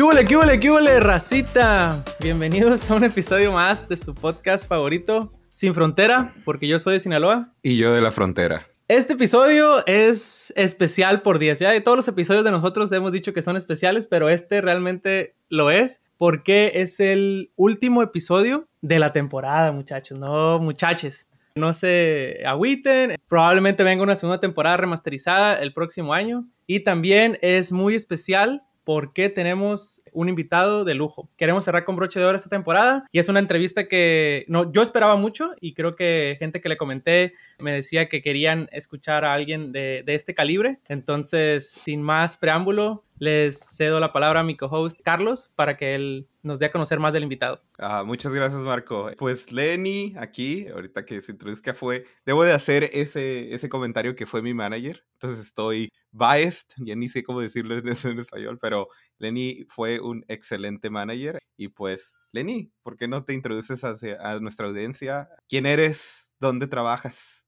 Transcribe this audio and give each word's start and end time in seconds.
¿Qué 0.00 0.04
huele, 0.04 0.24
qué 0.24 0.34
huele, 0.34 0.60
qué 0.60 0.70
huele, 0.70 0.98
racita? 0.98 2.02
Bienvenidos 2.20 2.90
a 2.90 2.94
un 2.94 3.04
episodio 3.04 3.52
más 3.52 3.86
de 3.86 3.98
su 3.98 4.14
podcast 4.14 4.66
favorito, 4.66 5.30
Sin 5.50 5.74
Frontera, 5.74 6.34
porque 6.46 6.66
yo 6.66 6.78
soy 6.78 6.94
de 6.94 7.00
Sinaloa. 7.00 7.52
Y 7.62 7.76
yo 7.76 7.92
de 7.92 8.00
la 8.00 8.10
frontera. 8.10 8.66
Este 8.88 9.12
episodio 9.12 9.86
es 9.86 10.54
especial 10.56 11.20
por 11.20 11.38
10. 11.38 11.58
Ya 11.58 11.70
de 11.70 11.82
todos 11.82 11.98
los 11.98 12.08
episodios 12.08 12.44
de 12.44 12.50
nosotros 12.50 12.90
hemos 12.92 13.12
dicho 13.12 13.34
que 13.34 13.42
son 13.42 13.58
especiales, 13.58 14.06
pero 14.06 14.30
este 14.30 14.62
realmente 14.62 15.34
lo 15.50 15.70
es 15.70 16.00
porque 16.16 16.72
es 16.76 16.98
el 16.98 17.52
último 17.56 18.02
episodio 18.02 18.68
de 18.80 19.00
la 19.00 19.12
temporada, 19.12 19.70
muchachos. 19.70 20.18
No, 20.18 20.58
muchaches. 20.60 21.28
No 21.56 21.74
se 21.74 22.40
agüiten. 22.46 23.16
Probablemente 23.28 23.84
venga 23.84 24.02
una 24.02 24.16
segunda 24.16 24.40
temporada 24.40 24.78
remasterizada 24.78 25.56
el 25.56 25.74
próximo 25.74 26.14
año. 26.14 26.46
Y 26.66 26.80
también 26.80 27.36
es 27.42 27.70
muy 27.70 27.94
especial 27.94 28.62
porque 28.90 29.28
tenemos 29.28 30.00
un 30.10 30.28
invitado 30.28 30.84
de 30.84 30.96
lujo. 30.96 31.30
Queremos 31.36 31.64
cerrar 31.64 31.84
con 31.84 31.94
broche 31.94 32.18
de 32.18 32.26
oro 32.26 32.34
esta 32.34 32.48
temporada 32.48 33.06
y 33.12 33.20
es 33.20 33.28
una 33.28 33.38
entrevista 33.38 33.86
que 33.86 34.44
no, 34.48 34.72
yo 34.72 34.82
esperaba 34.82 35.14
mucho 35.14 35.52
y 35.60 35.74
creo 35.74 35.94
que 35.94 36.34
gente 36.40 36.60
que 36.60 36.68
le 36.68 36.76
comenté 36.76 37.34
me 37.60 37.72
decía 37.72 38.08
que 38.08 38.20
querían 38.20 38.68
escuchar 38.72 39.24
a 39.24 39.32
alguien 39.32 39.70
de, 39.70 40.02
de 40.04 40.14
este 40.16 40.34
calibre. 40.34 40.80
Entonces, 40.88 41.70
sin 41.70 42.02
más 42.02 42.36
preámbulo, 42.36 43.04
les 43.20 43.58
cedo 43.58 44.00
la 44.00 44.12
palabra 44.12 44.40
a 44.40 44.42
mi 44.42 44.56
co-host 44.56 44.98
Carlos 45.04 45.52
para 45.54 45.76
que 45.76 45.94
él 45.94 46.26
nos 46.42 46.58
dé 46.58 46.66
a 46.66 46.72
conocer 46.72 46.98
más 46.98 47.12
del 47.12 47.22
invitado. 47.22 47.62
Ah, 47.78 48.02
muchas 48.04 48.32
gracias, 48.32 48.62
Marco. 48.62 49.10
Pues 49.18 49.52
Lenny, 49.52 50.14
aquí, 50.18 50.66
ahorita 50.68 51.04
que 51.04 51.20
se 51.20 51.32
introduzca, 51.32 51.74
fue. 51.74 52.06
Debo 52.24 52.44
de 52.44 52.52
hacer 52.52 52.90
ese, 52.94 53.54
ese 53.54 53.68
comentario 53.68 54.16
que 54.16 54.26
fue 54.26 54.40
mi 54.40 54.54
manager. 54.54 55.04
Entonces 55.12 55.46
estoy 55.46 55.90
biased, 56.12 56.68
ya 56.78 56.96
ni 56.96 57.10
sé 57.10 57.22
cómo 57.22 57.40
decirlo 57.40 57.76
en, 57.76 57.88
en 57.88 58.18
español, 58.18 58.58
pero 58.58 58.88
Lenny 59.18 59.66
fue 59.68 60.00
un 60.00 60.24
excelente 60.26 60.88
manager. 60.88 61.38
Y 61.58 61.68
pues, 61.68 62.14
Lenny, 62.32 62.72
¿por 62.82 62.96
qué 62.96 63.06
no 63.06 63.24
te 63.24 63.34
introduces 63.34 63.84
hacia, 63.84 64.16
a 64.22 64.40
nuestra 64.40 64.66
audiencia? 64.66 65.28
¿Quién 65.46 65.66
eres? 65.66 66.32
¿Dónde 66.40 66.66
trabajas? 66.66 67.39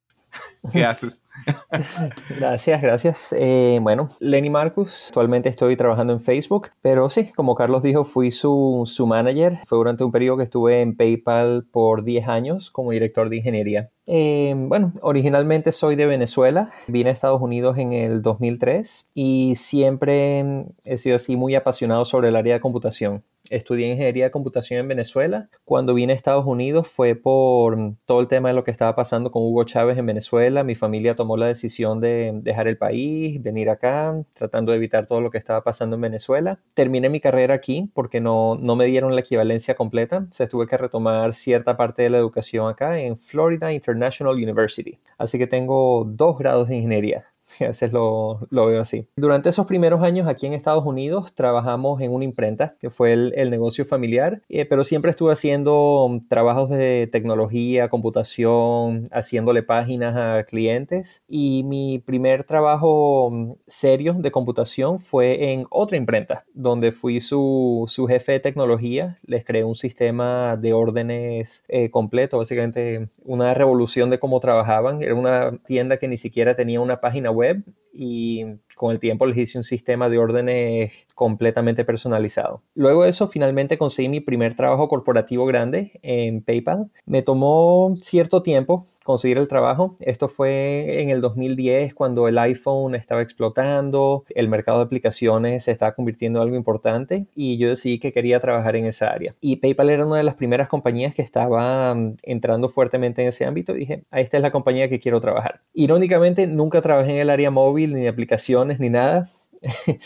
¿Qué 0.73 0.85
haces? 0.85 1.23
gracias, 2.39 2.83
gracias. 2.83 3.35
Eh, 3.37 3.79
bueno, 3.83 4.11
Lenny 4.21 4.51
Marcus, 4.51 5.07
actualmente 5.09 5.49
estoy 5.49 5.77
trabajando 5.77 6.13
en 6.13 6.21
Facebook, 6.21 6.71
pero 6.83 7.11
sí, 7.11 7.33
como 7.33 7.55
Carlos 7.55 7.83
dijo, 7.83 8.05
fui 8.05 8.31
su, 8.31 8.85
su 8.87 9.07
manager. 9.07 9.59
Fue 9.67 9.79
durante 9.79 10.05
un 10.05 10.13
periodo 10.13 10.37
que 10.37 10.45
estuve 10.45 10.81
en 10.81 10.97
PayPal 10.97 11.67
por 11.71 12.05
10 12.05 12.29
años 12.29 12.71
como 12.71 12.93
director 12.93 13.29
de 13.29 13.37
ingeniería. 13.39 13.91
Eh, 14.07 14.55
bueno, 14.57 14.93
originalmente 15.01 15.73
soy 15.73 15.97
de 15.97 16.07
Venezuela, 16.07 16.71
vine 16.89 17.11
a 17.11 17.13
Estados 17.13 17.41
Unidos 17.41 17.79
en 17.79 17.93
el 17.93 18.21
2003 18.21 19.09
y 19.15 19.55
siempre 19.57 20.67
he 20.85 20.99
sido 20.99 21.17
así 21.17 21.37
muy 21.37 21.55
apasionado 21.55 22.05
sobre 22.05 22.29
el 22.29 22.37
área 22.37 22.55
de 22.55 22.61
computación. 22.61 23.23
Estudié 23.53 23.89
ingeniería 23.89 24.25
de 24.25 24.31
computación 24.31 24.81
en 24.81 24.89
Venezuela. 24.89 25.51
Cuando 25.67 25.93
vine 25.93 26.15
a 26.15 26.17
Estados 26.17 26.47
Unidos 26.47 26.89
fue 26.89 27.15
por 27.15 27.77
todo 28.07 28.21
el 28.23 28.27
tema 28.27 28.49
de 28.49 28.55
lo 28.55 28.65
que 28.65 28.71
estaba 28.71 28.97
pasando 28.97 29.31
con 29.31 29.43
Hugo 29.43 29.65
Chávez 29.65 29.99
en 29.99 30.07
Venezuela. 30.07 30.65
Mi 30.65 30.75
familia 30.75 31.15
tomó 31.15 31.37
la 31.37 31.49
decisión 31.49 32.01
de 32.01 32.33
dejar 32.43 32.67
el 32.67 32.79
país, 32.79 33.43
venir 33.43 33.69
acá, 33.69 34.25
tratando 34.33 34.73
de 34.73 34.79
evitar 34.79 35.07
todo 35.07 35.21
lo 35.21 35.31
que 35.31 35.37
estaba 35.37 35.63
pasando 35.63 35.97
en 35.97 36.03
Venezuela. 36.03 36.61
Terminé 36.73 37.11
mi 37.11 37.21
carrera 37.21 37.53
aquí 37.53 37.91
porque 37.93 38.23
no, 38.23 38.57
no 38.57 38.75
me 38.75 38.87
dieron 38.87 39.15
la 39.15 39.21
equivalencia 39.21 39.75
completa. 39.75 40.25
Se 40.31 40.47
tuve 40.47 40.67
que 40.67 40.79
retomar 40.79 41.35
cierta 41.35 41.77
parte 41.77 42.03
de 42.03 42.09
la 42.09 42.19
educación 42.19 42.71
acá 42.71 42.99
en 43.01 43.19
Florida 43.19 43.71
International 43.71 44.35
University. 44.35 44.99
Así 45.19 45.37
que 45.39 45.47
tengo 45.47 46.05
dos 46.09 46.39
grados 46.39 46.69
de 46.69 46.77
ingeniería. 46.77 47.32
A 47.61 47.67
veces 47.67 47.93
lo, 47.93 48.47
lo, 48.51 48.67
veo 48.67 48.81
así. 48.81 49.07
Durante 49.17 49.49
esos 49.49 49.67
primeros 49.67 50.03
años 50.03 50.29
aquí 50.29 50.47
en 50.47 50.53
Estados 50.53 50.85
Unidos 50.85 51.35
trabajamos 51.35 52.01
en 52.01 52.13
una 52.13 52.25
imprenta, 52.25 52.77
que 52.81 52.91
fue 52.91 53.13
el, 53.13 53.33
el 53.37 53.51
negocio 53.51 53.85
familiar, 53.85 54.43
eh, 54.49 54.65
pero 54.65 54.85
siempre 54.85 55.11
estuve 55.11 55.33
haciendo 55.33 56.21
trabajos 56.29 56.71
de 56.71 57.09
tecnología, 57.11 57.89
computación, 57.89 59.09
haciéndole 59.13 59.63
páginas 59.63 60.17
a 60.17 60.45
clientes. 60.45 61.23
Y 61.29 61.63
mi 61.65 61.99
primer 61.99 62.45
trabajo 62.45 63.57
serio 63.67 64.15
de 64.15 64.31
computación 64.31 64.99
fue 64.99 65.53
en 65.53 65.67
otra 65.71 65.97
imprenta, 65.97 66.45
donde 66.55 66.93
fui 66.93 67.21
su, 67.21 67.85
su 67.89 68.07
jefe 68.07 68.33
de 68.33 68.41
tecnología. 68.41 69.19
Les 69.25 69.45
creé 69.45 69.65
un 69.65 69.75
sistema 69.75 70.57
de 70.57 70.73
órdenes 70.73 71.65
eh, 71.69 71.91
completo, 71.91 72.39
básicamente 72.39 73.09
una 73.25 73.55
revolución 73.55 74.11
de 74.11 74.19
cómo 74.19 74.41
trabajaban. 74.41 75.03
Era 75.03 75.15
una 75.15 75.59
tienda 75.65 75.99
que 75.99 76.09
ni 76.09 76.17
siquiera 76.17 76.57
tenía 76.57 76.81
una 76.81 77.01
página 77.01 77.31
web 77.31 77.42
y 77.93 78.45
con 78.75 78.91
el 78.91 78.99
tiempo 78.99 79.27
les 79.27 79.37
hice 79.37 79.59
un 79.59 79.65
sistema 79.65 80.09
de 80.09 80.19
órdenes 80.19 81.07
completamente 81.15 81.85
personalizado. 81.85 82.63
Luego 82.75 83.05
de 83.05 83.11
eso, 83.11 83.29
finalmente 83.29 83.79
conseguí 83.79 84.09
mi 84.09 84.21
primer 84.21 84.55
trabajo 84.55 84.89
corporativo 84.89 85.45
grande 85.47 85.93
en 86.03 86.43
PayPal. 86.43 86.91
Me 87.05 87.23
tomó 87.23 87.95
cierto 88.01 88.43
tiempo 88.43 88.87
conseguir 89.05 89.39
el 89.39 89.49
trabajo. 89.49 89.97
Esto 90.01 90.29
fue 90.29 91.03
en 91.03 91.11
el 91.11 91.21
2010 91.21 91.95
cuando 91.95 92.29
el 92.29 92.39
iPhone 92.39 92.95
estaba 92.95 93.23
explotando, 93.23 94.25
el 94.35 94.49
mercado 94.49 94.79
de 94.79 94.85
aplicaciones 94.85 95.65
se 95.65 95.73
estaba 95.73 95.93
convirtiendo 95.93 96.39
en 96.41 96.45
algo 96.45 96.57
importante 96.57 97.27
y 97.35 97.59
yo 97.59 97.69
decidí 97.69 97.99
que 97.99 98.13
quería 98.13 98.41
trabajar 98.41 98.77
en 98.77 98.87
esa 98.87 99.11
área. 99.11 99.35
Y 99.41 99.57
PayPal 99.57 99.91
era 99.91 100.07
una 100.07 100.19
de 100.19 100.25
las 100.25 100.35
primeras 100.35 100.69
compañías 100.69 101.15
que 101.15 101.23
estaba 101.23 101.95
mm, 101.95 102.17
entrando 102.23 102.69
fuertemente 102.69 103.23
en 103.23 103.29
ese 103.29 103.45
ámbito 103.45 103.73
dije, 103.75 104.05
esta 104.13 104.37
es 104.37 104.43
la 104.43 104.51
compañía 104.51 104.89
que 104.89 105.01
quiero 105.01 105.21
trabajar. 105.21 105.61
Irónicamente, 105.75 106.47
nunca 106.47 106.81
trabajé 106.83 107.13
en 107.13 107.19
el 107.19 107.31
área 107.31 107.51
móvil 107.51 107.95
ni 107.95 108.03
de 108.03 108.09
aplicaciones 108.09 108.81
ni 108.81 108.91
nada. 108.91 109.29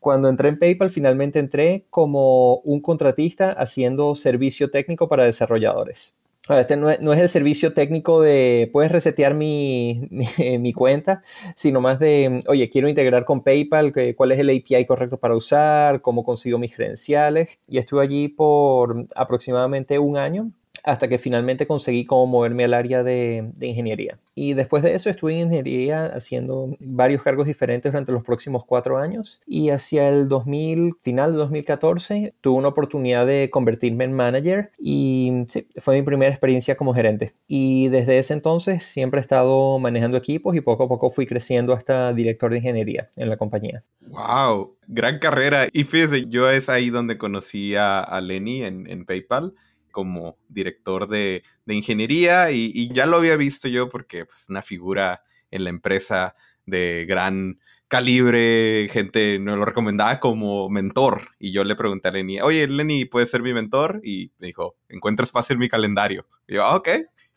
Cuando 0.00 0.28
entré 0.28 0.48
en 0.48 0.58
PayPal, 0.58 0.90
finalmente 0.90 1.38
entré 1.38 1.86
como 1.90 2.56
un 2.58 2.80
contratista 2.80 3.52
haciendo 3.52 4.14
servicio 4.14 4.70
técnico 4.70 5.08
para 5.08 5.24
desarrolladores. 5.24 6.14
Este 6.48 6.76
no 6.76 6.90
es, 6.90 7.00
el 7.00 7.28
servicio 7.30 7.72
técnico 7.72 8.20
de 8.20 8.68
puedes 8.70 8.92
resetear 8.92 9.32
mi, 9.32 10.08
mi, 10.10 10.58
mi, 10.58 10.72
cuenta, 10.74 11.22
sino 11.56 11.80
más 11.80 11.98
de, 11.98 12.38
oye, 12.48 12.68
quiero 12.68 12.88
integrar 12.88 13.24
con 13.24 13.42
PayPal, 13.42 13.94
cuál 14.14 14.32
es 14.32 14.38
el 14.38 14.50
API 14.50 14.84
correcto 14.84 15.16
para 15.16 15.34
usar, 15.34 16.02
cómo 16.02 16.22
consigo 16.22 16.58
mis 16.58 16.74
credenciales. 16.74 17.58
Y 17.66 17.78
estuve 17.78 18.02
allí 18.02 18.28
por 18.28 19.06
aproximadamente 19.14 19.98
un 19.98 20.18
año 20.18 20.50
hasta 20.82 21.08
que 21.08 21.18
finalmente 21.18 21.66
conseguí 21.66 22.04
cómo 22.04 22.26
moverme 22.26 22.64
al 22.64 22.74
área 22.74 23.02
de, 23.02 23.52
ingeniería. 23.60 24.18
Y 24.34 24.54
después 24.54 24.82
de 24.82 24.94
eso 24.94 25.08
estuve 25.08 25.34
en 25.34 25.40
ingeniería 25.40 26.06
haciendo 26.06 26.76
varios 26.80 27.22
cargos 27.22 27.46
diferentes 27.46 27.92
durante 27.92 28.12
los 28.12 28.24
próximos 28.24 28.64
cuatro 28.64 28.98
años 28.98 29.40
y 29.46 29.70
hacia 29.70 30.08
el 30.08 30.28
2000, 30.28 30.96
final 31.00 31.32
de 31.32 31.38
2014 31.38 32.34
tuve 32.40 32.58
una 32.58 32.68
oportunidad 32.68 33.26
de 33.26 33.48
convertirme 33.50 34.04
en 34.04 34.12
manager 34.12 34.72
y 34.78 35.44
sí, 35.46 35.66
fue 35.80 35.96
mi 35.96 36.02
primera 36.02 36.30
experiencia 36.30 36.76
como 36.76 36.94
gerente. 36.94 37.34
Y 37.46 37.88
desde 37.88 38.18
ese 38.18 38.34
entonces 38.34 38.84
siempre 38.84 39.20
he 39.20 39.22
estado 39.22 39.78
manejando 39.78 40.16
equipos 40.16 40.56
y 40.56 40.60
poco 40.60 40.84
a 40.84 40.88
poco 40.88 41.10
fui 41.10 41.26
creciendo 41.26 41.72
hasta 41.72 42.12
director 42.12 42.50
de 42.50 42.58
ingeniería 42.58 43.08
en 43.16 43.30
la 43.30 43.36
compañía. 43.36 43.84
¡Wow! 44.00 44.76
Gran 44.86 45.18
carrera. 45.18 45.68
Y 45.72 45.84
fíjese, 45.84 46.26
yo 46.28 46.50
es 46.50 46.68
ahí 46.68 46.90
donde 46.90 47.16
conocí 47.16 47.74
a, 47.74 48.00
a 48.00 48.20
Lenny 48.20 48.64
en, 48.64 48.86
en 48.90 49.06
PayPal 49.06 49.54
como 49.94 50.36
director 50.48 51.08
de, 51.08 51.44
de 51.64 51.74
ingeniería 51.74 52.50
y, 52.50 52.72
y, 52.74 52.92
ya 52.92 53.06
lo 53.06 53.16
había 53.16 53.36
visto 53.36 53.68
yo 53.68 53.88
porque 53.88 54.26
pues 54.26 54.48
una 54.50 54.60
figura 54.60 55.22
en 55.52 55.62
la 55.62 55.70
empresa 55.70 56.34
de 56.66 57.06
gran 57.08 57.60
calibre, 57.86 58.88
gente 58.90 59.38
me 59.38 59.54
lo 59.54 59.64
recomendaba 59.64 60.18
como 60.18 60.68
mentor 60.68 61.28
y 61.38 61.52
yo 61.52 61.62
le 61.62 61.76
pregunté 61.76 62.08
a 62.08 62.10
Lenny, 62.10 62.40
oye 62.40 62.66
Lenny, 62.66 63.04
¿puedes 63.04 63.30
ser 63.30 63.40
mi 63.40 63.54
mentor? 63.54 64.00
Y 64.02 64.32
me 64.38 64.48
dijo, 64.48 64.76
encuentra 64.88 65.24
espacio 65.24 65.54
en 65.54 65.60
mi 65.60 65.68
calendario. 65.68 66.26
Y 66.48 66.54
yo, 66.54 66.64
ah, 66.64 66.74
ok. 66.74 66.88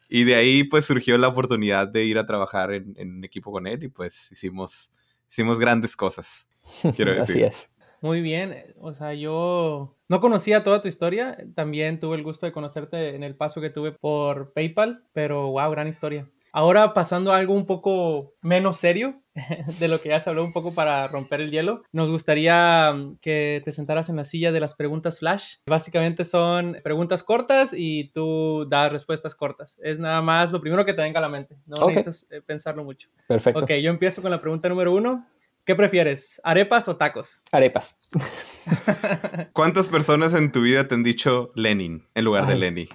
Y 0.10 0.24
de 0.24 0.34
ahí 0.34 0.64
pues 0.64 0.86
surgió 0.86 1.16
la 1.20 1.28
oportunidad 1.28 1.88
de 1.88 2.06
ir 2.06 2.18
a 2.18 2.26
trabajar 2.26 2.74
en, 2.74 2.96
en 2.98 3.18
un 3.18 3.24
equipo 3.24 3.52
con 3.52 3.68
él 3.68 3.84
y 3.84 3.88
pues 3.90 4.32
hicimos, 4.32 4.90
hicimos 5.30 5.60
grandes 5.60 5.96
cosas. 5.96 6.50
Quiero 6.96 7.14
decir. 7.14 7.22
Así 7.22 7.44
es. 7.44 7.70
Muy 8.02 8.22
bien, 8.22 8.56
o 8.80 8.94
sea, 8.94 9.14
yo 9.14 9.96
no 10.08 10.20
conocía 10.20 10.64
toda 10.64 10.82
tu 10.82 10.88
historia, 10.88 11.38
también 11.56 12.00
tuve 12.00 12.16
el 12.16 12.24
gusto 12.24 12.46
de 12.46 12.52
conocerte 12.52 13.16
en 13.16 13.24
el 13.24 13.36
paso 13.36 13.62
que 13.62 13.70
tuve 13.70 13.92
por 13.92 14.54
PayPal, 14.54 15.04
pero 15.14 15.50
wow, 15.52 15.72
gran 15.72 15.88
historia. 15.88 16.30
Ahora 16.54 16.94
pasando 16.94 17.34
a 17.34 17.38
algo 17.38 17.54
un 17.54 17.66
poco 17.66 18.34
menos 18.42 18.78
serio, 18.78 19.22
de 19.80 19.88
lo 19.88 20.02
que 20.02 20.10
ya 20.10 20.20
se 20.20 20.30
habló 20.30 20.44
un 20.44 20.54
poco 20.54 20.74
para 20.74 21.08
romper 21.08 21.42
el 21.42 21.52
hielo, 21.52 21.84
nos 21.92 22.10
gustaría 22.10 22.96
que 23.22 23.62
te 23.64 23.72
sentaras 23.72 24.10
en 24.10 24.16
la 24.16 24.26
silla 24.26 24.52
de 24.52 24.60
las 24.60 24.76
preguntas 24.76 25.20
flash. 25.20 25.58
Básicamente 25.68 26.26
son 26.26 26.78
preguntas 26.84 27.24
cortas 27.24 27.74
y 27.78 28.12
tú 28.12 28.66
das 28.68 28.92
respuestas 28.92 29.36
cortas. 29.36 29.80
Es 29.84 30.00
nada 30.00 30.22
más 30.22 30.52
lo 30.52 30.62
primero 30.62 30.86
que 30.86 30.94
te 30.94 31.02
venga 31.02 31.20
a 31.20 31.22
la 31.22 31.30
mente, 31.30 31.58
no 31.66 31.84
okay. 31.84 31.98
necesitas 31.98 32.32
eh, 32.32 32.42
pensarlo 32.42 32.84
mucho. 32.84 33.10
Perfecto. 33.28 33.60
Ok, 33.60 33.74
yo 33.74 33.92
empiezo 33.92 34.22
con 34.22 34.32
la 34.32 34.42
pregunta 34.42 34.70
número 34.70 34.94
uno. 34.94 35.28
¿Qué 35.68 35.76
prefieres? 35.76 36.40
¿Arepas 36.46 36.88
o 36.88 36.96
tacos? 36.96 37.42
Arepas. 37.52 38.00
¿Cuántas 39.52 39.90
personas 39.90 40.34
en 40.34 40.54
tu 40.54 40.62
vida 40.62 40.88
te 40.88 40.96
han 40.96 41.04
dicho 41.04 41.52
Lenin 41.56 42.08
en 42.16 42.24
lugar 42.24 42.46
Ay. 42.46 42.52
de 42.52 42.56
Lenny? 42.56 42.90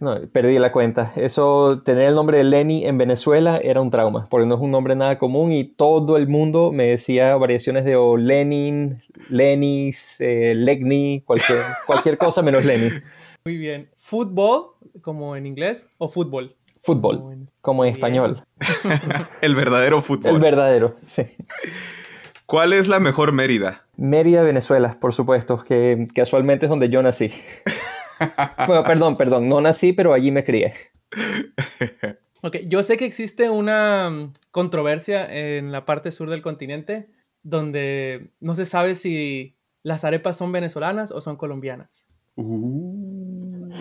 No, 0.00 0.16
perdí 0.32 0.58
la 0.58 0.72
cuenta. 0.72 1.12
Eso, 1.14 1.82
tener 1.84 2.08
el 2.08 2.16
nombre 2.16 2.38
de 2.38 2.42
Lenny 2.42 2.84
en 2.84 2.98
Venezuela 2.98 3.58
era 3.62 3.80
un 3.80 3.90
trauma, 3.90 4.26
porque 4.28 4.44
no 4.44 4.56
es 4.56 4.60
un 4.60 4.72
nombre 4.72 4.96
nada 4.96 5.20
común 5.20 5.52
y 5.52 5.62
todo 5.62 6.16
el 6.16 6.26
mundo 6.26 6.72
me 6.72 6.86
decía 6.86 7.36
variaciones 7.36 7.84
de 7.84 7.94
o 7.94 8.16
Lenin, 8.16 9.00
Lenis, 9.28 10.20
eh, 10.20 10.54
Legni, 10.56 11.22
cualquier, 11.24 11.60
cualquier 11.86 12.18
cosa 12.18 12.42
menos 12.42 12.64
Lenny. 12.64 12.90
Muy 13.44 13.56
bien. 13.56 13.88
¿Fútbol, 13.96 14.72
como 15.00 15.36
en 15.36 15.46
inglés, 15.46 15.88
o 15.98 16.08
fútbol? 16.08 16.56
Fútbol, 16.80 17.46
como 17.60 17.84
en 17.84 17.92
español. 17.92 18.42
el 19.42 19.54
verdadero 19.54 20.00
fútbol. 20.00 20.34
El 20.34 20.40
verdadero, 20.40 20.96
sí. 21.06 21.24
¿Cuál 22.46 22.72
es 22.72 22.88
la 22.88 22.98
mejor 22.98 23.32
Mérida? 23.32 23.86
Mérida, 23.96 24.42
Venezuela, 24.42 24.96
por 24.98 25.14
supuesto, 25.14 25.62
que 25.62 26.08
casualmente 26.14 26.66
es 26.66 26.70
donde 26.70 26.88
yo 26.88 27.02
nací. 27.02 27.30
bueno, 28.66 28.82
perdón, 28.82 29.16
perdón, 29.16 29.46
no 29.46 29.60
nací, 29.60 29.92
pero 29.92 30.12
allí 30.12 30.30
me 30.30 30.42
crié. 30.42 30.74
Ok, 32.42 32.56
yo 32.66 32.82
sé 32.82 32.96
que 32.96 33.04
existe 33.04 33.50
una 33.50 34.08
mm, 34.08 34.32
controversia 34.50 35.26
en 35.30 35.72
la 35.72 35.84
parte 35.84 36.10
sur 36.10 36.30
del 36.30 36.40
continente 36.40 37.10
donde 37.42 38.32
no 38.40 38.54
se 38.54 38.64
sabe 38.64 38.94
si 38.94 39.58
las 39.82 40.04
arepas 40.04 40.38
son 40.38 40.50
venezolanas 40.50 41.10
o 41.10 41.20
son 41.20 41.36
colombianas. 41.36 42.06
Uh. 42.36 43.19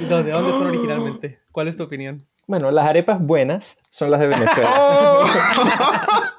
¿De 0.07 0.31
dónde 0.31 0.51
son 0.51 0.67
originalmente? 0.67 1.39
¿Cuál 1.51 1.67
es 1.67 1.75
tu 1.75 1.83
opinión? 1.83 2.19
Bueno, 2.47 2.71
las 2.71 2.87
arepas 2.87 3.19
buenas 3.19 3.77
son 3.89 4.09
las 4.09 4.21
de 4.21 4.27
Venezuela. 4.27 4.69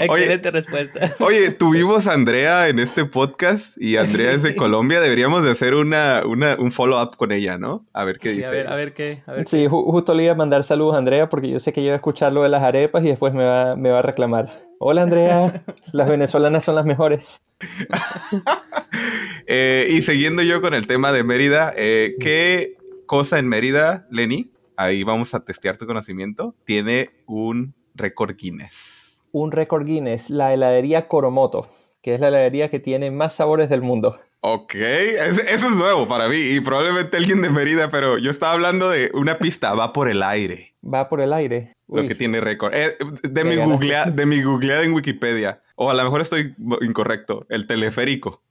Excelente 0.00 0.50
respuesta. 0.50 1.14
Oye, 1.20 1.52
tuvimos 1.52 2.08
a 2.08 2.14
Andrea 2.14 2.68
en 2.68 2.80
este 2.80 3.04
podcast 3.04 3.80
y 3.80 3.96
Andrea 3.98 4.32
es 4.32 4.42
de 4.42 4.56
Colombia. 4.56 5.00
Deberíamos 5.00 5.44
de 5.44 5.52
hacer 5.52 5.74
una, 5.74 6.22
un 6.24 6.72
follow-up 6.72 7.16
con 7.16 7.30
ella, 7.30 7.56
¿no? 7.56 7.86
A 7.92 8.02
ver 8.04 8.18
qué 8.18 8.30
dice. 8.30 8.46
A 8.46 8.50
ver, 8.50 8.66
a 8.66 8.74
ver 8.74 8.94
qué. 8.94 9.22
sí, 9.46 9.68
justo 9.68 10.14
le 10.14 10.24
iba 10.24 10.32
a 10.32 10.36
mandar 10.36 10.64
saludos 10.64 10.96
a 10.96 10.98
Andrea 10.98 11.28
porque 11.28 11.48
yo 11.48 11.60
sé 11.60 11.72
que 11.72 11.82
iba 11.82 11.92
a 11.92 11.96
escuchar 11.96 12.32
lo 12.32 12.42
de 12.42 12.48
las 12.48 12.64
arepas 12.64 13.04
y 13.04 13.08
después 13.08 13.32
me 13.32 13.44
va, 13.44 13.76
me 13.76 13.90
va 13.90 14.00
a 14.00 14.02
reclamar. 14.02 14.50
Hola 14.78 15.02
Andrea, 15.02 15.62
las 15.92 16.08
venezolanas 16.08 16.64
son 16.64 16.74
las 16.74 16.84
mejores. 16.84 17.40
Eh, 19.46 19.88
y 19.90 20.02
siguiendo 20.02 20.42
yo 20.42 20.60
con 20.60 20.74
el 20.74 20.86
tema 20.86 21.12
de 21.12 21.24
Mérida, 21.24 21.72
eh, 21.76 22.14
¿qué 22.20 22.76
cosa 23.06 23.38
en 23.38 23.48
Mérida, 23.48 24.06
Lenny? 24.10 24.52
Ahí 24.76 25.02
vamos 25.04 25.34
a 25.34 25.44
testear 25.44 25.76
tu 25.76 25.86
conocimiento. 25.86 26.54
Tiene 26.64 27.10
un 27.26 27.74
récord 27.94 28.36
Guinness 28.36 29.02
un 29.32 29.50
récord 29.50 29.84
Guinness, 29.86 30.30
la 30.30 30.52
heladería 30.52 31.08
Coromoto, 31.08 31.66
que 32.02 32.14
es 32.14 32.20
la 32.20 32.28
heladería 32.28 32.70
que 32.70 32.78
tiene 32.78 33.10
más 33.10 33.34
sabores 33.34 33.68
del 33.68 33.82
mundo. 33.82 34.20
Ok, 34.40 34.74
eso 34.74 35.40
es 35.40 35.70
nuevo 35.70 36.08
para 36.08 36.28
mí 36.28 36.36
y 36.36 36.60
probablemente 36.60 37.16
alguien 37.16 37.40
de 37.42 37.50
Mérida, 37.50 37.90
pero 37.90 38.18
yo 38.18 38.30
estaba 38.30 38.52
hablando 38.52 38.88
de 38.88 39.10
una 39.14 39.38
pista, 39.38 39.72
va 39.74 39.92
por 39.92 40.08
el 40.08 40.22
aire. 40.22 40.72
Va 40.84 41.08
por 41.08 41.20
el 41.20 41.32
aire. 41.32 41.72
Lo 41.88 42.06
que 42.08 42.16
tiene 42.16 42.40
récord. 42.40 42.74
Eh, 42.74 42.96
de, 43.22 43.44
mi 43.44 43.54
de 43.54 44.26
mi 44.26 44.42
googleada 44.42 44.82
en 44.82 44.94
Wikipedia. 44.94 45.60
O 45.76 45.90
a 45.90 45.94
lo 45.94 46.02
mejor 46.02 46.22
estoy 46.22 46.56
incorrecto. 46.80 47.46
El 47.50 47.68
teleférico. 47.68 48.42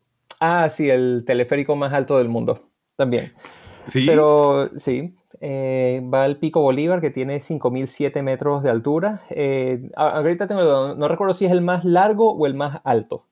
Ah, 0.44 0.72
sí, 0.72 0.90
el 0.90 1.24
teleférico 1.24 1.76
más 1.76 1.94
alto 1.94 2.18
del 2.18 2.28
mundo. 2.28 2.72
También. 2.96 3.32
Sí. 3.88 4.06
Pero 4.08 4.72
sí, 4.80 5.16
eh, 5.40 6.02
va 6.12 6.24
al 6.24 6.38
Pico 6.38 6.62
Bolívar, 6.62 7.00
que 7.00 7.12
tiene 7.12 7.40
5.007 7.40 8.24
metros 8.24 8.64
de 8.64 8.72
altura. 8.72 9.22
Eh, 9.30 9.92
ahorita 9.96 10.48
tengo, 10.48 10.96
no 10.96 11.08
recuerdo 11.08 11.36
si 11.36 11.46
es 11.46 11.52
el 11.52 11.62
más 11.62 11.86
largo 11.86 12.34
o 12.34 12.48
el 12.48 12.56
más 12.56 12.82
alto. 12.84 13.28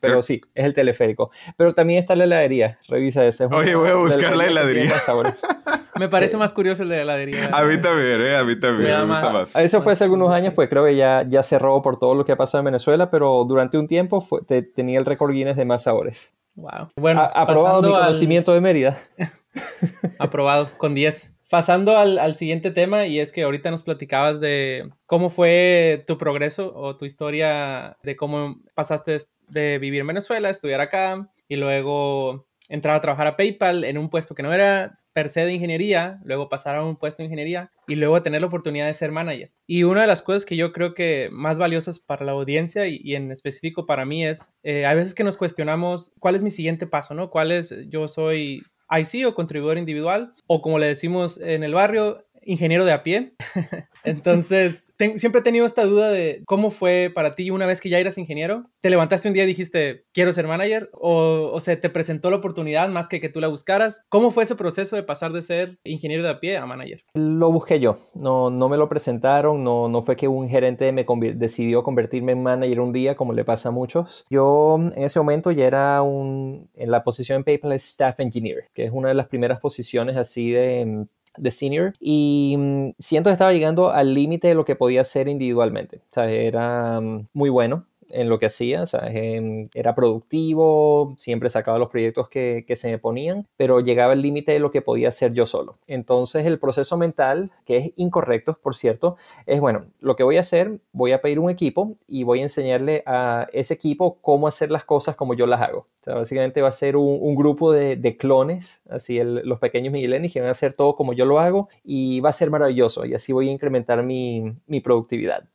Pero 0.00 0.22
sí, 0.22 0.40
es 0.54 0.64
el 0.64 0.74
teleférico. 0.74 1.30
Pero 1.56 1.74
también 1.74 1.98
está 1.98 2.14
la 2.14 2.24
heladería. 2.24 2.78
Revisa 2.88 3.26
ese. 3.26 3.46
Oye, 3.46 3.74
voy 3.74 3.88
a 3.88 3.94
buscar 3.96 4.36
la 4.36 4.46
heladería. 4.46 4.94
Me 5.98 6.08
parece 6.08 6.36
más 6.36 6.52
curioso 6.52 6.82
el 6.82 6.90
de 6.90 6.96
la 6.96 7.02
heladería. 7.02 7.46
A 7.52 7.64
mí 7.64 7.80
también, 7.80 8.20
¿eh? 8.20 8.36
A 8.36 8.44
mí 8.44 8.58
también. 8.60 8.90
Me 8.90 9.06
gusta 9.06 9.30
más. 9.30 9.56
Eso 9.56 9.82
fue 9.82 9.94
hace 9.94 10.04
algunos 10.04 10.30
años, 10.30 10.52
pues 10.54 10.68
creo 10.68 10.84
que 10.84 10.94
ya, 10.94 11.24
ya 11.26 11.42
cerró 11.42 11.80
por 11.82 11.98
todo 11.98 12.14
lo 12.14 12.24
que 12.24 12.32
ha 12.32 12.36
pasado 12.36 12.60
en 12.60 12.66
Venezuela, 12.66 13.10
pero 13.10 13.44
durante 13.44 13.78
un 13.78 13.88
tiempo 13.88 14.26
tenía 14.74 14.98
el 14.98 15.06
récord 15.06 15.32
Guinness 15.32 15.56
de 15.56 15.64
más 15.64 15.84
sabores. 15.84 16.34
Wow. 16.54 16.88
Bueno, 16.96 17.22
aprobado 17.34 17.82
mi 17.82 17.88
conocimiento 17.88 18.52
de 18.54 18.60
Mérida. 18.60 18.98
aprobado, 20.18 20.70
con 20.78 20.94
10. 20.94 21.34
Pasando 21.48 21.96
al, 21.96 22.18
al, 22.18 22.34
siguiente 22.34 22.70
tema, 22.70 23.06
y 23.06 23.20
es 23.20 23.30
que 23.30 23.44
ahorita 23.44 23.70
nos 23.70 23.82
platicabas 23.82 24.40
de 24.40 24.90
cómo 25.06 25.30
fue 25.30 26.04
tu 26.06 26.18
progreso 26.18 26.74
o 26.74 26.96
tu 26.96 27.04
historia 27.04 27.98
de 28.02 28.16
cómo 28.16 28.56
pasaste 28.74 29.18
de 29.48 29.78
vivir 29.78 30.00
en 30.00 30.06
Venezuela, 30.06 30.50
estudiar 30.50 30.80
acá 30.80 31.30
y 31.48 31.56
luego 31.56 32.46
entrar 32.68 32.96
a 32.96 33.00
trabajar 33.00 33.26
a 33.26 33.36
PayPal 33.36 33.84
en 33.84 33.98
un 33.98 34.10
puesto 34.10 34.34
que 34.34 34.42
no 34.42 34.52
era 34.52 35.00
per 35.12 35.30
se 35.30 35.46
de 35.46 35.52
ingeniería, 35.54 36.20
luego 36.24 36.50
pasar 36.50 36.76
a 36.76 36.84
un 36.84 36.96
puesto 36.96 37.22
de 37.22 37.24
ingeniería 37.24 37.70
y 37.88 37.94
luego 37.94 38.22
tener 38.22 38.42
la 38.42 38.48
oportunidad 38.48 38.86
de 38.86 38.92
ser 38.92 39.12
manager. 39.12 39.50
Y 39.66 39.84
una 39.84 40.02
de 40.02 40.06
las 40.06 40.20
cosas 40.20 40.44
que 40.44 40.56
yo 40.56 40.74
creo 40.74 40.92
que 40.92 41.30
más 41.32 41.58
valiosas 41.58 41.98
para 41.98 42.26
la 42.26 42.32
audiencia 42.32 42.86
y, 42.86 43.14
en 43.14 43.32
específico 43.32 43.86
para 43.86 44.04
mí 44.04 44.26
es, 44.26 44.52
eh, 44.62 44.84
hay 44.84 44.94
veces 44.94 45.14
que 45.14 45.24
nos 45.24 45.38
cuestionamos 45.38 46.12
cuál 46.20 46.34
es 46.34 46.42
mi 46.42 46.50
siguiente 46.50 46.86
paso, 46.86 47.14
¿no? 47.14 47.30
¿Cuál 47.30 47.50
es, 47.50 47.74
yo 47.88 48.08
soy 48.08 48.60
IC 48.90 49.26
o 49.26 49.34
contribuidor 49.34 49.78
individual, 49.78 50.34
o 50.46 50.60
como 50.60 50.78
le 50.78 50.86
decimos 50.86 51.40
en 51.40 51.64
el 51.64 51.72
barrio, 51.72 52.25
ingeniero 52.46 52.84
de 52.84 52.92
a 52.92 53.02
pie. 53.02 53.34
Entonces, 54.04 54.94
siempre 55.16 55.40
he 55.40 55.44
tenido 55.44 55.66
esta 55.66 55.84
duda 55.84 56.10
de 56.10 56.42
cómo 56.46 56.70
fue 56.70 57.10
para 57.12 57.34
ti 57.34 57.50
una 57.50 57.66
vez 57.66 57.80
que 57.80 57.88
ya 57.88 57.98
eras 57.98 58.18
ingeniero. 58.18 58.70
¿Te 58.80 58.88
levantaste 58.88 59.26
un 59.28 59.34
día 59.34 59.42
y 59.42 59.48
dijiste, 59.48 60.04
quiero 60.12 60.32
ser 60.32 60.46
manager? 60.46 60.90
¿O, 60.92 61.50
o 61.52 61.60
se 61.60 61.76
te 61.76 61.90
presentó 61.90 62.30
la 62.30 62.36
oportunidad 62.36 62.88
más 62.88 63.08
que 63.08 63.20
que 63.20 63.28
tú 63.28 63.40
la 63.40 63.48
buscaras? 63.48 64.02
¿Cómo 64.08 64.30
fue 64.30 64.44
ese 64.44 64.54
proceso 64.54 64.94
de 64.94 65.02
pasar 65.02 65.32
de 65.32 65.42
ser 65.42 65.78
ingeniero 65.84 66.22
de 66.22 66.30
a 66.30 66.40
pie 66.40 66.56
a 66.56 66.66
manager? 66.66 67.02
Lo 67.14 67.50
busqué 67.50 67.80
yo. 67.80 67.98
No, 68.14 68.48
no 68.50 68.68
me 68.68 68.76
lo 68.76 68.88
presentaron. 68.88 69.64
No, 69.64 69.88
no 69.88 70.02
fue 70.02 70.16
que 70.16 70.28
un 70.28 70.48
gerente 70.48 70.92
me 70.92 71.04
decidió 71.34 71.82
convertirme 71.82 72.32
en 72.32 72.42
manager 72.42 72.80
un 72.80 72.92
día, 72.92 73.16
como 73.16 73.32
le 73.32 73.44
pasa 73.44 73.70
a 73.70 73.72
muchos. 73.72 74.24
Yo 74.30 74.76
en 74.94 75.02
ese 75.02 75.18
momento 75.18 75.50
ya 75.50 75.66
era 75.66 76.02
un, 76.02 76.70
en 76.74 76.90
la 76.90 77.02
posición 77.02 77.38
en 77.38 77.44
PayPal 77.44 77.72
Staff 77.72 78.20
Engineer, 78.20 78.68
que 78.72 78.84
es 78.84 78.92
una 78.92 79.08
de 79.08 79.14
las 79.14 79.26
primeras 79.26 79.58
posiciones 79.58 80.16
así 80.16 80.52
de 80.52 81.06
de 81.36 81.50
senior 81.50 81.94
y 82.00 82.54
mm, 82.58 82.90
siento 82.98 83.30
que 83.30 83.32
estaba 83.32 83.52
llegando 83.52 83.90
al 83.90 84.14
límite 84.14 84.48
de 84.48 84.54
lo 84.54 84.64
que 84.64 84.76
podía 84.76 85.02
hacer 85.02 85.28
individualmente. 85.28 85.98
O 85.98 86.12
sea, 86.12 86.30
era 86.30 87.00
mm, 87.00 87.28
muy 87.32 87.50
bueno 87.50 87.84
en 88.10 88.28
lo 88.28 88.38
que 88.38 88.46
hacía, 88.46 88.82
o 88.82 88.86
em, 89.08 89.64
era 89.74 89.94
productivo, 89.94 91.14
siempre 91.16 91.50
sacaba 91.50 91.78
los 91.78 91.88
proyectos 91.88 92.28
que, 92.28 92.64
se 92.76 92.90
me 92.90 92.98
ponían, 92.98 93.46
pero 93.56 93.80
llegaba 93.80 94.12
al 94.12 94.20
límite 94.20 94.52
de 94.52 94.58
lo 94.58 94.70
que 94.70 94.82
podía 94.82 95.08
hacer 95.08 95.32
yo 95.32 95.46
solo. 95.46 95.78
Entonces 95.86 96.44
el 96.46 96.58
proceso 96.58 96.98
mental, 96.98 97.50
que 97.64 97.76
es 97.78 97.92
incorrecto, 97.96 98.58
por 98.62 98.74
cierto, 98.74 99.16
es, 99.46 99.60
bueno, 99.60 99.86
lo 100.00 100.14
que 100.14 100.22
voy 100.24 100.36
a 100.36 100.40
hacer, 100.40 100.78
voy 100.92 101.12
a 101.12 101.22
pedir 101.22 101.38
un 101.38 101.50
equipo 101.50 101.94
y 102.06 102.24
voy 102.24 102.40
a 102.40 102.42
enseñarle 102.42 103.02
a 103.06 103.46
ese 103.52 103.74
equipo 103.74 104.18
cómo 104.20 104.46
hacer 104.46 104.70
las 104.70 104.84
cosas 104.84 105.16
como 105.16 105.34
yo 105.34 105.46
las 105.46 105.62
hago. 105.62 105.78
O 105.78 106.04
sea, 106.04 106.14
básicamente 106.14 106.60
va 106.60 106.68
a 106.68 106.72
ser 106.72 106.96
un, 106.96 107.34
grupo 107.34 107.72
de, 107.72 108.16
clones, 108.18 108.82
así 108.88 109.20
los 109.22 109.58
pequeños 109.58 109.92
Miguelenis 109.92 110.32
que 110.32 110.40
van 110.40 110.48
a 110.48 110.52
hacer 110.52 110.74
todo 110.74 110.96
como 110.96 111.12
yo 111.12 111.24
lo 111.24 111.40
hago 111.40 111.68
y 111.82 112.20
va 112.20 112.30
a 112.30 112.32
ser 112.32 112.50
maravilloso 112.50 113.04
y 113.04 113.14
así 113.14 113.32
voy 113.32 113.48
a 113.48 113.52
incrementar 113.52 114.02
mi 114.02 114.54
productividad. 114.82 115.48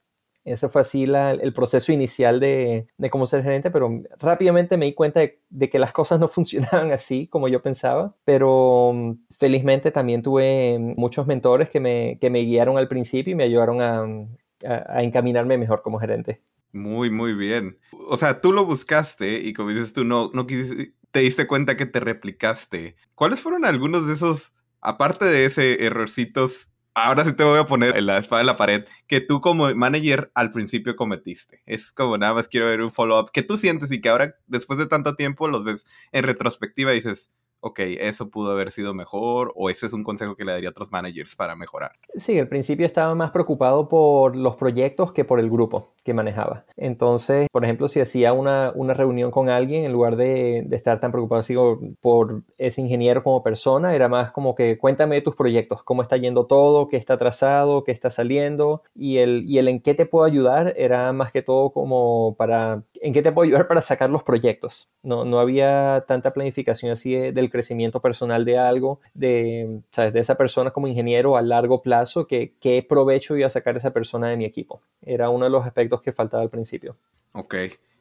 Ese 0.43 0.69
fue 0.69 0.81
así 0.81 1.03
el 1.03 1.53
proceso 1.53 1.91
inicial 1.91 2.39
de, 2.39 2.87
cómo 3.11 3.27
ser 3.27 3.43
gerente, 3.43 3.69
pero 3.69 4.01
rápidamente 4.19 4.75
me 4.77 4.85
di 4.85 4.93
cuenta 4.93 5.19
de, 5.19 5.69
que 5.69 5.79
las 5.79 5.93
cosas 5.93 6.19
no 6.19 6.27
funcionaban 6.27 6.91
así 6.91 7.27
como 7.27 7.47
yo 7.47 7.61
pensaba, 7.61 8.15
pero 8.25 8.91
mm, 8.93 9.11
felizmente 9.29 9.91
también 9.91 10.21
tuve 10.21 10.77
muchos 10.97 11.27
mentores 11.27 11.69
que 11.69 11.79
me, 11.79 12.17
me 12.21 12.39
guiaron 12.39 12.77
al 12.77 12.87
principio 12.87 13.33
y 13.33 13.35
me 13.35 13.43
ayudaron 13.43 13.81
a, 13.81 15.01
encaminarme 15.01 15.57
mejor 15.57 15.81
como 15.81 15.97
gerente. 15.97 16.41
Muy, 16.71 17.09
muy 17.09 17.33
bien. 17.33 17.79
O 18.09 18.15
sea, 18.15 18.41
tú 18.41 18.51
lo 18.53 18.63
buscaste 18.63 19.39
y 19.41 19.53
como 19.53 19.69
dices 19.69 19.93
tú, 19.93 20.03
no, 20.03 20.29
no 20.33 20.45
te 20.45 21.19
diste 21.19 21.47
cuenta 21.47 21.77
que 21.77 21.87
te 21.87 21.99
replicaste. 21.99 22.95
¿Cuáles 23.15 23.41
fueron 23.41 23.65
algunos 23.65 24.07
de 24.07 24.13
esos, 24.13 24.53
aparte 24.79 25.25
de 25.25 25.45
ese 25.45 25.83
errorcitos 25.83 26.70
ahora 26.93 27.25
sí 27.25 27.33
te 27.33 27.43
voy 27.43 27.59
a 27.59 27.65
poner 27.65 27.97
en 27.97 28.05
la 28.05 28.17
espada 28.17 28.41
en 28.41 28.47
la 28.47 28.57
pared 28.57 28.85
que 29.07 29.21
tú 29.21 29.41
como 29.41 29.73
manager 29.75 30.31
al 30.35 30.51
principio 30.51 30.95
cometiste. 30.95 31.61
Es 31.65 31.91
como 31.91 32.17
nada 32.17 32.33
más 32.33 32.47
quiero 32.47 32.67
ver 32.67 32.81
un 32.81 32.91
follow-up 32.91 33.31
que 33.31 33.43
tú 33.43 33.57
sientes 33.57 33.91
y 33.91 34.01
que 34.01 34.09
ahora 34.09 34.35
después 34.47 34.79
de 34.79 34.87
tanto 34.87 35.15
tiempo 35.15 35.47
los 35.47 35.63
ves 35.63 35.85
en 36.11 36.23
retrospectiva 36.23 36.91
y 36.91 36.95
dices, 36.95 37.31
ok, 37.61 37.79
eso 37.99 38.29
pudo 38.29 38.51
haber 38.51 38.71
sido 38.71 38.93
mejor 38.93 39.53
o 39.55 39.69
ese 39.69 39.85
es 39.85 39.93
un 39.93 40.03
consejo 40.03 40.35
que 40.35 40.43
le 40.43 40.51
daría 40.51 40.69
a 40.69 40.71
otros 40.71 40.91
managers 40.91 41.35
para 41.35 41.55
mejorar? 41.55 41.93
Sí, 42.15 42.37
al 42.37 42.47
principio 42.47 42.85
estaba 42.85 43.15
más 43.15 43.31
preocupado 43.31 43.87
por 43.87 44.35
los 44.35 44.55
proyectos 44.55 45.13
que 45.13 45.23
por 45.23 45.39
el 45.39 45.49
grupo 45.49 45.93
que 46.03 46.13
manejaba. 46.13 46.65
Entonces, 46.75 47.47
por 47.51 47.63
ejemplo, 47.63 47.87
si 47.87 48.01
hacía 48.01 48.33
una, 48.33 48.71
una 48.75 48.93
reunión 48.93 49.31
con 49.31 49.49
alguien, 49.49 49.85
en 49.85 49.93
lugar 49.93 50.15
de, 50.15 50.63
de 50.65 50.75
estar 50.75 50.99
tan 50.99 51.11
preocupado 51.11 51.39
así 51.39 51.55
por 52.01 52.41
ese 52.57 52.81
ingeniero 52.81 53.23
como 53.23 53.43
persona, 53.43 53.93
era 53.93 54.07
más 54.07 54.31
como 54.31 54.55
que 54.55 54.77
cuéntame 54.77 55.15
de 55.15 55.21
tus 55.21 55.35
proyectos, 55.35 55.83
cómo 55.83 56.01
está 56.01 56.17
yendo 56.17 56.47
todo, 56.47 56.87
qué 56.87 56.97
está 56.97 57.13
atrasado, 57.13 57.83
qué 57.83 57.91
está 57.91 58.09
saliendo 58.09 58.81
y 58.95 59.17
el, 59.17 59.45
y 59.47 59.59
el 59.59 59.67
en 59.67 59.79
qué 59.79 59.93
te 59.93 60.05
puedo 60.07 60.25
ayudar 60.25 60.73
era 60.75 61.13
más 61.13 61.31
que 61.31 61.43
todo 61.43 61.71
como 61.71 62.35
para, 62.35 62.83
en 62.95 63.13
qué 63.13 63.21
te 63.21 63.31
puedo 63.31 63.45
ayudar 63.45 63.67
para 63.67 63.81
sacar 63.81 64.09
los 64.09 64.23
proyectos. 64.23 64.89
No, 65.03 65.25
no 65.25 65.39
había 65.39 66.05
tanta 66.07 66.31
planificación 66.31 66.91
así 66.91 67.13
del 67.13 67.50
crecimiento 67.51 68.01
personal 68.01 68.45
de 68.45 68.57
algo, 68.57 68.99
de, 69.13 69.81
¿sabes? 69.91 70.13
de 70.13 70.19
esa 70.19 70.35
persona 70.35 70.71
como 70.71 70.87
ingeniero 70.87 71.37
a 71.37 71.41
largo 71.41 71.81
plazo, 71.81 72.25
que, 72.27 72.53
qué 72.59 72.85
provecho 72.87 73.35
iba 73.35 73.47
a 73.47 73.51
sacar 73.51 73.77
esa 73.77 73.91
persona 73.91 74.29
de 74.29 74.37
mi 74.37 74.45
equipo. 74.45 74.81
Era 75.01 75.29
uno 75.29 75.45
de 75.45 75.51
los 75.51 75.65
aspectos 75.65 76.01
que 76.01 76.11
faltaba 76.11 76.43
al 76.43 76.49
principio. 76.49 76.95
Ok. 77.33 77.55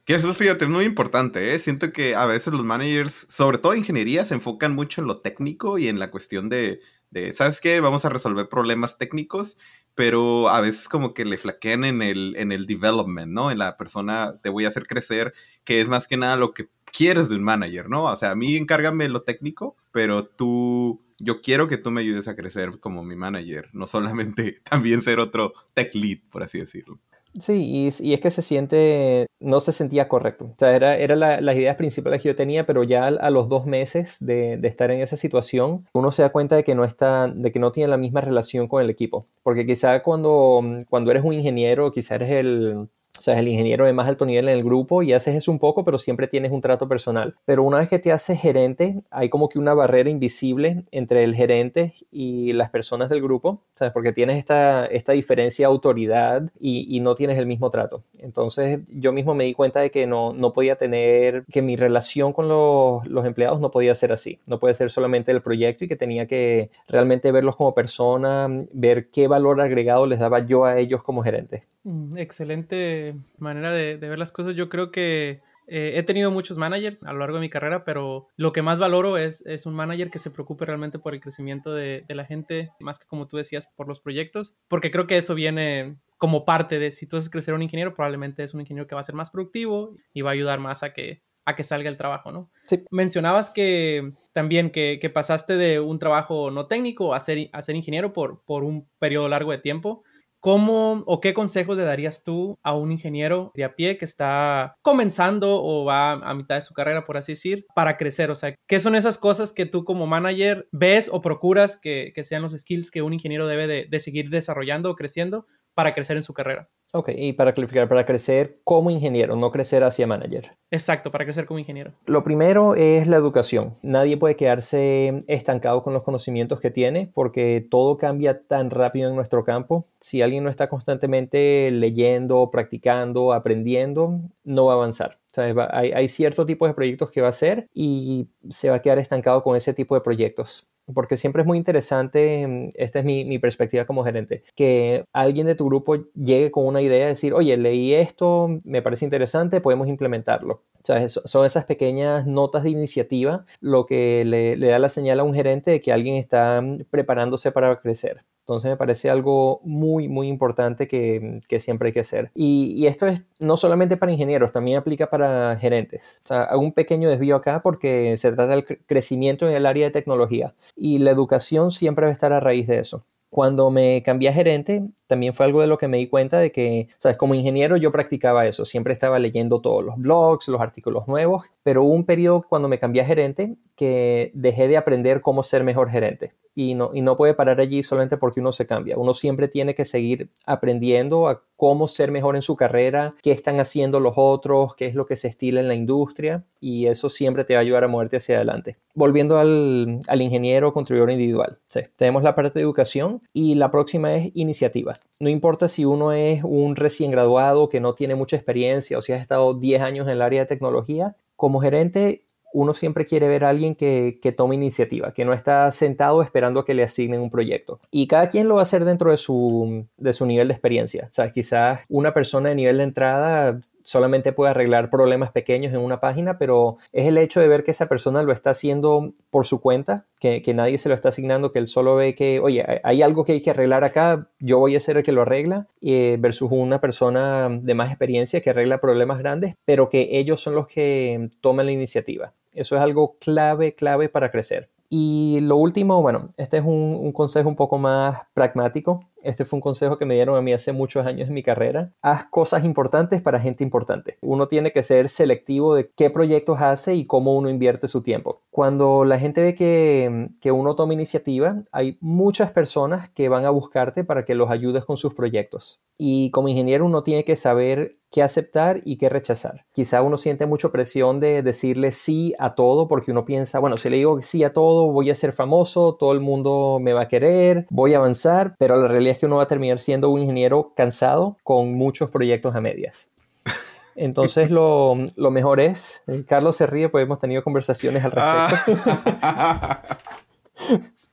Que 0.05 0.15
eso, 0.15 0.33
fíjate, 0.33 0.65
es 0.65 0.71
muy 0.71 0.85
importante, 0.85 1.53
¿eh? 1.53 1.59
Siento 1.59 1.91
que 1.91 2.15
a 2.15 2.25
veces 2.25 2.53
los 2.53 2.65
managers, 2.65 3.27
sobre 3.29 3.59
todo 3.59 3.75
ingeniería, 3.75 4.25
se 4.25 4.33
enfocan 4.33 4.73
mucho 4.73 5.01
en 5.01 5.07
lo 5.07 5.19
técnico 5.19 5.77
y 5.77 5.87
en 5.87 5.99
la 5.99 6.09
cuestión 6.09 6.49
de, 6.49 6.81
de, 7.11 7.33
¿sabes 7.33 7.61
qué? 7.61 7.79
Vamos 7.81 8.03
a 8.03 8.09
resolver 8.09 8.49
problemas 8.49 8.97
técnicos, 8.97 9.57
pero 9.93 10.49
a 10.49 10.61
veces 10.61 10.89
como 10.89 11.13
que 11.13 11.25
le 11.25 11.37
flaquean 11.37 11.83
en 11.83 12.01
el, 12.01 12.35
en 12.37 12.51
el 12.51 12.65
development, 12.65 13.31
¿no? 13.31 13.51
En 13.51 13.59
la 13.59 13.77
persona, 13.77 14.39
te 14.41 14.49
voy 14.49 14.65
a 14.65 14.69
hacer 14.69 14.87
crecer, 14.87 15.33
que 15.63 15.81
es 15.81 15.89
más 15.89 16.07
que 16.07 16.17
nada 16.17 16.35
lo 16.37 16.53
que 16.53 16.69
quieres 16.91 17.29
de 17.29 17.35
un 17.35 17.43
manager, 17.43 17.89
¿no? 17.89 18.05
O 18.05 18.15
sea, 18.15 18.31
a 18.31 18.35
mí 18.35 18.55
encárgame 18.55 19.09
lo 19.09 19.23
técnico, 19.23 19.75
pero 19.91 20.25
tú, 20.25 21.01
yo 21.19 21.41
quiero 21.41 21.67
que 21.67 21.77
tú 21.77 21.91
me 21.91 22.01
ayudes 22.01 22.27
a 22.27 22.35
crecer 22.35 22.79
como 22.79 23.03
mi 23.03 23.15
manager, 23.15 23.69
no 23.73 23.87
solamente 23.87 24.59
también 24.69 25.01
ser 25.01 25.19
otro 25.19 25.53
tech 25.73 25.93
lead, 25.95 26.19
por 26.29 26.43
así 26.43 26.59
decirlo. 26.59 26.99
Sí, 27.39 27.91
y, 28.01 28.13
es 28.13 28.19
que 28.19 28.29
se 28.29 28.41
siente, 28.41 29.25
no 29.39 29.61
se 29.61 29.71
sentía 29.71 30.09
correcto. 30.09 30.51
O 30.53 30.55
sea, 30.57 30.75
era, 30.75 30.97
era 30.97 31.15
la, 31.15 31.39
las 31.39 31.55
ideas 31.55 31.77
principales 31.77 32.21
que 32.21 32.27
yo 32.27 32.35
tenía, 32.35 32.65
pero 32.65 32.83
ya 32.83 33.07
a, 33.07 33.29
los 33.29 33.47
dos 33.47 33.65
meses 33.65 34.17
de, 34.19 34.57
de, 34.57 34.67
estar 34.67 34.91
en 34.91 34.99
esa 34.99 35.15
situación, 35.15 35.87
uno 35.93 36.11
se 36.11 36.23
da 36.23 36.33
cuenta 36.33 36.57
de 36.57 36.65
que 36.65 36.75
no 36.75 36.83
está, 36.83 37.29
de 37.29 37.53
que 37.53 37.59
no 37.59 37.71
tiene 37.71 37.89
la 37.89 37.95
misma 37.95 38.19
relación 38.19 38.67
con 38.67 38.83
el 38.83 38.89
equipo. 38.89 39.27
Porque 39.43 39.65
quizá 39.65 40.03
cuando, 40.03 40.61
cuando 40.89 41.11
eres 41.11 41.23
un 41.23 41.31
ingeniero, 41.31 41.93
quizá 41.93 42.15
eres 42.15 42.31
el, 42.31 42.89
o 43.21 43.23
sea, 43.23 43.37
el 43.37 43.47
ingeniero 43.47 43.85
de 43.85 43.93
más 43.93 44.07
alto 44.07 44.25
nivel 44.25 44.49
en 44.49 44.55
el 44.55 44.63
grupo 44.63 45.03
y 45.03 45.13
haces 45.13 45.35
eso 45.35 45.51
un 45.51 45.59
poco, 45.59 45.85
pero 45.85 45.99
siempre 45.99 46.27
tienes 46.27 46.51
un 46.51 46.59
trato 46.59 46.87
personal. 46.87 47.35
Pero 47.45 47.61
una 47.61 47.77
vez 47.77 47.87
que 47.87 47.99
te 47.99 48.11
haces 48.11 48.41
gerente, 48.41 49.03
hay 49.11 49.29
como 49.29 49.47
que 49.47 49.59
una 49.59 49.75
barrera 49.75 50.09
invisible 50.09 50.85
entre 50.89 51.23
el 51.23 51.35
gerente 51.35 51.93
y 52.09 52.53
las 52.53 52.71
personas 52.71 53.09
del 53.09 53.21
grupo, 53.21 53.61
¿sabes? 53.73 53.93
Porque 53.93 54.11
tienes 54.11 54.39
esta, 54.39 54.87
esta 54.87 55.11
diferencia 55.11 55.67
de 55.67 55.71
autoridad 55.71 56.49
y, 56.59 56.99
no 57.01 57.13
tienes 57.13 57.37
el 57.37 57.45
mismo 57.45 57.69
trato. 57.69 58.03
Entonces, 58.17 58.79
yo 58.89 59.11
mismo 59.11 59.35
me 59.35 59.43
di 59.43 59.53
cuenta 59.53 59.81
de 59.81 59.91
que 59.91 60.07
no, 60.07 60.33
no 60.33 60.51
podía 60.51 60.75
tener, 60.75 61.45
que 61.51 61.61
mi 61.61 61.75
relación 61.75 62.33
con 62.33 62.47
los, 62.47 63.05
los 63.07 63.25
empleados 63.25 63.59
no 63.59 63.69
podía 63.69 63.93
ser 63.93 64.11
así. 64.11 64.39
No 64.47 64.59
puede 64.59 64.73
ser 64.73 64.89
solamente 64.89 65.31
el 65.31 65.43
proyecto 65.43 65.85
y 65.85 65.87
que 65.87 65.95
tenía 65.95 66.25
que 66.25 66.71
realmente 66.87 67.31
verlos 67.31 67.55
como 67.55 67.75
persona, 67.75 68.47
ver 68.71 69.09
qué 69.09 69.27
valor 69.27 69.61
agregado 69.61 70.07
les 70.07 70.19
daba 70.19 70.39
yo 70.39 70.65
a 70.65 70.79
ellos 70.79 71.03
como 71.03 71.23
gerente. 71.23 71.65
Mm, 71.83 72.17
excelente 72.17 73.15
manera 73.37 73.71
de, 73.71 73.95
ver 73.97 74.19
las 74.19 74.31
cosas. 74.31 74.55
Yo 74.55 74.69
creo 74.69 74.91
que 74.91 75.41
eh, 75.67 75.93
he 75.95 76.03
tenido 76.03 76.31
muchos 76.31 76.57
managers 76.57 77.03
a 77.03 77.13
lo 77.13 77.19
largo 77.19 77.37
de 77.37 77.41
mi 77.41 77.49
carrera, 77.49 77.83
pero 77.83 78.27
lo 78.35 78.51
que 78.51 78.61
más 78.61 78.79
valoro 78.79 79.17
es, 79.17 79.43
es 79.45 79.65
un 79.65 79.73
manager 79.73 80.11
que 80.11 80.19
se 80.19 80.31
preocupe 80.31 80.65
realmente 80.65 80.99
por 80.99 81.13
el 81.13 81.21
crecimiento 81.21 81.73
de, 81.73 82.05
la 82.09 82.25
gente, 82.25 82.71
más 82.79 82.99
que 82.99 83.07
como 83.07 83.27
tú 83.27 83.37
decías, 83.37 83.67
por 83.75 83.87
los 83.87 83.99
proyectos, 83.99 84.53
porque 84.67 84.91
creo 84.91 85.07
que 85.07 85.17
eso 85.17 85.33
viene 85.33 85.95
como 86.17 86.45
parte 86.45 86.77
de 86.77 86.91
si 86.91 87.07
tú 87.07 87.17
haces 87.17 87.29
crecer 87.29 87.53
a 87.53 87.57
un 87.57 87.63
ingeniero, 87.63 87.95
probablemente 87.95 88.43
es 88.43 88.53
un 88.53 88.61
ingeniero 88.61 88.87
que 88.87 88.95
va 88.95 89.01
a 89.01 89.05
ser 89.05 89.15
más 89.15 89.31
productivo 89.31 89.95
y 90.13 90.21
va 90.21 90.31
a 90.31 90.33
ayudar 90.33 90.59
más 90.59 90.83
a 90.83 90.93
que 90.93 91.21
a 91.43 91.55
que 91.55 91.63
salga 91.63 91.89
el 91.89 91.97
trabajo, 91.97 92.31
¿no? 92.31 92.51
Sí. 92.65 92.83
Mencionabas 92.91 93.49
que 93.49 94.11
también 94.31 94.69
que, 94.69 94.99
que, 95.01 95.09
pasaste 95.09 95.57
de 95.57 95.79
un 95.79 95.97
trabajo 95.97 96.51
no 96.51 96.67
técnico 96.67 97.15
a 97.15 97.19
ser, 97.19 97.49
a 97.51 97.61
ser 97.63 97.75
ingeniero 97.75 98.13
por, 98.13 98.43
por 98.43 98.63
un 98.63 98.87
periodo 98.99 99.27
largo 99.27 99.51
de 99.51 99.57
tiempo. 99.57 100.03
¿Cómo 100.41 101.03
o 101.05 101.21
qué 101.21 101.35
consejos 101.35 101.77
le 101.77 101.83
darías 101.83 102.23
tú 102.23 102.57
a 102.63 102.75
un 102.75 102.91
ingeniero 102.91 103.51
de 103.53 103.63
a 103.63 103.75
pie 103.75 103.99
que 103.99 104.05
está 104.05 104.75
comenzando 104.81 105.63
o 105.63 105.85
va 105.85 106.13
a 106.13 106.33
mitad 106.33 106.55
de 106.55 106.63
su 106.63 106.73
carrera, 106.73 107.05
por 107.05 107.15
así 107.15 107.33
decir, 107.33 107.67
para 107.75 107.95
crecer? 107.95 108.31
O 108.31 108.35
sea, 108.35 108.55
¿qué 108.67 108.79
son 108.79 108.95
esas 108.95 109.19
cosas 109.19 109.53
que 109.53 109.67
tú 109.67 109.85
como 109.85 110.07
manager 110.07 110.67
ves 110.71 111.09
o 111.11 111.21
procuras 111.21 111.77
que, 111.79 112.11
sean 112.23 112.41
los 112.41 112.53
skills 112.53 112.89
que 112.89 113.03
un 113.03 113.13
ingeniero 113.13 113.45
debe 113.45 113.67
de, 113.67 113.87
de 113.87 113.99
seguir 113.99 114.31
desarrollando 114.31 114.89
o 114.89 114.95
creciendo 114.95 115.45
para 115.75 115.93
crecer 115.93 116.17
en 116.17 116.23
su 116.23 116.33
carrera? 116.33 116.69
Ok, 116.93 117.09
y 117.15 117.31
para 117.33 117.53
clarificar, 117.53 117.87
para 117.87 118.05
crecer 118.05 118.59
como 118.65 118.91
ingeniero, 118.91 119.37
no 119.37 119.49
crecer 119.49 119.81
hacia 119.85 120.07
manager. 120.07 120.51
Exacto, 120.71 121.09
para 121.09 121.23
crecer 121.23 121.45
como 121.45 121.57
ingeniero. 121.57 121.93
Lo 122.05 122.25
primero 122.25 122.75
es 122.75 123.07
la 123.07 123.15
educación. 123.15 123.75
Nadie 123.81 124.17
puede 124.17 124.35
quedarse 124.35 125.23
estancado 125.27 125.83
con 125.83 125.93
los 125.93 126.03
conocimientos 126.03 126.59
que 126.59 126.69
tiene 126.69 127.09
porque 127.13 127.65
todo 127.71 127.97
cambia 127.97 128.41
tan 128.41 128.69
rápido 128.69 129.09
en 129.09 129.15
nuestro 129.15 129.45
campo. 129.45 129.87
Si 130.01 130.21
alguien 130.21 130.43
no 130.43 130.49
está 130.49 130.67
constantemente 130.67 131.71
leyendo, 131.71 132.51
practicando, 132.51 133.31
aprendiendo, 133.31 134.19
no 134.43 134.65
va 134.65 134.73
a 134.73 134.75
avanzar. 134.75 135.20
Hay, 135.37 136.07
cierto 136.07 136.45
tipo 136.45 136.67
de 136.67 136.73
proyectos 136.73 137.09
que 137.09 137.21
va 137.21 137.27
a 137.27 137.29
hacer 137.31 137.67
y 137.73 138.27
se 138.49 138.69
va 138.69 138.77
a 138.77 138.81
quedar 138.81 138.99
estancado 138.99 139.43
con 139.43 139.55
ese 139.55 139.73
tipo 139.73 139.95
de 139.95 140.01
proyectos 140.01 140.67
porque 140.93 141.15
siempre 141.17 141.41
es 141.41 141.47
muy 141.47 141.57
interesante, 141.57 142.45
mm, 142.47 142.69
esta 142.75 142.99
es 142.99 143.05
mi, 143.05 143.39
perspectiva 143.39 143.85
como 143.85 144.03
gerente, 144.03 144.43
que 144.55 145.05
alguien 145.13 145.47
de 145.47 145.55
tu 145.55 145.65
grupo 145.65 145.95
llegue 146.15 146.51
con 146.51 146.65
una 146.65 146.81
idea, 146.81 147.07
decir, 147.07 147.33
oye, 147.33 147.55
leí 147.57 147.93
esto, 147.93 148.49
me 148.65 148.81
parece 148.81 149.05
interesante, 149.05 149.61
podemos 149.61 149.87
implementarlo. 149.87 150.63
Sea, 150.83 151.07
son 151.09 151.45
esas 151.45 151.65
pequeñas 151.65 152.25
notas 152.25 152.63
de 152.63 152.71
iniciativa 152.71 153.45
lo 153.59 153.85
que 153.85 154.25
le, 154.25 154.57
le 154.57 154.67
da 154.67 154.79
la 154.79 154.89
señal 154.89 155.19
a 155.19 155.23
un 155.23 155.33
gerente 155.33 155.71
de 155.71 155.81
que 155.81 155.91
alguien 155.93 156.15
está 156.15 156.61
mm, 156.61 156.85
preparándose 156.89 157.51
para 157.51 157.79
crecer. 157.79 158.23
Entonces 158.41 158.69
me 158.69 158.77
parece 158.77 159.09
algo 159.09 159.61
muy, 159.63 160.07
muy 160.07 160.27
importante 160.27 160.87
que, 160.87 161.41
siempre 161.59 161.87
hay 161.87 161.93
que 161.93 161.99
hacer. 162.01 162.31
Y, 162.35 162.85
esto 162.87 163.07
es 163.07 163.23
no 163.39 163.57
solamente 163.57 163.97
para 163.97 164.11
ingenieros, 164.11 164.51
también 164.51 164.77
aplica 164.77 165.09
para 165.09 165.55
gerentes. 165.57 166.21
O 166.25 166.27
sea, 166.27 166.43
hago 166.43 166.61
un 166.61 166.73
pequeño 166.73 167.09
desvío 167.09 167.35
acá 167.35 167.61
porque 167.61 168.17
se 168.17 168.31
trata 168.31 168.55
del 168.55 168.65
crecimiento 168.85 169.47
en 169.47 169.55
el 169.55 169.65
área 169.65 169.85
de 169.85 169.91
tecnología 169.91 170.53
y 170.75 170.97
la 170.99 171.11
educación 171.11 171.71
siempre 171.71 172.05
va 172.05 172.09
a 172.09 172.13
estar 172.13 172.33
a 172.33 172.39
raíz 172.39 172.67
de 172.67 172.79
eso. 172.79 173.05
Cuando 173.29 173.71
me 173.71 174.03
cambié 174.03 174.27
a 174.27 174.33
gerente, 174.33 174.89
también 175.07 175.33
fue 175.33 175.45
algo 175.45 175.61
de 175.61 175.67
lo 175.67 175.77
que 175.77 175.87
me 175.87 175.97
di 175.97 176.07
cuenta 176.07 176.37
de 176.37 176.51
que, 176.51 176.89
sabes, 176.97 177.17
como 177.17 177.33
ingeniero 177.33 177.77
yo 177.77 177.89
practicaba 177.89 178.45
eso, 178.45 178.65
siempre 178.65 178.91
estaba 178.91 179.19
leyendo 179.19 179.61
todos 179.61 179.85
los 179.85 179.95
blogs, 179.95 180.49
los 180.49 180.59
artículos 180.59 181.07
nuevos, 181.07 181.45
pero 181.63 181.83
hubo 181.85 181.93
un 181.93 182.05
periodo 182.05 182.45
cuando 182.49 182.67
me 182.67 182.77
cambié 182.77 183.03
a 183.03 183.05
gerente 183.05 183.55
que 183.77 184.31
dejé 184.33 184.67
de 184.67 184.75
aprender 184.75 185.21
cómo 185.21 185.43
ser 185.43 185.63
mejor 185.63 185.89
gerente 185.89 186.33
y 186.53 186.75
no, 186.75 186.91
y 186.93 187.01
no 187.01 187.17
puede 187.17 187.33
parar 187.33 187.59
allí 187.61 187.83
solamente 187.83 188.17
porque 188.17 188.39
uno 188.39 188.51
se 188.51 188.65
cambia. 188.65 188.97
Uno 188.97 189.13
siempre 189.13 189.47
tiene 189.47 189.73
que 189.75 189.85
seguir 189.85 190.29
aprendiendo 190.45 191.27
a 191.27 191.43
cómo 191.55 191.87
ser 191.87 192.11
mejor 192.11 192.35
en 192.35 192.41
su 192.41 192.55
carrera, 192.55 193.13
qué 193.21 193.31
están 193.31 193.59
haciendo 193.59 193.99
los 193.99 194.13
otros, 194.15 194.75
qué 194.75 194.87
es 194.87 194.95
lo 194.95 195.05
que 195.05 195.15
se 195.15 195.27
estila 195.27 195.59
en 195.59 195.67
la 195.67 195.75
industria 195.75 196.43
y 196.59 196.87
eso 196.87 197.07
siempre 197.09 197.43
te 197.43 197.53
va 197.53 197.59
a 197.59 197.61
ayudar 197.61 197.83
a 197.83 197.87
moverte 197.87 198.17
hacia 198.17 198.37
adelante. 198.37 198.77
Volviendo 198.95 199.37
al, 199.37 199.99
al 200.07 200.21
ingeniero 200.21 200.73
contribuidor 200.73 201.11
individual, 201.11 201.59
tenemos 201.95 202.23
la 202.23 202.35
parte 202.35 202.59
de 202.59 202.63
educación 202.63 203.21
y 203.31 203.55
la 203.55 203.71
próxima 203.71 204.15
es 204.15 204.31
iniciativa. 204.33 204.93
No 205.19 205.29
importa 205.29 205.67
si 205.67 205.85
uno 205.85 206.11
es 206.11 206.43
un 206.43 206.75
recién 206.75 207.11
graduado 207.11 207.69
que 207.69 207.79
no 207.79 207.93
tiene 207.93 208.15
mucha 208.15 208.35
experiencia 208.35 208.97
o 208.97 209.01
si 209.01 209.13
has 209.13 209.21
estado 209.21 209.53
10 209.53 209.81
años 209.81 210.07
en 210.07 210.13
el 210.13 210.21
área 210.21 210.41
de 210.41 210.47
tecnología, 210.47 211.15
como 211.35 211.59
gerente 211.59 212.25
uno 212.53 212.73
siempre 212.73 213.05
quiere 213.05 213.27
ver 213.27 213.43
a 213.43 213.49
alguien 213.49 213.75
que, 213.75 214.33
tome 214.35 214.55
iniciativa, 214.55 215.13
que 215.13 215.25
no 215.25 215.33
está 215.33 215.71
sentado 215.71 216.21
esperando 216.21 216.59
a 216.59 216.65
que 216.65 216.73
le 216.73 216.83
asignen 216.83 217.21
un 217.21 217.29
proyecto. 217.29 217.79
Y 217.91 218.07
cada 218.07 218.29
quien 218.29 218.47
lo 218.47 218.55
va 218.55 218.61
a 218.61 218.63
hacer 218.63 218.85
dentro 218.85 219.11
de 219.11 219.17
su, 219.17 219.85
de 219.97 220.13
su 220.13 220.25
nivel 220.25 220.47
de 220.47 220.53
experiencia. 220.53 221.09
¿Sabes? 221.11 221.33
Quizás 221.33 221.81
una 221.89 222.13
persona 222.13 222.49
de 222.49 222.55
nivel 222.55 222.77
de 222.77 222.83
entrada 222.83 223.59
solamente 223.91 224.31
puede 224.31 224.51
arreglar 224.51 224.89
problemas 224.89 225.31
pequeños 225.31 225.73
en 225.73 225.79
una 225.79 225.99
página, 225.99 226.37
pero 226.37 226.77
es 226.93 227.05
el 227.07 227.17
hecho 227.17 227.41
de 227.41 227.47
ver 227.47 227.63
que 227.63 227.71
esa 227.71 227.87
persona 227.87 228.23
lo 228.23 228.31
está 228.31 228.51
haciendo 228.51 229.13
por 229.29 229.45
su 229.45 229.59
cuenta, 229.59 230.05
que, 230.19 230.41
nadie 230.53 230.77
se 230.77 230.89
lo 230.89 230.95
está 230.95 231.09
asignando, 231.09 231.51
que 231.51 231.59
él 231.59 231.67
solo 231.67 231.95
ve 231.95 232.15
que, 232.15 232.39
oye, 232.39 232.65
hay 232.83 233.01
algo 233.01 233.25
que 233.25 233.33
hay 233.33 233.41
que 233.41 233.49
arreglar 233.49 233.83
acá, 233.83 234.29
yo 234.39 234.59
voy 234.59 234.75
a 234.75 234.79
ser 234.79 234.97
el 234.97 235.03
que 235.03 235.11
lo 235.11 235.23
arregla, 235.23 235.67
eh, 235.81 236.17
versus 236.19 236.49
una 236.51 236.79
persona 236.79 237.49
de 237.49 237.73
más 237.73 237.89
experiencia 237.89 238.41
que 238.41 238.49
arregla 238.49 238.79
problemas 238.79 239.19
grandes, 239.19 239.55
pero 239.65 239.89
que 239.89 240.09
ellos 240.11 240.41
son 240.41 240.55
los 240.55 240.67
que 240.67 241.29
toman 241.41 241.65
la 241.65 241.71
iniciativa. 241.73 242.33
Eso 242.53 242.75
es 242.75 242.81
algo 242.81 243.17
clave, 243.19 243.75
clave 243.75 244.09
para 244.09 244.31
crecer. 244.31 244.69
Y 244.93 245.39
lo 245.39 245.55
último, 245.55 246.01
bueno, 246.01 246.31
este 246.35 246.57
es 246.57 246.65
un, 246.65 247.13
consejo 247.13 247.47
un 247.47 247.55
poco 247.55 247.77
más 247.77 248.23
pragmático. 248.33 248.99
Este 249.23 249.45
fue 249.45 249.57
un 249.57 249.61
consejo 249.61 249.97
que 249.97 250.05
me 250.05 250.15
dieron 250.15 250.37
a 250.37 250.41
mí 250.41 250.53
hace 250.53 250.71
muchos 250.71 251.05
años 251.05 251.27
en 251.27 251.33
mi 251.33 251.43
carrera. 251.43 251.91
Haz 252.01 252.25
cosas 252.25 252.65
importantes 252.65 253.21
para 253.21 253.39
gente 253.39 253.63
importante. 253.63 254.17
Uno 254.21 254.47
tiene 254.47 254.71
que 254.71 254.83
ser 254.83 255.09
selectivo 255.09 255.75
de 255.75 255.89
qué 255.95 256.09
proyectos 256.09 256.61
hace 256.61 256.95
y 256.95 257.05
cómo 257.05 257.35
uno 257.35 257.49
invierte 257.49 257.87
su 257.87 258.01
tiempo. 258.01 258.41
Cuando 258.49 259.05
la 259.05 259.19
gente 259.19 259.41
ve 259.41 259.55
que, 259.55 260.29
que 260.41 260.51
uno 260.51 260.75
toma 260.75 260.93
iniciativa, 260.93 261.63
hay 261.71 261.97
muchas 262.01 262.51
personas 262.51 263.09
que 263.09 263.29
van 263.29 263.45
a 263.45 263.49
buscarte 263.49 264.03
para 264.03 264.25
que 264.25 264.35
los 264.35 264.49
ayudes 264.49 264.85
con 264.85 264.97
sus 264.97 265.13
proyectos. 265.13 265.81
Y 265.97 266.31
como 266.31 266.47
ingeniero 266.47 266.85
uno 266.85 267.03
tiene 267.03 267.23
que 267.23 267.35
saber 267.35 267.97
qué 268.11 268.21
aceptar 268.21 268.81
y 268.83 268.97
qué 268.97 269.07
rechazar. 269.07 269.65
Quizá 269.71 270.01
uno 270.01 270.17
siente 270.17 270.45
mucha 270.45 270.69
presión 270.69 271.19
de 271.19 271.41
decirle 271.41 271.91
sí 271.91 272.33
a 272.39 272.55
todo 272.55 272.87
porque 272.87 273.11
uno 273.11 273.23
piensa, 273.23 273.59
bueno, 273.59 273.77
si 273.77 273.89
le 273.89 273.97
digo 273.97 274.21
sí 274.21 274.43
a 274.43 274.51
todo, 274.51 274.91
voy 274.91 275.09
a 275.09 275.15
ser 275.15 275.31
famoso, 275.31 275.95
todo 275.95 276.11
el 276.11 276.19
mundo 276.19 276.79
me 276.81 276.91
va 276.91 277.03
a 277.03 277.07
querer, 277.07 277.65
voy 277.69 277.93
a 277.93 277.97
avanzar, 277.97 278.55
pero 278.59 278.75
la 278.75 278.89
realidad 278.89 279.10
es 279.11 279.17
que 279.17 279.25
uno 279.25 279.37
va 279.37 279.43
a 279.43 279.47
terminar 279.47 279.79
siendo 279.79 280.09
un 280.09 280.21
ingeniero 280.21 280.73
cansado 280.75 281.37
con 281.43 281.73
muchos 281.73 282.09
proyectos 282.09 282.55
a 282.55 282.61
medias. 282.61 283.11
Entonces 283.95 284.49
lo, 284.49 284.95
mejor 285.15 285.59
es, 285.59 286.03
eh, 286.07 286.23
Carlos 286.27 286.55
se 286.55 286.67
ríe, 286.67 286.89
pues 286.89 287.03
hemos 287.03 287.19
tenido 287.19 287.43
conversaciones 287.43 288.03
al 288.03 288.11
respecto. 288.11 288.91
Ah. 289.21 289.81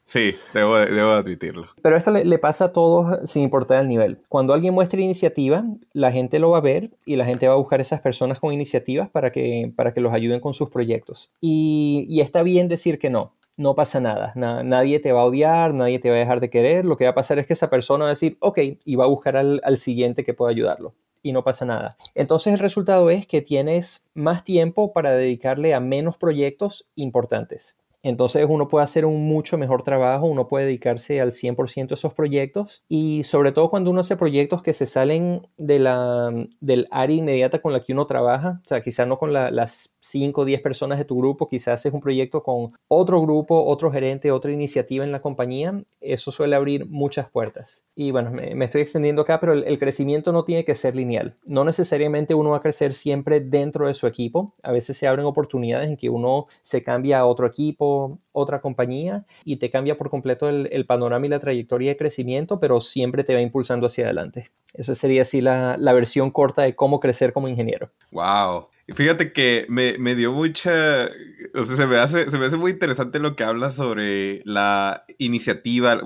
Sí, 0.09 0.37
debo, 0.55 0.75
debo 0.77 1.11
admitirlo. 1.11 1.67
Pero 1.83 1.95
esto 1.95 2.11
le, 2.11 2.39
pasa 2.39 2.65
a 2.65 2.73
todos 2.73 3.29
sin 3.29 3.43
importar 3.43 3.83
el 3.83 3.89
nivel. 3.89 4.23
Cuando 4.31 4.55
alguien 4.55 4.73
muestra 4.73 5.03
iniciativa, 5.03 5.67
la 5.93 6.11
gente 6.11 6.39
lo 6.39 6.49
va 6.49 6.59
a 6.59 6.63
ver 6.63 6.93
y 7.05 7.17
la 7.17 7.27
gente 7.27 7.47
va 7.47 7.53
a 7.53 7.59
buscar 7.59 7.83
esas 7.83 8.01
personas 8.01 8.41
con 8.41 8.55
iniciativas 8.55 9.11
para 9.11 9.31
que, 9.33 9.71
para 9.77 9.93
que 9.93 10.01
los 10.01 10.15
ayuden 10.15 10.41
con 10.41 10.55
sus 10.55 10.71
proyectos. 10.71 11.31
Y, 11.43 12.07
y 12.09 12.23
está 12.23 12.43
bien 12.43 12.69
decir 12.69 12.99
que 12.99 13.11
no. 13.11 13.35
No 13.59 13.75
pasa 13.75 14.01
nada. 14.01 14.33
nadie 14.37 15.01
te 15.01 15.13
va 15.13 15.23
a 15.23 15.25
odiar, 15.25 15.75
nadie 15.75 15.99
te 15.99 16.09
va 16.09 16.17
a 16.17 16.21
dejar 16.21 16.41
de 16.41 16.49
querer. 16.49 16.85
Lo 16.85 16.97
que 16.97 17.05
va 17.05 17.11
a 17.11 17.15
pasar 17.15 17.39
es 17.41 17.47
que 17.47 17.53
esa 17.53 17.69
persona 17.69 18.05
va 18.05 18.11
a 18.11 18.15
decir, 18.15 18.39
ok, 18.41 18.59
y 18.85 18.95
va 18.97 19.05
a 19.05 19.09
buscar 19.09 19.37
al, 19.37 19.61
al 19.65 19.79
siguiente 19.79 20.25
que 20.25 20.33
pueda 20.33 20.53
ayudarlo 20.53 20.95
y 21.23 21.33
no 21.33 21.43
pasa 21.43 21.65
nada. 21.65 21.97
Entonces 22.15 22.55
el 22.55 22.61
resultado 22.61 23.11
es 23.11 23.27
que 23.27 23.43
tienes 23.43 24.09
más 24.15 24.45
tiempo 24.45 24.93
para 24.93 25.13
dedicarle 25.13 25.75
a 25.75 25.81
menos 25.81 26.17
proyectos 26.17 26.87
importantes. 26.95 27.79
Entonces 28.09 28.47
uno 28.49 28.69
puede 28.69 28.85
hacer 28.85 29.05
un 29.05 29.27
mucho 29.27 29.59
mejor 29.59 29.83
trabajo, 29.83 30.27
uno 30.27 30.49
puede 30.49 30.65
dedicarse 30.65 31.21
al 31.21 31.33
100% 31.33 31.91
a 31.91 31.95
esos 31.95 32.15
proyectos 32.15 32.83
y 32.89 33.23
sobre 33.25 33.53
todo 33.53 33.69
cuando 33.69 33.91
uno 33.91 34.01
hace 34.01 34.17
proyectos 34.17 34.63
que 34.63 34.73
se 34.73 34.87
salen 34.87 35.47
de 35.59 35.79
la, 35.79 36.33
del 36.61 36.89
área 36.91 37.17
inmediata 37.17 37.59
con 37.59 37.73
la 37.73 37.83
que 37.83 37.93
uno 37.93 38.07
trabaja, 38.07 38.61
o 38.65 38.69
sea, 38.69 38.83
quizás 38.83 39.07
no 39.07 39.19
con 39.19 39.33
las 39.35 39.97
5 40.01 40.41
o 40.41 40.45
10 40.47 40.63
personas 40.63 40.99
de 40.99 41.05
tu 41.05 41.19
grupo, 41.19 41.49
quizás 41.49 41.85
es 41.85 41.93
un 41.93 42.01
proyecto 42.01 42.43
con 42.43 42.73
otro 42.89 43.21
grupo, 43.21 43.63
otro 43.67 43.91
gerente, 43.93 44.33
otra 44.33 44.53
iniciativa 44.53 45.05
en 45.05 45.13
la 45.13 45.21
compañía, 45.21 45.83
eso 46.01 46.31
suele 46.31 46.57
abrir 46.57 46.87
muchas 46.87 47.29
puertas. 47.29 47.85
Y 47.95 48.11
bueno, 48.11 48.31
me, 48.31 48.65
estoy 48.65 48.81
extendiendo 48.81 49.23
acá, 49.23 49.39
pero 49.39 49.53
el, 49.53 49.65
el 49.65 49.79
crecimiento 49.79 50.33
no 50.33 50.45
tiene 50.45 50.65
que 50.65 50.75
ser 50.75 50.97
lineal. 50.97 51.35
No 51.45 51.65
necesariamente 51.65 52.35
uno 52.35 52.51
va 52.51 52.57
a 52.57 52.63
crecer 52.63 52.95
siempre 52.95 53.41
dentro 53.41 53.87
de 53.87 53.93
su 53.93 54.07
equipo, 54.07 54.55
a 54.63 54.73
veces 54.73 54.97
se 54.97 55.07
abren 55.07 55.27
oportunidades 55.27 55.91
en 55.91 55.97
que 55.99 56.09
uno 56.09 56.47
se 56.63 56.83
cambia 56.83 57.19
a 57.19 57.27
otro 57.27 57.47
equipo, 57.47 57.98
otra 58.33 58.61
compañía 58.61 59.25
y 59.45 59.57
te 59.57 59.71
cambia 59.71 59.97
por 59.97 60.11
completo 60.11 60.49
el, 60.49 60.87
panorama 60.87 61.27
y 61.27 61.29
la 61.29 61.39
trayectoria 61.39 61.91
de 61.91 61.97
crecimiento, 61.97 62.61
pero 62.61 62.81
siempre 62.81 63.25
te 63.25 63.35
va 63.35 63.41
impulsando 63.41 63.87
hacia 63.87 64.05
adelante. 64.05 64.51
Eso 64.75 64.95
sería 64.95 65.23
así 65.23 65.41
la, 65.41 65.77
versión 65.93 66.31
corta 66.31 66.63
de 66.63 66.75
cómo 66.75 67.01
crecer 67.01 67.33
como 67.33 67.49
ingeniero. 67.49 67.91
Wow. 68.13 68.69
Fíjate 68.95 69.33
que 69.33 69.67
me, 69.69 69.99
me, 69.99 70.15
dio 70.15 70.33
mucha, 70.33 71.11
o 71.55 71.65
sea, 71.65 71.77
se 71.77 71.87
me, 71.87 71.97
hace, 71.97 72.31
se 72.31 72.39
me 72.39 72.47
hace 72.47 72.57
muy 72.57 72.73
interesante 72.73 73.19
lo 73.19 73.37
que 73.37 73.45
habla 73.45 73.71
sobre 73.71 74.41
la 74.45 75.05
iniciativa, 75.19 76.01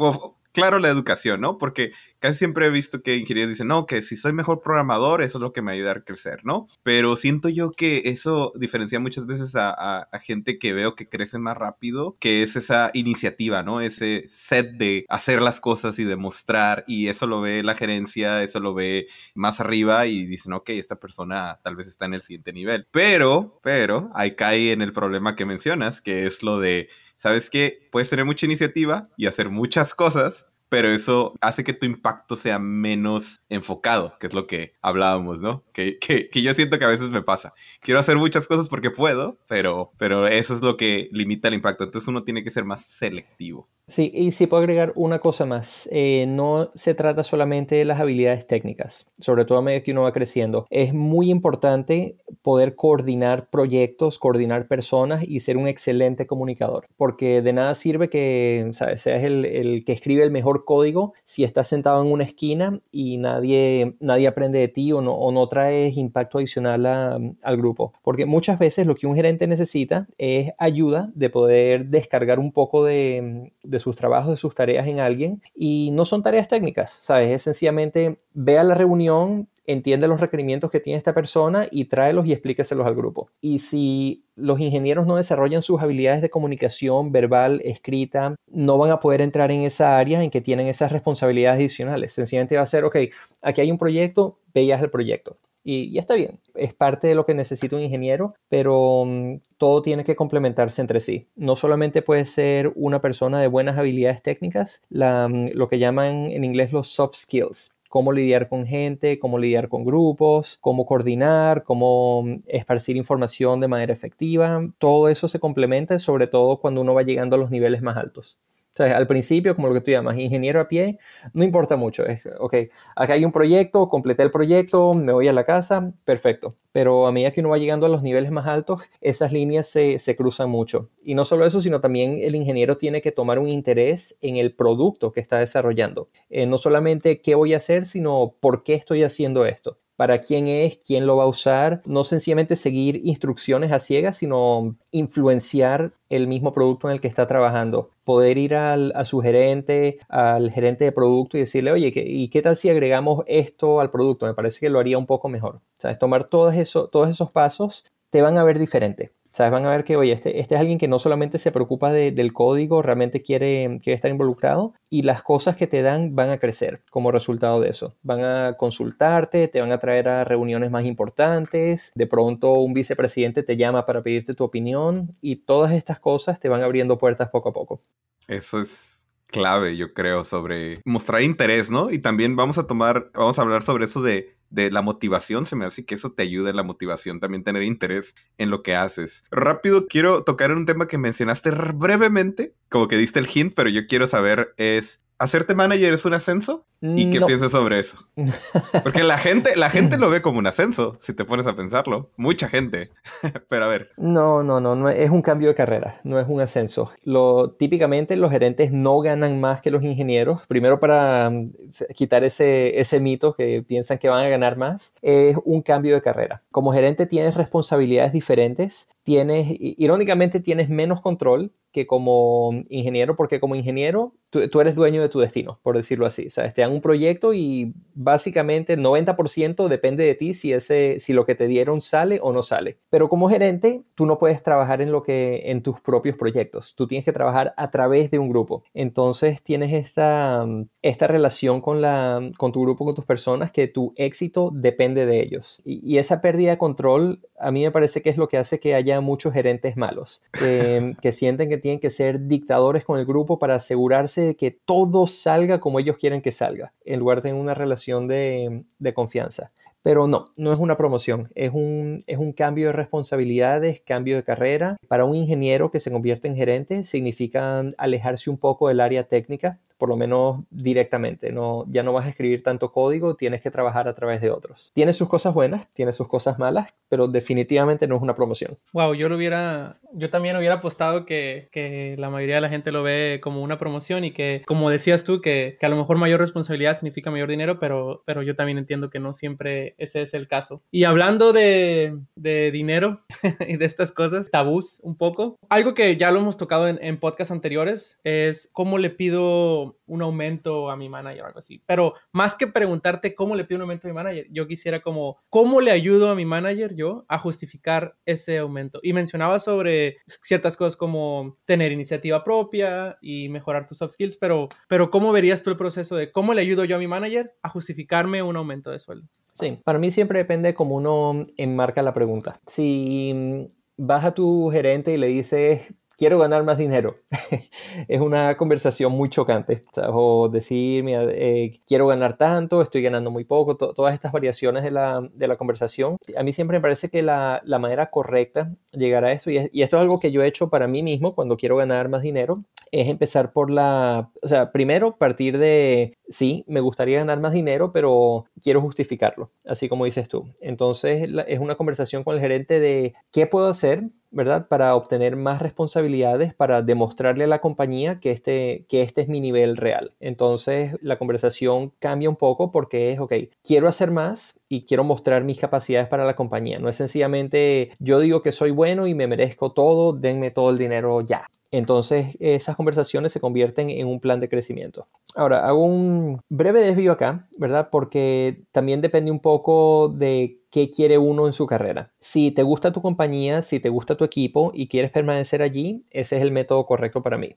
claro, 0.52 0.78
la 0.78 0.88
educación, 0.88 1.40
¿no? 1.40 1.58
Porque 1.58 1.92
casi 2.18 2.38
siempre 2.38 2.66
he 2.66 2.70
visto 2.70 3.02
que 3.02 3.16
ingenieros 3.16 3.50
dicen, 3.50 3.68
no, 3.68 3.86
que 3.86 4.02
si 4.02 4.16
soy 4.16 4.32
mejor 4.32 4.62
programador, 4.62 5.22
eso 5.22 5.38
es 5.38 5.42
lo 5.42 5.52
que 5.52 5.62
me 5.62 5.72
ayuda 5.72 5.92
a 5.92 6.04
crecer, 6.04 6.44
¿no? 6.44 6.68
Pero 6.82 7.16
siento 7.16 7.48
yo 7.48 7.70
que 7.70 8.02
eso 8.06 8.52
diferencia 8.56 9.00
muchas 9.00 9.26
veces 9.26 9.54
a, 9.56 10.08
gente 10.22 10.58
que 10.58 10.72
veo 10.72 10.94
que 10.94 11.08
crece 11.08 11.38
más 11.38 11.56
rápido, 11.56 12.16
que 12.20 12.42
es 12.42 12.54
esa 12.54 12.90
iniciativa, 12.94 13.62
¿no? 13.62 13.80
Ese 13.80 14.24
set 14.28 14.72
de 14.72 15.04
hacer 15.08 15.42
las 15.42 15.60
cosas 15.60 15.98
y 15.98 16.04
demostrar, 16.04 16.84
y 16.86 17.08
eso 17.08 17.26
lo 17.26 17.40
ve 17.40 17.62
la 17.62 17.74
gerencia, 17.74 18.42
eso 18.42 18.60
lo 18.60 18.74
ve 18.74 19.06
más 19.34 19.60
arriba 19.60 20.06
y 20.06 20.26
dicen, 20.26 20.52
ok, 20.52 20.70
esta 20.70 20.96
persona 20.96 21.58
tal 21.62 21.76
vez 21.76 21.88
está 21.88 22.04
en 22.06 22.14
el 22.14 22.22
siguiente 22.22 22.52
nivel. 22.52 22.86
Pero, 22.90 23.58
pero, 23.62 24.10
ahí 24.14 24.36
cae 24.36 24.72
en 24.72 24.82
el 24.82 24.92
problema 24.92 25.34
que 25.34 25.44
mencionas, 25.44 26.00
que 26.00 26.26
es 26.26 26.42
lo 26.42 26.60
de 26.60 26.88
¿sabes 27.22 27.50
qué? 27.50 27.88
Puedes 27.92 28.10
tener 28.10 28.24
mucha 28.24 28.46
iniciativa 28.46 29.08
y 29.16 29.26
hacer 29.26 29.48
muchas 29.48 29.94
cosas, 29.94 30.48
pero 30.68 30.92
eso 30.92 31.34
hace 31.40 31.62
que 31.62 31.72
tu 31.72 31.86
impacto 31.86 32.34
sea 32.34 32.58
menos 32.58 33.42
enfocado, 33.48 34.18
que 34.18 34.26
es 34.26 34.34
lo 34.34 34.48
que 34.48 34.74
hablábamos, 34.82 35.38
¿no? 35.38 35.62
Que, 35.72 36.00
que, 36.00 36.28
que, 36.30 36.42
yo 36.42 36.52
siento 36.52 36.80
que 36.80 36.84
a 36.84 36.88
veces 36.88 37.10
me 37.10 37.22
pasa. 37.22 37.54
Quiero 37.80 38.00
hacer 38.00 38.16
muchas 38.16 38.48
cosas 38.48 38.68
porque 38.68 38.90
puedo, 38.90 39.38
pero, 39.46 39.92
pero 39.98 40.26
eso 40.26 40.52
es 40.52 40.62
lo 40.62 40.76
que 40.76 41.10
limita 41.12 41.46
el 41.46 41.54
impacto. 41.54 41.84
Entonces 41.84 42.08
uno 42.08 42.24
tiene 42.24 42.42
que 42.42 42.50
ser 42.50 42.64
más 42.64 42.86
selectivo. 42.86 43.68
Sí, 43.92 44.10
y 44.14 44.30
si 44.30 44.46
puedo 44.46 44.62
agregar 44.62 44.94
una 44.96 45.18
cosa 45.18 45.44
más. 45.44 45.86
Eh, 45.92 46.24
no 46.26 46.70
se 46.74 46.94
trata 46.94 47.22
solamente 47.22 47.74
de 47.74 47.84
las 47.84 48.00
habilidades 48.00 48.46
técnicas, 48.46 49.06
sobre 49.18 49.44
todo 49.44 49.58
a 49.58 49.62
medida 49.62 49.82
que 49.82 49.92
uno 49.92 50.04
va 50.04 50.12
creciendo. 50.12 50.66
Es 50.70 50.94
muy 50.94 51.30
importante 51.30 52.16
poder 52.40 52.74
coordinar 52.74 53.50
proyectos, 53.50 54.18
coordinar 54.18 54.66
personas 54.66 55.24
y 55.28 55.40
ser 55.40 55.58
un 55.58 55.68
excelente 55.68 56.26
comunicador, 56.26 56.86
porque 56.96 57.42
de 57.42 57.52
nada 57.52 57.74
sirve 57.74 58.08
que 58.08 58.70
seas 58.72 59.06
el, 59.06 59.82
que 59.84 59.92
escribe 59.92 60.24
el 60.24 60.30
mejor 60.30 60.64
código 60.64 61.12
si 61.26 61.44
estás 61.44 61.68
sentado 61.68 62.00
en 62.00 62.10
una 62.10 62.24
esquina 62.24 62.80
y 62.90 63.18
nadie, 63.18 63.96
nadie 64.00 64.26
aprende 64.26 64.58
de 64.58 64.68
ti 64.68 64.90
o 64.92 65.02
no, 65.02 65.12
o 65.16 65.32
no 65.32 65.46
traes 65.48 65.98
impacto 65.98 66.38
adicional 66.38 66.86
al 66.86 67.56
grupo. 67.58 67.92
Porque 68.02 68.24
muchas 68.24 68.58
veces 68.58 68.86
lo 68.86 68.94
que 68.94 69.06
un 69.06 69.16
gerente 69.16 69.46
necesita 69.46 70.08
es 70.16 70.52
ayuda 70.56 71.10
de 71.14 71.28
poder 71.28 71.88
descargar 71.88 72.38
un 72.38 72.52
poco 72.52 72.86
de 72.86 73.52
de 73.62 73.80
sus 73.82 73.96
trabajos, 73.96 74.30
de 74.30 74.36
sus 74.36 74.54
tareas 74.54 74.86
en 74.86 75.00
alguien 75.00 75.42
y 75.54 75.90
no 75.92 76.04
son 76.04 76.22
tareas 76.22 76.48
técnicas, 76.48 76.90
¿sabes? 77.02 77.30
Es 77.30 77.42
sencillamente 77.42 78.16
ve 78.32 78.58
a 78.58 78.64
la 78.64 78.74
reunión, 78.74 79.48
entiende 79.66 80.08
los 80.08 80.20
requerimientos 80.20 80.70
que 80.70 80.80
tiene 80.80 80.96
esta 80.96 81.14
persona 81.14 81.68
y 81.70 81.84
tráelos 81.84 82.26
y 82.26 82.32
explíqueselos 82.32 82.86
al 82.86 82.94
grupo. 82.94 83.28
Y 83.40 83.60
si 83.60 84.24
los 84.34 84.60
ingenieros 84.60 85.06
no 85.06 85.16
desarrollan 85.16 85.62
sus 85.62 85.80
habilidades 85.80 86.22
de 86.22 86.30
comunicación 86.30 87.12
verbal, 87.12 87.60
escrita, 87.64 88.34
no 88.48 88.78
van 88.78 88.90
a 88.90 89.00
poder 89.00 89.20
entrar 89.20 89.50
en 89.50 89.62
esa 89.62 89.98
área 89.98 90.22
en 90.22 90.30
que 90.30 90.40
tienen 90.40 90.66
esas 90.66 90.92
responsabilidades 90.92 91.58
adicionales. 91.58 92.12
Sencillamente 92.12 92.56
va 92.56 92.62
a 92.62 92.66
ser, 92.66 92.84
ok, 92.84 92.96
aquí 93.42 93.60
hay 93.60 93.70
un 93.70 93.78
proyecto, 93.78 94.38
veas 94.54 94.82
el 94.82 94.90
proyecto. 94.90 95.36
Y, 95.64 95.96
está 95.98 96.14
bien, 96.14 96.40
es 96.54 96.74
parte 96.74 97.06
de 97.06 97.14
lo 97.14 97.24
que 97.24 97.34
necesita 97.34 97.76
un 97.76 97.82
ingeniero, 97.82 98.34
pero 98.48 99.04
mm, 99.06 99.36
todo 99.58 99.82
tiene 99.82 100.04
que 100.04 100.16
complementarse 100.16 100.80
entre 100.80 101.00
sí. 101.00 101.28
No 101.36 101.56
solamente 101.56 102.02
puede 102.02 102.24
ser 102.24 102.72
una 102.74 103.00
persona 103.00 103.40
de 103.40 103.48
buenas 103.48 103.78
habilidades 103.78 104.22
técnicas, 104.22 104.82
mm, 104.90 105.48
lo 105.54 105.68
que 105.68 105.78
llaman 105.78 106.30
en 106.30 106.44
inglés 106.44 106.72
los 106.72 106.88
soft 106.88 107.14
skills 107.14 107.72
cómo 107.92 108.10
lidiar 108.10 108.48
con 108.48 108.66
gente, 108.66 109.18
cómo 109.18 109.38
lidiar 109.38 109.68
con 109.68 109.84
grupos, 109.84 110.56
cómo 110.62 110.86
coordinar, 110.86 111.62
cómo 111.62 112.22
mm, 112.22 112.36
esparcir 112.46 112.96
información 112.96 113.60
de 113.60 113.68
manera 113.68 113.92
efectiva. 113.92 114.66
Todo 114.78 115.10
eso 115.10 115.28
se 115.28 115.38
complementa, 115.38 115.98
sobre 115.98 116.26
todo 116.26 116.56
cuando 116.56 116.80
uno 116.80 116.94
va 116.94 117.02
llegando 117.02 117.36
a 117.36 117.38
los 117.38 117.50
niveles 117.50 117.82
más 117.82 117.98
altos. 117.98 118.38
O 118.74 118.76
sea, 118.76 118.96
al 118.96 119.06
principio, 119.06 119.54
como 119.54 119.68
lo 119.68 119.74
que 119.74 119.82
tú 119.82 119.90
llamas, 119.90 120.16
ingeniero 120.16 120.58
a 120.58 120.66
pie, 120.66 120.98
no 121.34 121.44
importa 121.44 121.76
mucho. 121.76 122.06
Es, 122.06 122.26
ok, 122.38 122.54
acá 122.96 123.12
hay 123.12 123.24
un 123.26 123.32
proyecto, 123.32 123.90
completé 123.90 124.22
el 124.22 124.30
proyecto, 124.30 124.94
me 124.94 125.12
voy 125.12 125.28
a 125.28 125.32
la 125.34 125.44
casa, 125.44 125.92
perfecto. 126.06 126.56
Pero 126.72 127.06
a 127.06 127.12
medida 127.12 127.32
que 127.32 127.40
uno 127.40 127.50
va 127.50 127.58
llegando 127.58 127.84
a 127.84 127.90
los 127.90 128.02
niveles 128.02 128.30
más 128.30 128.46
altos, 128.46 128.80
esas 129.02 129.30
líneas 129.30 129.68
se, 129.68 129.98
se 129.98 130.16
cruzan 130.16 130.48
mucho. 130.48 130.88
Y 131.04 131.14
no 131.14 131.26
solo 131.26 131.44
eso, 131.44 131.60
sino 131.60 131.82
también 131.82 132.16
el 132.18 132.34
ingeniero 132.34 132.78
tiene 132.78 133.02
que 133.02 133.12
tomar 133.12 133.38
un 133.38 133.50
interés 133.50 134.16
en 134.22 134.36
el 134.36 134.54
producto 134.54 135.12
que 135.12 135.20
está 135.20 135.38
desarrollando. 135.38 136.08
Eh, 136.30 136.46
no 136.46 136.56
solamente 136.56 137.20
qué 137.20 137.34
voy 137.34 137.52
a 137.52 137.58
hacer, 137.58 137.84
sino 137.84 138.36
por 138.40 138.62
qué 138.62 138.72
estoy 138.74 139.02
haciendo 139.02 139.44
esto 139.44 139.81
para 139.96 140.20
quién 140.20 140.46
es, 140.46 140.78
quién 140.78 141.06
lo 141.06 141.16
va 141.16 141.24
a 141.24 141.28
usar, 141.28 141.82
no 141.84 142.04
sencillamente 142.04 142.56
seguir 142.56 143.00
instrucciones 143.04 143.72
a 143.72 143.80
ciegas, 143.80 144.16
sino 144.16 144.76
influenciar 144.90 145.92
el 146.08 146.26
mismo 146.26 146.52
producto 146.52 146.88
en 146.88 146.94
el 146.94 147.00
que 147.00 147.08
está 147.08 147.26
trabajando. 147.26 147.90
Poder 148.04 148.38
ir 148.38 148.54
al, 148.54 148.92
a 148.94 149.04
su 149.04 149.20
gerente, 149.20 149.98
al 150.08 150.50
gerente 150.50 150.84
de 150.84 150.92
producto 150.92 151.36
y 151.36 151.40
decirle, 151.40 151.72
oye, 151.72 151.92
¿y 151.94 152.28
qué 152.28 152.42
tal 152.42 152.56
si 152.56 152.68
agregamos 152.68 153.24
esto 153.26 153.80
al 153.80 153.90
producto? 153.90 154.26
Me 154.26 154.34
parece 154.34 154.60
que 154.60 154.70
lo 154.70 154.80
haría 154.80 154.98
un 154.98 155.06
poco 155.06 155.28
mejor. 155.28 155.60
¿Sabes? 155.78 155.98
Tomar 155.98 156.24
todos, 156.24 156.54
eso, 156.54 156.88
todos 156.88 157.08
esos 157.08 157.30
pasos 157.30 157.84
te 158.10 158.22
van 158.22 158.38
a 158.38 158.44
ver 158.44 158.58
diferente. 158.58 159.12
¿Sabes? 159.32 159.50
Van 159.50 159.64
a 159.64 159.70
ver 159.70 159.82
que, 159.82 159.96
oye, 159.96 160.12
este, 160.12 160.40
este 160.40 160.56
es 160.56 160.60
alguien 160.60 160.76
que 160.76 160.88
no 160.88 160.98
solamente 160.98 161.38
se 161.38 161.50
preocupa 161.52 161.90
del 161.90 162.32
código, 162.34 162.82
realmente 162.82 163.22
quiere, 163.22 163.78
quiere 163.82 163.94
estar 163.94 164.10
involucrado 164.10 164.74
y 164.90 165.02
las 165.02 165.22
cosas 165.22 165.56
que 165.56 165.66
te 165.66 165.80
dan 165.80 166.14
van 166.14 166.28
a 166.28 166.38
crecer 166.38 166.82
como 166.90 167.10
resultado 167.10 167.58
de 167.58 167.70
eso. 167.70 167.94
Van 168.02 168.22
a 168.22 168.56
consultarte, 168.58 169.48
te 169.48 169.62
van 169.62 169.72
a 169.72 169.78
traer 169.78 170.08
a 170.10 170.24
reuniones 170.24 170.70
más 170.70 170.84
importantes, 170.84 171.92
de 171.94 172.06
pronto 172.06 172.52
un 172.52 172.74
vicepresidente 172.74 173.42
te 173.42 173.56
llama 173.56 173.86
para 173.86 174.02
pedirte 174.02 174.34
tu 174.34 174.44
opinión 174.44 175.14
y 175.22 175.36
todas 175.36 175.72
estas 175.72 175.98
cosas 175.98 176.38
te 176.38 176.50
van 176.50 176.62
abriendo 176.62 176.98
puertas 176.98 177.30
poco 177.30 177.48
a 177.48 177.52
poco. 177.54 177.80
Eso 178.28 178.60
es 178.60 179.08
clave, 179.28 179.78
yo 179.78 179.94
creo, 179.94 180.24
sobre 180.24 180.82
mostrar 180.84 181.22
interés, 181.22 181.70
¿no? 181.70 181.90
Y 181.90 181.98
también 181.98 182.36
vamos 182.36 182.58
a 182.58 182.66
tomar, 182.66 183.10
vamos 183.14 183.38
a 183.38 183.42
hablar 183.42 183.62
sobre 183.62 183.86
eso 183.86 184.02
de 184.02 184.36
de 184.52 184.70
la 184.70 184.82
motivación, 184.82 185.46
se 185.46 185.56
me 185.56 185.64
hace 185.64 185.84
que 185.84 185.94
eso 185.94 186.12
te 186.12 186.22
ayuda 186.22 186.50
en 186.50 186.56
la 186.56 186.62
motivación, 186.62 187.20
también 187.20 187.42
tener 187.42 187.62
interés 187.62 188.14
en 188.36 188.50
lo 188.50 188.62
que 188.62 188.76
haces. 188.76 189.24
Rápido, 189.30 189.86
quiero 189.86 190.24
tocar 190.24 190.52
un 190.52 190.66
tema 190.66 190.86
que 190.86 190.98
mencionaste 190.98 191.50
brevemente, 191.50 192.54
como 192.68 192.86
que 192.86 192.98
diste 192.98 193.18
el 193.18 193.28
hint, 193.32 193.54
pero 193.56 193.70
yo 193.70 193.86
quiero 193.86 194.06
saber 194.06 194.54
es 194.58 195.02
¿hacerte 195.18 195.54
manager 195.54 195.94
es 195.94 196.04
un 196.04 196.14
ascenso? 196.14 196.64
¿Y 196.80 197.10
qué 197.10 197.20
piensas 197.20 197.52
sobre 197.52 197.78
eso? 197.78 197.96
Porque 198.82 199.04
la 199.04 199.16
gente, 199.16 199.54
la 199.54 199.70
gente 199.70 199.96
lo 199.96 200.10
ve 200.10 200.20
como 200.20 200.40
un 200.40 200.48
ascenso, 200.48 200.96
si 201.00 201.14
te 201.14 201.24
pones 201.24 201.46
a 201.46 201.54
pensarlo. 201.54 202.10
Mucha 202.16 202.48
gente. 202.48 202.90
Pero 203.48 203.64
a 203.64 203.68
ver. 203.68 203.90
No, 203.96 204.42
no, 204.42 204.60
no, 204.60 204.74
no 204.74 204.88
es 204.88 205.08
un 205.10 205.22
cambio 205.22 205.48
de 205.48 205.54
carrera, 205.54 206.00
no 206.02 206.18
es 206.18 206.26
un 206.28 206.40
ascenso. 206.40 206.90
Lo, 207.04 207.52
típicamente 207.52 208.16
los 208.16 208.32
gerentes 208.32 208.72
no 208.72 208.98
ganan 208.98 209.40
más 209.40 209.62
que 209.62 209.70
los 209.70 209.84
ingenieros. 209.84 210.40
Primero 210.48 210.80
para 210.80 211.30
mm, 211.30 211.52
quitar 211.94 212.24
ese, 212.24 212.80
ese 212.80 212.98
mito 212.98 213.34
que 213.34 213.62
piensan 213.62 213.98
que 213.98 214.08
van 214.08 214.24
a 214.24 214.28
ganar 214.28 214.56
más, 214.56 214.92
es 215.02 215.36
un 215.44 215.62
cambio 215.62 215.94
de 215.94 216.02
carrera. 216.02 216.42
Como 216.50 216.72
gerente 216.72 217.06
tienes 217.06 217.36
responsabilidades 217.36 218.12
diferentes, 218.12 218.88
tienes, 219.04 219.46
irónicamente 219.48 220.40
tienes 220.40 220.68
menos 220.68 221.00
control 221.00 221.52
que 221.72 221.86
como 221.86 222.50
ingeniero, 222.68 223.16
porque 223.16 223.40
como 223.40 223.54
ingeniero 223.54 224.12
tú, 224.32 224.60
eres 224.60 224.74
dueño 224.74 225.02
de 225.02 225.10
tu 225.10 225.20
destino, 225.20 225.60
por 225.62 225.76
decirlo 225.76 226.06
así. 226.06 226.30
¿sabes? 226.30 226.54
Te 226.54 226.62
dan 226.62 226.72
un 226.72 226.80
proyecto 226.80 227.34
y 227.34 227.74
básicamente 227.94 228.72
el 228.72 228.80
90% 228.80 229.68
depende 229.68 230.04
de 230.04 230.14
ti 230.14 230.32
si, 230.32 230.52
ese, 230.52 230.98
si 230.98 231.12
lo 231.12 231.26
que 231.26 231.34
te 231.34 231.46
dieron 231.46 231.82
sale 231.82 232.18
o 232.22 232.32
no 232.32 232.42
sale. 232.42 232.78
Pero 232.88 233.08
como 233.08 233.28
gerente, 233.28 233.82
tú 233.94 234.06
no 234.06 234.18
puedes 234.18 234.42
trabajar 234.42 234.80
en, 234.80 234.90
lo 234.90 235.02
que, 235.02 235.42
en 235.50 235.62
tus 235.62 235.80
propios 235.80 236.16
proyectos. 236.16 236.74
Tú 236.74 236.86
tienes 236.86 237.04
que 237.04 237.12
trabajar 237.12 237.52
a 237.58 237.70
través 237.70 238.10
de 238.10 238.18
un 238.18 238.30
grupo. 238.30 238.64
Entonces 238.72 239.42
tienes 239.42 239.72
esta, 239.74 240.46
esta 240.80 241.06
relación 241.06 241.60
con, 241.60 241.82
la, 241.82 242.30
con 242.38 242.52
tu 242.52 242.62
grupo, 242.62 242.86
con 242.86 242.94
tus 242.94 243.04
personas, 243.04 243.50
que 243.50 243.68
tu 243.68 243.92
éxito 243.96 244.50
depende 244.52 245.04
de 245.04 245.20
ellos. 245.20 245.60
Y, 245.64 245.80
y 245.86 245.98
esa 245.98 246.22
pérdida 246.22 246.52
de 246.52 246.58
control 246.58 247.20
a 247.42 247.50
mí 247.50 247.64
me 247.64 247.72
parece 247.72 248.02
que 248.02 248.10
es 248.10 248.16
lo 248.16 248.28
que 248.28 248.38
hace 248.38 248.60
que 248.60 248.74
haya 248.74 249.00
muchos 249.00 249.32
gerentes 249.32 249.76
malos, 249.76 250.22
que 250.32 250.94
sienten 251.12 251.48
que 251.48 251.58
tienen 251.58 251.80
que 251.80 251.90
ser 251.90 252.28
dictadores 252.28 252.84
con 252.84 252.98
el 252.98 253.04
grupo 253.04 253.38
para 253.38 253.56
asegurarse 253.56 254.21
de 254.22 254.36
que 254.36 254.50
todo 254.50 255.06
salga 255.06 255.60
como 255.60 255.78
ellos 255.78 255.96
quieren 255.96 256.22
que 256.22 256.32
salga, 256.32 256.72
en 256.84 257.00
lugar 257.00 257.22
de 257.22 257.32
una 257.32 257.54
relación 257.54 258.08
de, 258.08 258.64
de 258.78 258.94
confianza. 258.94 259.52
Pero 259.82 260.06
no, 260.06 260.26
no 260.36 260.52
es 260.52 260.58
una 260.58 260.76
promoción, 260.76 261.28
es 261.34 261.52
un, 261.52 262.04
es 262.06 262.18
un 262.18 262.32
cambio 262.32 262.68
de 262.68 262.72
responsabilidades, 262.72 263.80
cambio 263.80 264.16
de 264.16 264.22
carrera. 264.22 264.76
Para 264.88 265.04
un 265.04 265.16
ingeniero 265.16 265.70
que 265.70 265.80
se 265.80 265.90
convierte 265.90 266.28
en 266.28 266.36
gerente 266.36 266.84
significa 266.84 267.64
alejarse 267.78 268.30
un 268.30 268.38
poco 268.38 268.68
del 268.68 268.80
área 268.80 269.04
técnica, 269.04 269.58
por 269.78 269.88
lo 269.88 269.96
menos 269.96 270.44
directamente. 270.50 271.32
No, 271.32 271.64
ya 271.68 271.82
no 271.82 271.92
vas 271.92 272.06
a 272.06 272.10
escribir 272.10 272.42
tanto 272.42 272.70
código, 272.70 273.16
tienes 273.16 273.42
que 273.42 273.50
trabajar 273.50 273.88
a 273.88 273.94
través 273.94 274.20
de 274.20 274.30
otros. 274.30 274.70
Tiene 274.74 274.92
sus 274.92 275.08
cosas 275.08 275.34
buenas, 275.34 275.66
tiene 275.72 275.92
sus 275.92 276.06
cosas 276.06 276.38
malas, 276.38 276.74
pero 276.88 277.08
definitivamente 277.08 277.86
no 277.88 277.96
es 277.96 278.02
una 278.02 278.14
promoción. 278.14 278.56
Wow, 278.72 278.94
yo 278.94 279.08
lo 279.08 279.16
hubiera, 279.16 279.80
yo 279.92 280.10
también 280.10 280.36
hubiera 280.36 280.56
apostado 280.56 281.04
que, 281.04 281.48
que 281.50 281.96
la 281.98 282.10
mayoría 282.10 282.36
de 282.36 282.40
la 282.40 282.48
gente 282.48 282.70
lo 282.70 282.82
ve 282.82 283.20
como 283.22 283.42
una 283.42 283.58
promoción 283.58 284.04
y 284.04 284.12
que, 284.12 284.42
como 284.46 284.70
decías 284.70 285.04
tú, 285.04 285.20
que, 285.20 285.56
que 285.58 285.66
a 285.66 285.68
lo 285.68 285.76
mejor 285.76 285.98
mayor 285.98 286.20
responsabilidad 286.20 286.78
significa 286.78 287.10
mayor 287.10 287.28
dinero, 287.28 287.58
pero, 287.58 288.02
pero 288.06 288.22
yo 288.22 288.36
también 288.36 288.58
entiendo 288.58 288.90
que 288.90 289.00
no 289.00 289.14
siempre 289.14 289.71
ese 289.78 290.02
es 290.02 290.14
el 290.14 290.28
caso. 290.28 290.62
Y 290.70 290.84
hablando 290.84 291.32
de, 291.32 291.98
dinero 292.16 293.00
y 293.48 293.56
de 293.56 293.64
estas 293.64 293.92
cosas, 293.92 294.30
tabús 294.30 294.78
un 294.82 294.96
poco, 294.96 295.38
algo 295.48 295.74
que 295.74 295.96
ya 295.96 296.10
lo 296.10 296.20
hemos 296.20 296.36
tocado 296.36 296.68
en, 296.68 296.78
en 296.82 296.98
podcasts 296.98 297.32
anteriores 297.32 297.98
es 298.04 298.50
cómo 298.52 298.78
le 298.78 298.90
pido 298.90 299.76
un 299.86 300.00
aumento 300.00 300.70
a 300.70 300.76
mi 300.76 300.88
manager 300.88 301.22
o 301.22 301.26
algo 301.26 301.38
así. 301.38 301.62
Pero 301.66 301.94
más 302.12 302.34
que 302.34 302.46
preguntarte 302.46 303.14
cómo 303.14 303.36
le 303.36 303.44
pido 303.44 303.58
un 303.58 303.62
aumento 303.62 303.86
a 303.86 303.90
mi 303.90 303.94
manager, 303.94 304.26
yo 304.30 304.46
quisiera 304.46 304.80
como, 304.80 305.18
¿cómo 305.28 305.60
le 305.60 305.70
ayudo 305.70 306.10
a 306.10 306.14
mi 306.14 306.24
manager 306.24 306.74
yo 306.74 307.04
a 307.08 307.18
justificar 307.18 307.96
ese 308.06 308.38
aumento? 308.38 308.80
Y 308.82 308.94
mencionaba 308.94 309.38
sobre 309.38 309.98
ciertas 310.22 310.56
cosas 310.56 310.76
como 310.76 311.36
tener 311.44 311.72
iniciativa 311.72 312.24
propia 312.24 312.96
y 313.02 313.28
mejorar 313.28 313.66
tus 313.66 313.78
soft 313.78 313.92
skills, 313.92 314.16
pero, 314.16 314.48
pero 314.68 314.90
¿cómo 314.90 315.12
verías 315.12 315.42
tú 315.42 315.50
el 315.50 315.56
proceso 315.56 315.96
de 315.96 316.10
cómo 316.10 316.32
le 316.32 316.40
ayudo 316.40 316.64
yo 316.64 316.76
a 316.76 316.78
mi 316.78 316.86
manager 316.86 317.34
a 317.42 317.48
justificarme 317.50 318.22
un 318.22 318.36
aumento 318.36 318.70
de 318.70 318.78
sueldo? 318.78 319.08
Sí, 319.32 319.58
para 319.64 319.78
mí 319.78 319.90
siempre 319.90 320.18
depende 320.18 320.54
cómo 320.54 320.76
uno 320.76 321.22
enmarca 321.36 321.82
la 321.82 321.94
pregunta. 321.94 322.40
Si 322.46 323.12
mm, 323.14 323.44
vas 323.78 324.04
a 324.04 324.14
tu 324.14 324.50
gerente 324.50 324.92
y 324.92 324.96
le 324.98 325.06
dices, 325.08 325.62
quiero 326.02 326.18
ganar 326.18 326.42
más 326.42 326.58
dinero. 326.58 326.96
es 327.86 328.00
una 328.00 328.36
conversación 328.36 328.90
muy 328.90 329.08
chocante. 329.08 329.62
O 329.92 330.28
decir, 330.28 330.84
eh, 330.88 331.60
quiero 331.64 331.86
ganar 331.86 332.16
tanto, 332.16 332.60
estoy 332.60 332.82
ganando 332.82 333.12
muy 333.12 333.22
poco, 333.22 333.56
todas 333.56 333.94
estas 333.94 334.10
variaciones 334.10 334.64
de 334.64 334.72
la, 334.72 335.08
de 335.14 335.28
la, 335.28 335.36
conversación. 335.36 335.98
A 336.16 336.24
mí 336.24 336.32
siempre 336.32 336.58
me 336.58 336.60
parece 336.60 336.88
que 336.88 337.02
la, 337.02 337.40
la 337.44 337.60
manera 337.60 337.88
correcta 337.88 338.52
llegar 338.72 339.04
a 339.04 339.12
esto, 339.12 339.30
y, 339.30 339.48
y, 339.52 339.62
esto 339.62 339.76
es 339.76 339.80
algo 339.80 340.00
que 340.00 340.10
yo 340.10 340.24
he 340.24 340.26
hecho 340.26 340.50
para 340.50 340.66
mí 340.66 340.82
mismo 340.82 341.14
cuando 341.14 341.36
quiero 341.36 341.56
ganar 341.56 341.88
más 341.88 342.02
dinero, 342.02 342.42
es 342.72 342.88
empezar 342.88 343.32
por 343.32 343.48
la, 343.48 344.10
o 344.22 344.26
sea, 344.26 344.50
primero 344.50 344.96
partir 344.96 345.38
de, 345.38 345.94
sí, 346.08 346.44
me 346.48 346.60
gustaría 346.60 346.98
ganar 346.98 347.20
más 347.20 347.32
dinero, 347.32 347.70
pero 347.72 348.24
quiero 348.42 348.60
justificarlo, 348.60 349.30
así 349.44 349.68
como 349.68 349.84
dices 349.84 350.08
tú. 350.08 350.24
Entonces 350.40 351.08
es 351.28 351.38
una 351.38 351.54
conversación 351.54 352.02
con 352.02 352.16
el 352.16 352.20
gerente 352.20 352.58
de 352.58 352.94
qué 353.12 353.28
puedo 353.28 353.46
hacer 353.48 353.84
¿verdad? 354.12 354.46
Para 354.48 354.76
obtener 354.76 355.16
más 355.16 355.42
responsabilidades, 355.42 356.34
para 356.34 356.62
demostrarle 356.62 357.24
a 357.24 357.28
la 357.28 357.40
compañía 357.40 357.98
que 357.98 358.10
este, 358.10 358.66
que 358.68 358.82
este 358.82 359.00
es 359.00 359.08
mi 359.08 359.20
nivel 359.20 359.56
real. 359.56 359.94
Entonces, 360.00 360.76
la 360.82 360.98
conversación 360.98 361.72
cambia 361.78 362.10
un 362.10 362.16
poco 362.16 362.52
porque 362.52 362.92
es, 362.92 363.00
ok, 363.00 363.14
quiero 363.42 363.68
hacer 363.68 363.90
más 363.90 364.40
y 364.52 364.66
quiero 364.66 364.84
mostrar 364.84 365.24
mis 365.24 365.40
capacidades 365.40 365.88
para 365.88 366.04
la 366.04 366.14
compañía. 366.14 366.58
No 366.58 366.68
es 366.68 366.76
sencillamente, 366.76 367.70
yo 367.78 368.00
digo 368.00 368.20
que 368.20 368.32
soy 368.32 368.50
bueno 368.50 368.86
y 368.86 368.94
me 368.94 369.06
merezco 369.06 369.52
todo, 369.52 369.94
denme 369.94 370.30
todo 370.30 370.50
el 370.50 370.58
dinero 370.58 371.00
ya. 371.00 371.26
Entonces 371.50 372.16
esas 372.20 372.54
conversaciones 372.54 373.12
se 373.12 373.20
convierten 373.20 373.70
en 373.70 373.86
un 373.86 373.98
plan 373.98 374.20
de 374.20 374.28
crecimiento. 374.28 374.88
Ahora, 375.14 375.46
hago 375.46 375.64
un 375.64 376.20
breve 376.28 376.60
desvío 376.60 376.92
acá, 376.92 377.26
¿verdad? 377.38 377.68
Porque 377.70 378.42
también 378.52 378.82
depende 378.82 379.10
un 379.10 379.20
poco 379.20 379.88
de 379.88 380.42
qué 380.52 380.70
quiere 380.70 380.98
uno 380.98 381.26
en 381.26 381.32
su 381.32 381.46
carrera. 381.46 381.90
Si 381.98 382.30
te 382.30 382.42
gusta 382.42 382.72
tu 382.72 382.82
compañía, 382.82 383.42
si 383.42 383.58
te 383.58 383.70
gusta 383.70 383.96
tu 383.96 384.04
equipo 384.04 384.52
y 384.54 384.68
quieres 384.68 384.90
permanecer 384.90 385.42
allí, 385.42 385.84
ese 385.90 386.18
es 386.18 386.22
el 386.22 386.30
método 386.30 386.66
correcto 386.66 387.02
para 387.02 387.16
mí. 387.16 387.36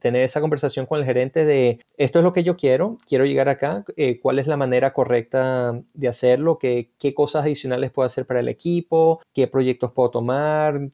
Tener 0.00 0.22
esa 0.22 0.40
conversación 0.40 0.86
con 0.86 0.98
el 0.98 1.04
gerente 1.04 1.44
de 1.44 1.78
esto 1.98 2.18
es 2.18 2.24
lo 2.24 2.32
que 2.32 2.44
yo 2.44 2.56
quiero, 2.56 2.96
quiero 3.06 3.26
llegar 3.26 3.50
acá, 3.50 3.84
eh, 3.96 4.18
cuál 4.18 4.38
es 4.38 4.46
la 4.46 4.56
manera 4.56 4.94
correcta 4.94 5.78
de 5.94 6.08
hacerlo, 6.38 6.58
qué, 6.58 6.90
qué 6.98 7.14
cosas 7.14 7.44
adicionales 7.44 7.90
puedo 7.90 8.06
hacer 8.06 8.26
para 8.26 8.40
el 8.40 8.48
equipo, 8.48 9.20
qué 9.32 9.48
proyectos 9.48 9.92
puedo 9.92 10.10
tomar, 10.10 10.90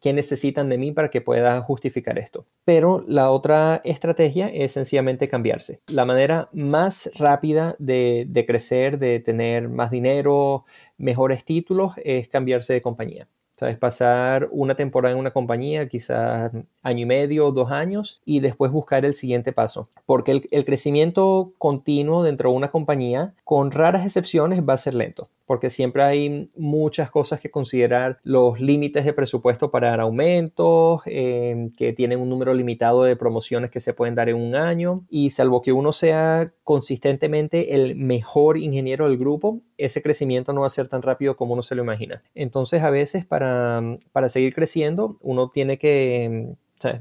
qué 0.00 0.12
necesitan 0.12 0.68
de 0.68 0.78
mí 0.78 0.92
para 0.92 1.10
que 1.10 1.20
pueda 1.20 1.60
justificar 1.62 2.18
esto. 2.18 2.46
Pero 2.64 3.04
la 3.06 3.30
otra 3.30 3.80
estrategia 3.84 4.48
es 4.48 4.72
sencillamente 4.72 5.28
cambiarse. 5.28 5.80
La 5.88 6.04
manera 6.04 6.48
más 6.52 7.10
rápida 7.18 7.76
de, 7.78 8.26
de 8.28 8.46
crecer, 8.46 8.98
de 8.98 9.20
tener 9.20 9.68
más 9.68 9.90
dinero, 9.90 10.64
mejores 10.96 11.44
títulos, 11.44 11.94
es 12.04 12.28
cambiarse 12.28 12.72
de 12.72 12.80
compañía. 12.80 13.28
¿Sabes? 13.56 13.78
Pasar 13.78 14.48
una 14.50 14.74
temporada 14.74 15.12
en 15.12 15.20
una 15.20 15.30
compañía, 15.30 15.88
quizás 15.88 16.52
año 16.82 17.02
y 17.02 17.06
medio, 17.06 17.52
dos 17.52 17.70
años, 17.70 18.20
y 18.24 18.40
después 18.40 18.72
buscar 18.72 19.04
el 19.04 19.14
siguiente 19.14 19.52
paso. 19.52 19.88
Porque 20.06 20.32
el, 20.32 20.48
el, 20.50 20.64
crecimiento 20.64 21.52
continuo 21.58 22.24
dentro 22.24 22.50
de 22.50 22.56
una 22.56 22.70
compañía, 22.70 23.34
con 23.44 23.70
raras 23.70 24.04
excepciones, 24.04 24.62
va 24.68 24.74
a 24.74 24.78
ser 24.78 24.94
lento 24.94 25.28
porque 25.46 25.70
siempre 25.70 26.02
hay 26.02 26.46
muchas 26.56 27.10
cosas 27.10 27.40
que 27.40 27.50
considerar, 27.50 28.18
los 28.22 28.60
límites 28.60 29.04
de 29.04 29.12
presupuesto 29.12 29.70
para 29.70 29.94
aumentos, 29.94 31.02
em, 31.06 31.70
que 31.70 31.92
tienen 31.92 32.20
un 32.20 32.28
número 32.28 32.54
limitado 32.54 33.04
de 33.04 33.16
promociones 33.16 33.70
que 33.70 33.80
se 33.80 33.94
pueden 33.94 34.14
dar 34.14 34.28
en 34.28 34.36
un 34.36 34.54
año, 34.54 35.04
y 35.08 35.30
salvo 35.30 35.62
que 35.62 35.72
uno 35.72 35.92
sea 35.92 36.52
consistentemente 36.62 37.74
el 37.74 37.96
mejor 37.96 38.58
ingeniero 38.58 39.08
del 39.08 39.18
grupo, 39.18 39.60
ese 39.78 40.02
crecimiento 40.02 40.52
no 40.52 40.62
va 40.62 40.66
a 40.66 40.70
ser 40.70 40.88
tan 40.88 41.02
rápido 41.02 41.36
como 41.36 41.54
uno 41.54 41.62
se 41.62 41.74
lo 41.74 41.82
imagina. 41.82 42.22
Entonces 42.34 42.82
a 42.82 42.90
veces 42.90 43.24
para, 43.24 43.82
para 44.12 44.28
seguir 44.28 44.54
creciendo 44.54 45.16
uno 45.22 45.48
tiene 45.50 45.78
que 45.78 46.54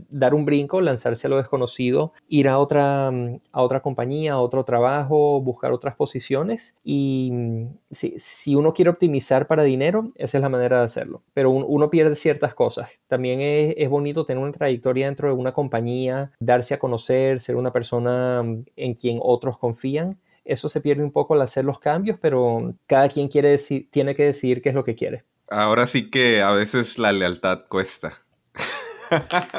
dar 0.09 0.33
un 0.33 0.45
brinco, 0.45 0.81
lanzarse 0.81 1.27
a 1.27 1.29
lo 1.29 1.37
desconocido, 1.37 2.13
ir 2.27 2.47
a 2.47 2.57
otra, 2.57 3.07
a 3.07 3.61
otra 3.61 3.81
compañía, 3.81 4.33
a 4.33 4.39
otro 4.39 4.63
trabajo, 4.63 5.41
buscar 5.41 5.71
otras 5.71 5.95
posiciones. 5.95 6.75
Y 6.83 7.29
mm, 7.31 7.65
si, 7.91 8.15
si 8.17 8.55
uno 8.55 8.73
quiere 8.73 8.89
optimizar 8.89 9.47
para 9.47 9.63
dinero, 9.63 10.07
esa 10.15 10.37
es 10.37 10.41
la 10.41 10.49
manera 10.49 10.79
de 10.79 10.85
hacerlo. 10.85 11.23
Pero 11.33 11.51
uno 11.51 11.89
pierde 11.89 12.15
ciertas 12.15 12.53
cosas. 12.53 12.89
También 13.07 13.41
es, 13.41 13.75
es, 13.77 13.89
bonito 13.89 14.25
tener 14.25 14.41
una 14.41 14.51
trayectoria 14.51 15.05
dentro 15.05 15.27
de 15.27 15.33
una 15.33 15.53
compañía, 15.53 16.31
darse 16.39 16.73
a 16.73 16.79
conocer, 16.79 17.39
ser 17.39 17.55
una 17.55 17.71
persona 17.71 18.43
mm, 18.43 18.65
en 18.75 18.93
quien 18.93 19.19
otros 19.21 19.57
confían. 19.57 20.19
Eso 20.45 20.67
se 20.67 20.81
pierde 20.81 21.03
un 21.03 21.11
poco 21.11 21.33
al 21.33 21.41
hacer 21.41 21.63
los 21.63 21.79
cambios, 21.79 22.17
pero 22.21 22.73
cada 22.85 23.07
quien 23.07 23.29
quiere 23.29 23.57
tiene 23.89 24.15
que 24.15 24.25
decidir 24.25 24.61
qué 24.61 24.69
es 24.69 24.75
lo 24.75 24.83
que 24.83 24.95
quiere. 24.95 25.23
Ahora 25.49 25.85
sí 25.85 26.09
que 26.09 26.41
a 26.41 26.51
veces 26.51 26.97
la 26.97 27.11
lealtad 27.11 27.65
cuesta 27.69 28.22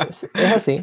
es, 0.09 0.29
así. 0.35 0.81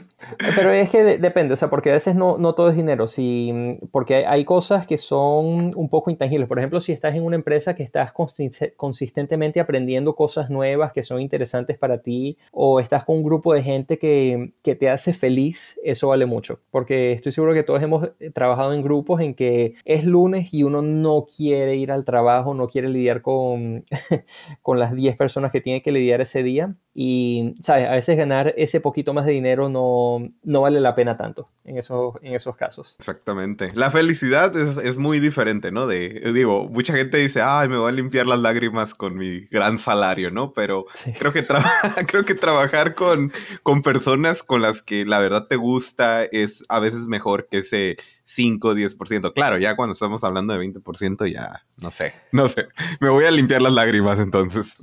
Pero 0.56 0.72
es 0.72 0.90
que 0.90 1.04
depende, 1.04 1.54
o 1.54 1.58
sea, 1.58 1.70
porque 1.70 1.90
a 1.90 1.94
veces 1.94 2.16
no, 2.16 2.38
no 2.38 2.54
todo 2.54 2.70
es 2.70 2.76
dinero, 2.76 3.08
si, 3.08 3.80
porque 3.92 4.26
hay, 4.26 4.46
cosas 4.46 4.88
que 4.88 4.98
son 4.98 5.72
un 5.76 5.90
poco 5.90 6.10
intangibles. 6.10 6.48
Por 6.48 6.58
ejemplo, 6.58 6.82
si 6.82 6.92
estás 6.92 7.16
en 7.16 7.24
una 7.24 7.36
empresa 7.36 7.76
que 7.76 7.84
estás 7.84 8.12
consistentemente 8.12 9.60
aprendiendo 9.60 10.16
cosas 10.16 10.50
nuevas 10.50 10.92
que 10.92 11.04
son 11.04 11.22
interesantes 11.22 11.78
para 11.78 12.02
ti, 12.02 12.38
o 12.52 12.80
estás 12.80 13.06
con 13.06 13.18
un 13.18 13.24
grupo 13.24 13.54
de 13.54 13.64
gente 13.64 13.98
que, 13.98 14.54
que 14.64 14.76
te 14.76 14.90
hace 14.90 15.14
feliz, 15.14 15.80
eso 15.84 16.10
vale 16.10 16.26
mucho. 16.26 16.60
Porque 16.72 17.14
estoy 17.14 17.32
seguro 17.32 17.54
que 17.54 17.64
todos 17.64 17.82
hemos 17.82 18.10
trabajado 18.34 18.74
en 18.74 18.82
grupos 18.82 19.22
en 19.22 19.34
que 19.36 19.76
es 19.86 20.06
lunes 20.06 20.54
y 20.54 20.64
uno 20.64 20.82
no 20.82 21.26
quiere 21.26 21.76
ir 21.76 21.92
al 21.92 22.04
trabajo, 22.04 22.54
no 22.54 22.68
quiere 22.68 22.90
lidiar 22.90 23.22
con, 23.22 23.86
con 24.62 24.80
las 24.80 24.96
10 24.96 25.16
personas 25.18 25.52
que 25.52 25.62
tiene 25.62 25.82
que 25.82 25.92
lidiar 25.92 26.22
ese 26.22 26.44
día. 26.44 26.76
Y, 26.94 27.56
¿sabes? 27.60 27.88
A 27.88 27.92
veces 27.92 28.18
ganar 28.18 28.54
ese 28.58 28.82
poquito 28.82 29.14
más 29.14 29.26
de 29.26 29.32
dinero 29.32 29.70
no, 29.70 30.11
no 30.44 30.62
vale 30.62 30.80
la 30.80 30.96
pena 30.96 31.18
tanto 31.18 31.50
en 31.64 31.78
esos, 31.78 32.16
en 32.22 32.34
esos 32.34 32.56
casos. 32.56 32.96
Exactamente. 33.00 33.72
La 33.76 33.92
felicidad 33.92 34.56
es, 34.56 34.78
es, 34.78 34.98
muy 34.98 35.20
diferente, 35.20 35.72
¿no? 35.72 35.88
De, 35.88 36.32
digo, 36.34 36.68
mucha 36.70 36.94
gente 36.94 37.18
dice, 37.18 37.42
ay, 37.42 37.70
me 37.70 37.78
voy 37.78 37.90
a 37.90 37.92
limpiar 37.92 38.26
las 38.28 38.40
lágrimas 38.40 38.96
con 38.96 39.18
mi 39.18 39.42
gran 39.48 39.78
salario, 39.78 40.32
¿no? 40.32 40.54
Pero 40.54 40.86
creo, 41.20 41.32
que 41.32 41.46
creo 42.08 42.26
que 42.26 42.36
trabajar 42.36 42.96
con, 42.96 43.32
con 43.64 43.82
personas 43.82 44.44
con 44.44 44.62
las 44.62 44.82
que 44.82 45.06
la 45.06 45.20
verdad 45.20 45.48
te 45.48 45.56
gusta 45.56 46.24
es 46.24 46.64
a 46.70 46.80
veces 46.80 47.06
mejor 47.06 47.48
que 47.50 47.60
ese 47.60 47.98
5, 48.34 48.76
10%. 48.76 49.34
Claro, 49.34 49.58
ya 49.58 49.76
cuando 49.76 49.94
estamos 49.94 50.24
hablando 50.24 50.54
de 50.54 50.66
20%, 50.66 51.32
ya 51.32 51.64
no 51.82 51.92
sé, 51.92 52.14
no 52.32 52.48
sé. 52.48 52.68
Me 53.00 53.10
voy 53.10 53.26
a 53.26 53.32
limpiar 53.32 53.62
las 53.62 53.74
lágrimas 53.74 54.20
entonces. 54.20 54.82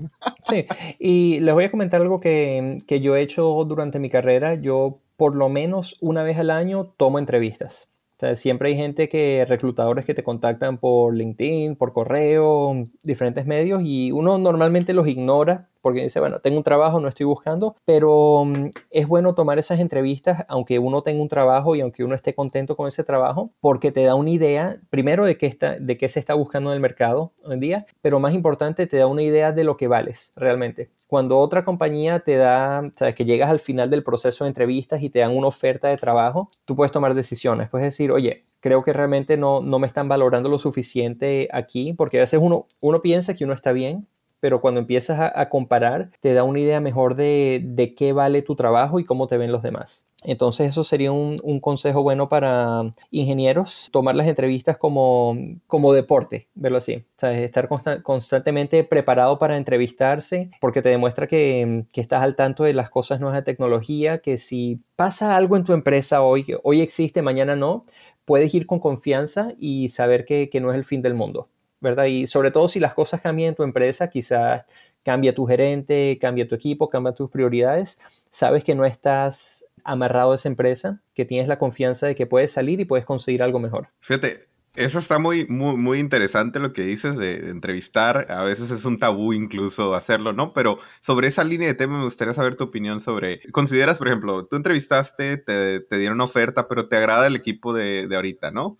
Sí, 0.48 0.66
y 0.98 1.40
les 1.40 1.54
voy 1.54 1.64
a 1.64 1.70
comentar 1.70 2.00
algo 2.00 2.20
que, 2.20 2.78
que 2.86 3.00
yo 3.00 3.16
he 3.16 3.22
hecho 3.22 3.44
durante 3.66 3.98
mi 3.98 4.10
carrera. 4.10 4.54
Yo 4.54 5.00
por 5.16 5.34
lo 5.34 5.48
menos 5.48 5.96
una 6.00 6.22
vez 6.22 6.38
al 6.38 6.50
año 6.50 6.94
tomo 6.96 7.18
entrevistas. 7.18 7.88
O 8.16 8.20
sea, 8.20 8.34
siempre 8.34 8.70
hay 8.70 8.76
gente 8.76 9.08
que, 9.08 9.46
reclutadores 9.48 10.04
que 10.04 10.12
te 10.12 10.24
contactan 10.24 10.78
por 10.78 11.14
LinkedIn, 11.14 11.76
por 11.76 11.92
correo, 11.92 12.74
diferentes 13.02 13.46
medios 13.46 13.82
y 13.84 14.10
uno 14.10 14.38
normalmente 14.38 14.92
los 14.92 15.06
ignora 15.06 15.68
porque 15.80 16.02
dice, 16.02 16.20
bueno, 16.20 16.40
tengo 16.40 16.58
un 16.58 16.64
trabajo, 16.64 17.00
no 17.00 17.08
estoy 17.08 17.26
buscando, 17.26 17.76
pero 17.84 18.44
mm, 18.44 18.70
es 18.90 19.06
bueno 19.06 19.34
tomar 19.34 19.58
esas 19.58 19.80
entrevistas, 19.80 20.44
aunque 20.48 20.78
uno 20.78 21.02
tenga 21.02 21.22
un 21.22 21.28
trabajo 21.28 21.76
y 21.76 21.80
aunque 21.80 22.04
uno 22.04 22.14
esté 22.14 22.34
contento 22.34 22.76
con 22.76 22.88
ese 22.88 23.04
trabajo, 23.04 23.50
porque 23.60 23.92
te 23.92 24.02
da 24.02 24.14
una 24.14 24.30
idea, 24.30 24.80
primero, 24.90 25.24
de 25.24 25.36
qué, 25.36 25.46
está, 25.46 25.76
de 25.78 25.96
qué 25.96 26.08
se 26.08 26.20
está 26.20 26.34
buscando 26.34 26.70
en 26.70 26.74
el 26.74 26.80
mercado 26.80 27.32
hoy 27.44 27.54
en 27.54 27.60
día, 27.60 27.86
pero 28.02 28.20
más 28.20 28.34
importante, 28.34 28.86
te 28.86 28.96
da 28.96 29.06
una 29.06 29.22
idea 29.22 29.52
de 29.52 29.64
lo 29.64 29.76
que 29.76 29.88
vales 29.88 30.32
realmente. 30.36 30.90
Cuando 31.06 31.38
otra 31.38 31.64
compañía 31.64 32.20
te 32.20 32.36
da, 32.36 32.90
sabes, 32.94 33.14
que 33.14 33.24
llegas 33.24 33.50
al 33.50 33.60
final 33.60 33.90
del 33.90 34.02
proceso 34.02 34.44
de 34.44 34.48
entrevistas 34.48 35.02
y 35.02 35.10
te 35.10 35.20
dan 35.20 35.36
una 35.36 35.46
oferta 35.48 35.88
de 35.88 35.96
trabajo, 35.96 36.50
tú 36.64 36.76
puedes 36.76 36.92
tomar 36.92 37.14
decisiones, 37.14 37.68
puedes 37.68 37.86
decir, 37.86 38.12
oye, 38.12 38.44
creo 38.60 38.82
que 38.82 38.92
realmente 38.92 39.36
no, 39.36 39.60
no 39.60 39.78
me 39.78 39.86
están 39.86 40.08
valorando 40.08 40.48
lo 40.48 40.58
suficiente 40.58 41.48
aquí, 41.52 41.92
porque 41.92 42.18
a 42.18 42.20
veces 42.20 42.40
uno, 42.42 42.66
uno 42.80 43.00
piensa 43.00 43.34
que 43.34 43.44
uno 43.44 43.54
está 43.54 43.72
bien, 43.72 44.06
pero 44.40 44.60
cuando 44.60 44.80
empiezas 44.80 45.32
a, 45.34 45.48
comparar, 45.48 46.10
te 46.20 46.34
da 46.34 46.44
una 46.44 46.60
idea 46.60 46.80
mejor 46.80 47.14
de, 47.14 47.60
de, 47.64 47.94
qué 47.94 48.12
vale 48.12 48.42
tu 48.42 48.54
trabajo 48.54 49.00
y 49.00 49.04
cómo 49.04 49.26
te 49.26 49.36
ven 49.36 49.52
los 49.52 49.62
demás. 49.62 50.06
Entonces 50.24 50.70
eso 50.70 50.82
sería 50.82 51.12
un, 51.12 51.40
un 51.44 51.60
consejo 51.60 52.02
bueno 52.02 52.28
para 52.28 52.90
ingenieros, 53.10 53.88
tomar 53.92 54.16
las 54.16 54.26
entrevistas 54.26 54.76
como, 54.76 55.36
como 55.66 55.92
deporte, 55.92 56.48
verlo 56.54 56.78
así. 56.78 56.96
O 56.96 57.18
sea, 57.18 57.32
estar 57.32 57.68
constantemente 58.02 58.82
preparado 58.82 59.38
para 59.38 59.56
entrevistarse 59.56 60.50
porque 60.60 60.82
te 60.82 60.88
demuestra 60.88 61.28
que, 61.28 61.84
que, 61.92 62.00
estás 62.00 62.22
al 62.22 62.34
tanto 62.34 62.64
de 62.64 62.74
las 62.74 62.90
cosas 62.90 63.20
nuevas 63.20 63.38
de 63.38 63.44
tecnología, 63.44 64.18
que 64.18 64.38
si 64.38 64.80
pasa 64.96 65.36
algo 65.36 65.56
en 65.56 65.64
tu 65.64 65.72
empresa 65.72 66.22
hoy, 66.22 66.46
hoy 66.64 66.80
existe, 66.80 67.22
mañana 67.22 67.54
no, 67.54 67.84
puedes 68.24 68.52
ir 68.54 68.66
con 68.66 68.80
confianza 68.80 69.52
y 69.58 69.88
saber 69.90 70.24
que, 70.24 70.50
que 70.50 70.60
no 70.60 70.72
es 70.72 70.76
el 70.76 70.84
fin 70.84 71.00
del 71.00 71.14
mundo. 71.14 71.48
¿Verdad? 71.80 72.04
Y 72.04 72.26
sobre 72.26 72.50
todo 72.50 72.68
si 72.68 72.80
las 72.80 72.94
cosas 72.94 73.20
cambian 73.20 73.50
en 73.50 73.54
tu 73.54 73.62
empresa, 73.62 74.08
quizás 74.10 74.64
cambia 75.02 75.34
tu 75.34 75.46
gerente, 75.46 76.18
cambia 76.20 76.46
tu 76.46 76.54
equipo, 76.54 76.88
cambia 76.88 77.12
tus 77.12 77.30
prioridades, 77.30 78.00
sabes 78.30 78.64
que 78.64 78.74
no 78.74 78.84
estás 78.84 79.64
amarrado 79.84 80.32
a 80.32 80.34
esa 80.34 80.48
empresa, 80.48 81.00
que 81.14 81.24
tienes 81.24 81.48
la 81.48 81.58
confianza 81.58 82.06
de 82.06 82.14
que 82.14 82.26
puedes 82.26 82.52
salir 82.52 82.80
y 82.80 82.84
puedes 82.84 83.06
conseguir 83.06 83.42
algo 83.42 83.58
mejor. 83.58 83.88
Fíjate, 84.00 84.48
eso 84.74 84.98
está 84.98 85.18
muy, 85.18 85.46
muy, 85.46 85.76
muy 85.76 85.98
interesante 85.98 86.60
lo 86.60 86.72
que 86.72 86.82
dices 86.82 87.16
de, 87.16 87.50
entrevistar. 87.50 88.30
A 88.30 88.44
veces 88.44 88.70
es 88.70 88.84
un 88.84 88.98
tabú 88.98 89.32
incluso 89.32 89.94
hacerlo, 89.94 90.32
¿no? 90.32 90.52
Pero 90.52 90.78
sobre 91.00 91.28
esa 91.28 91.42
línea 91.42 91.68
de 91.68 91.74
tema 91.74 91.98
me 91.98 92.04
gustaría 92.04 92.34
saber 92.34 92.54
tu 92.54 92.64
opinión 92.64 93.00
sobre, 93.00 93.40
consideras, 93.50 93.98
por 93.98 94.08
ejemplo, 94.08 94.46
tú 94.46 94.56
entrevistaste, 94.56 95.38
te, 95.38 95.80
te 95.80 95.98
dieron 95.98 96.16
una 96.16 96.24
oferta, 96.24 96.68
pero 96.68 96.86
te 96.86 96.96
agrada 96.96 97.26
el 97.26 97.36
equipo 97.36 97.72
de, 97.72 98.06
de 98.06 98.16
ahorita, 98.16 98.50
¿no? 98.50 98.78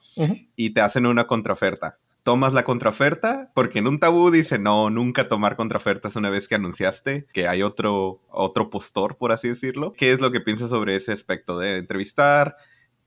Y 0.57 0.71
te 0.71 0.83
hacen 0.83 1.07
una 1.07 1.27
contraoferta 1.27 1.99
tomas 2.29 2.53
la 2.53 2.62
contraoferta, 2.62 3.51
porque 3.55 3.79
en 3.79 3.88
un 3.88 3.99
tabú 3.99 4.31
dice, 4.31 4.59
no, 4.59 4.91
nunca 4.91 5.29
tomar 5.29 5.57
contraofertas 5.57 6.14
una 6.14 6.29
vez 6.29 6.47
que 6.47 6.57
anunciaste 6.57 7.27
que 7.33 7.49
hay 7.49 7.62
otro, 7.62 8.21
otro 8.29 8.69
postor, 8.69 9.17
por 9.17 9.33
así 9.33 9.49
decirlo. 9.49 9.95
¿Qué 9.95 10.12
es 10.12 10.21
lo 10.21 10.31
que 10.31 10.43
piensas 10.43 10.69
sobre 10.69 10.95
ese 10.95 11.12
aspecto 11.12 11.59
de 11.59 11.79
entrevistar? 11.79 12.57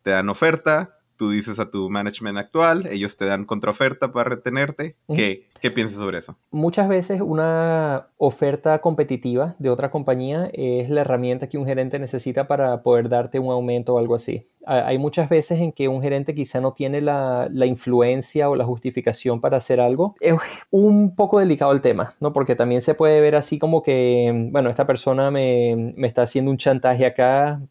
Te 0.01 0.09
dan 0.09 0.27
oferta, 0.29 0.97
tú 1.17 1.29
dices 1.29 1.59
a 1.59 1.69
tu 1.69 1.87
management 1.91 2.39
actual, 2.39 2.87
ellos 2.87 3.15
te 3.15 3.25
dan 3.25 3.45
contraoferta 3.45 4.11
para 4.11 4.31
retenerte. 4.31 4.97
¿Qué, 5.13 5.50
¿Qué 5.61 5.69
piensas 5.69 5.99
sobre 5.99 6.17
eso? 6.17 6.35
Muchas 6.49 6.89
veces 6.89 7.21
una 7.21 8.07
oferta 8.17 8.79
competitiva 8.81 9.55
de 9.59 9.69
otra 9.69 9.91
compañía 9.91 10.49
es 10.53 10.89
la 10.89 11.01
herramienta 11.01 11.47
que 11.47 11.59
un 11.59 11.67
gerente 11.67 11.99
necesita 11.99 12.47
para 12.47 12.81
poder 12.81 13.09
darte 13.09 13.37
un 13.37 13.51
aumento 13.51 13.93
o 13.93 13.99
algo 13.99 14.15
así. 14.15 14.47
Hay 14.65 14.99
muchas 14.99 15.27
veces 15.27 15.59
en 15.59 15.71
que 15.71 15.87
un 15.87 16.01
gerente 16.01 16.35
quizá 16.35 16.61
no 16.61 16.73
tiene 16.73 17.01
la, 17.01 17.47
la 17.51 17.65
influencia 17.65 18.47
o 18.49 18.55
la 18.55 18.63
justificación 18.63 19.41
para 19.41 19.57
hacer 19.57 19.79
algo. 19.79 20.15
Es 20.19 20.35
un 20.69 21.15
poco 21.15 21.39
delicado 21.39 21.71
el 21.71 21.81
tema, 21.81 22.13
¿no? 22.19 22.31
Porque 22.31 22.55
también 22.55 22.81
se 22.81 22.93
puede 22.93 23.21
ver 23.21 23.35
así 23.35 23.57
como 23.57 23.81
que, 23.81 24.49
bueno, 24.51 24.69
esta 24.69 24.85
persona 24.85 25.31
me, 25.31 25.93
me 25.95 26.05
está 26.05 26.23
haciendo 26.23 26.51
un 26.51 26.57
chantaje 26.57 27.07
acá, 27.07 27.61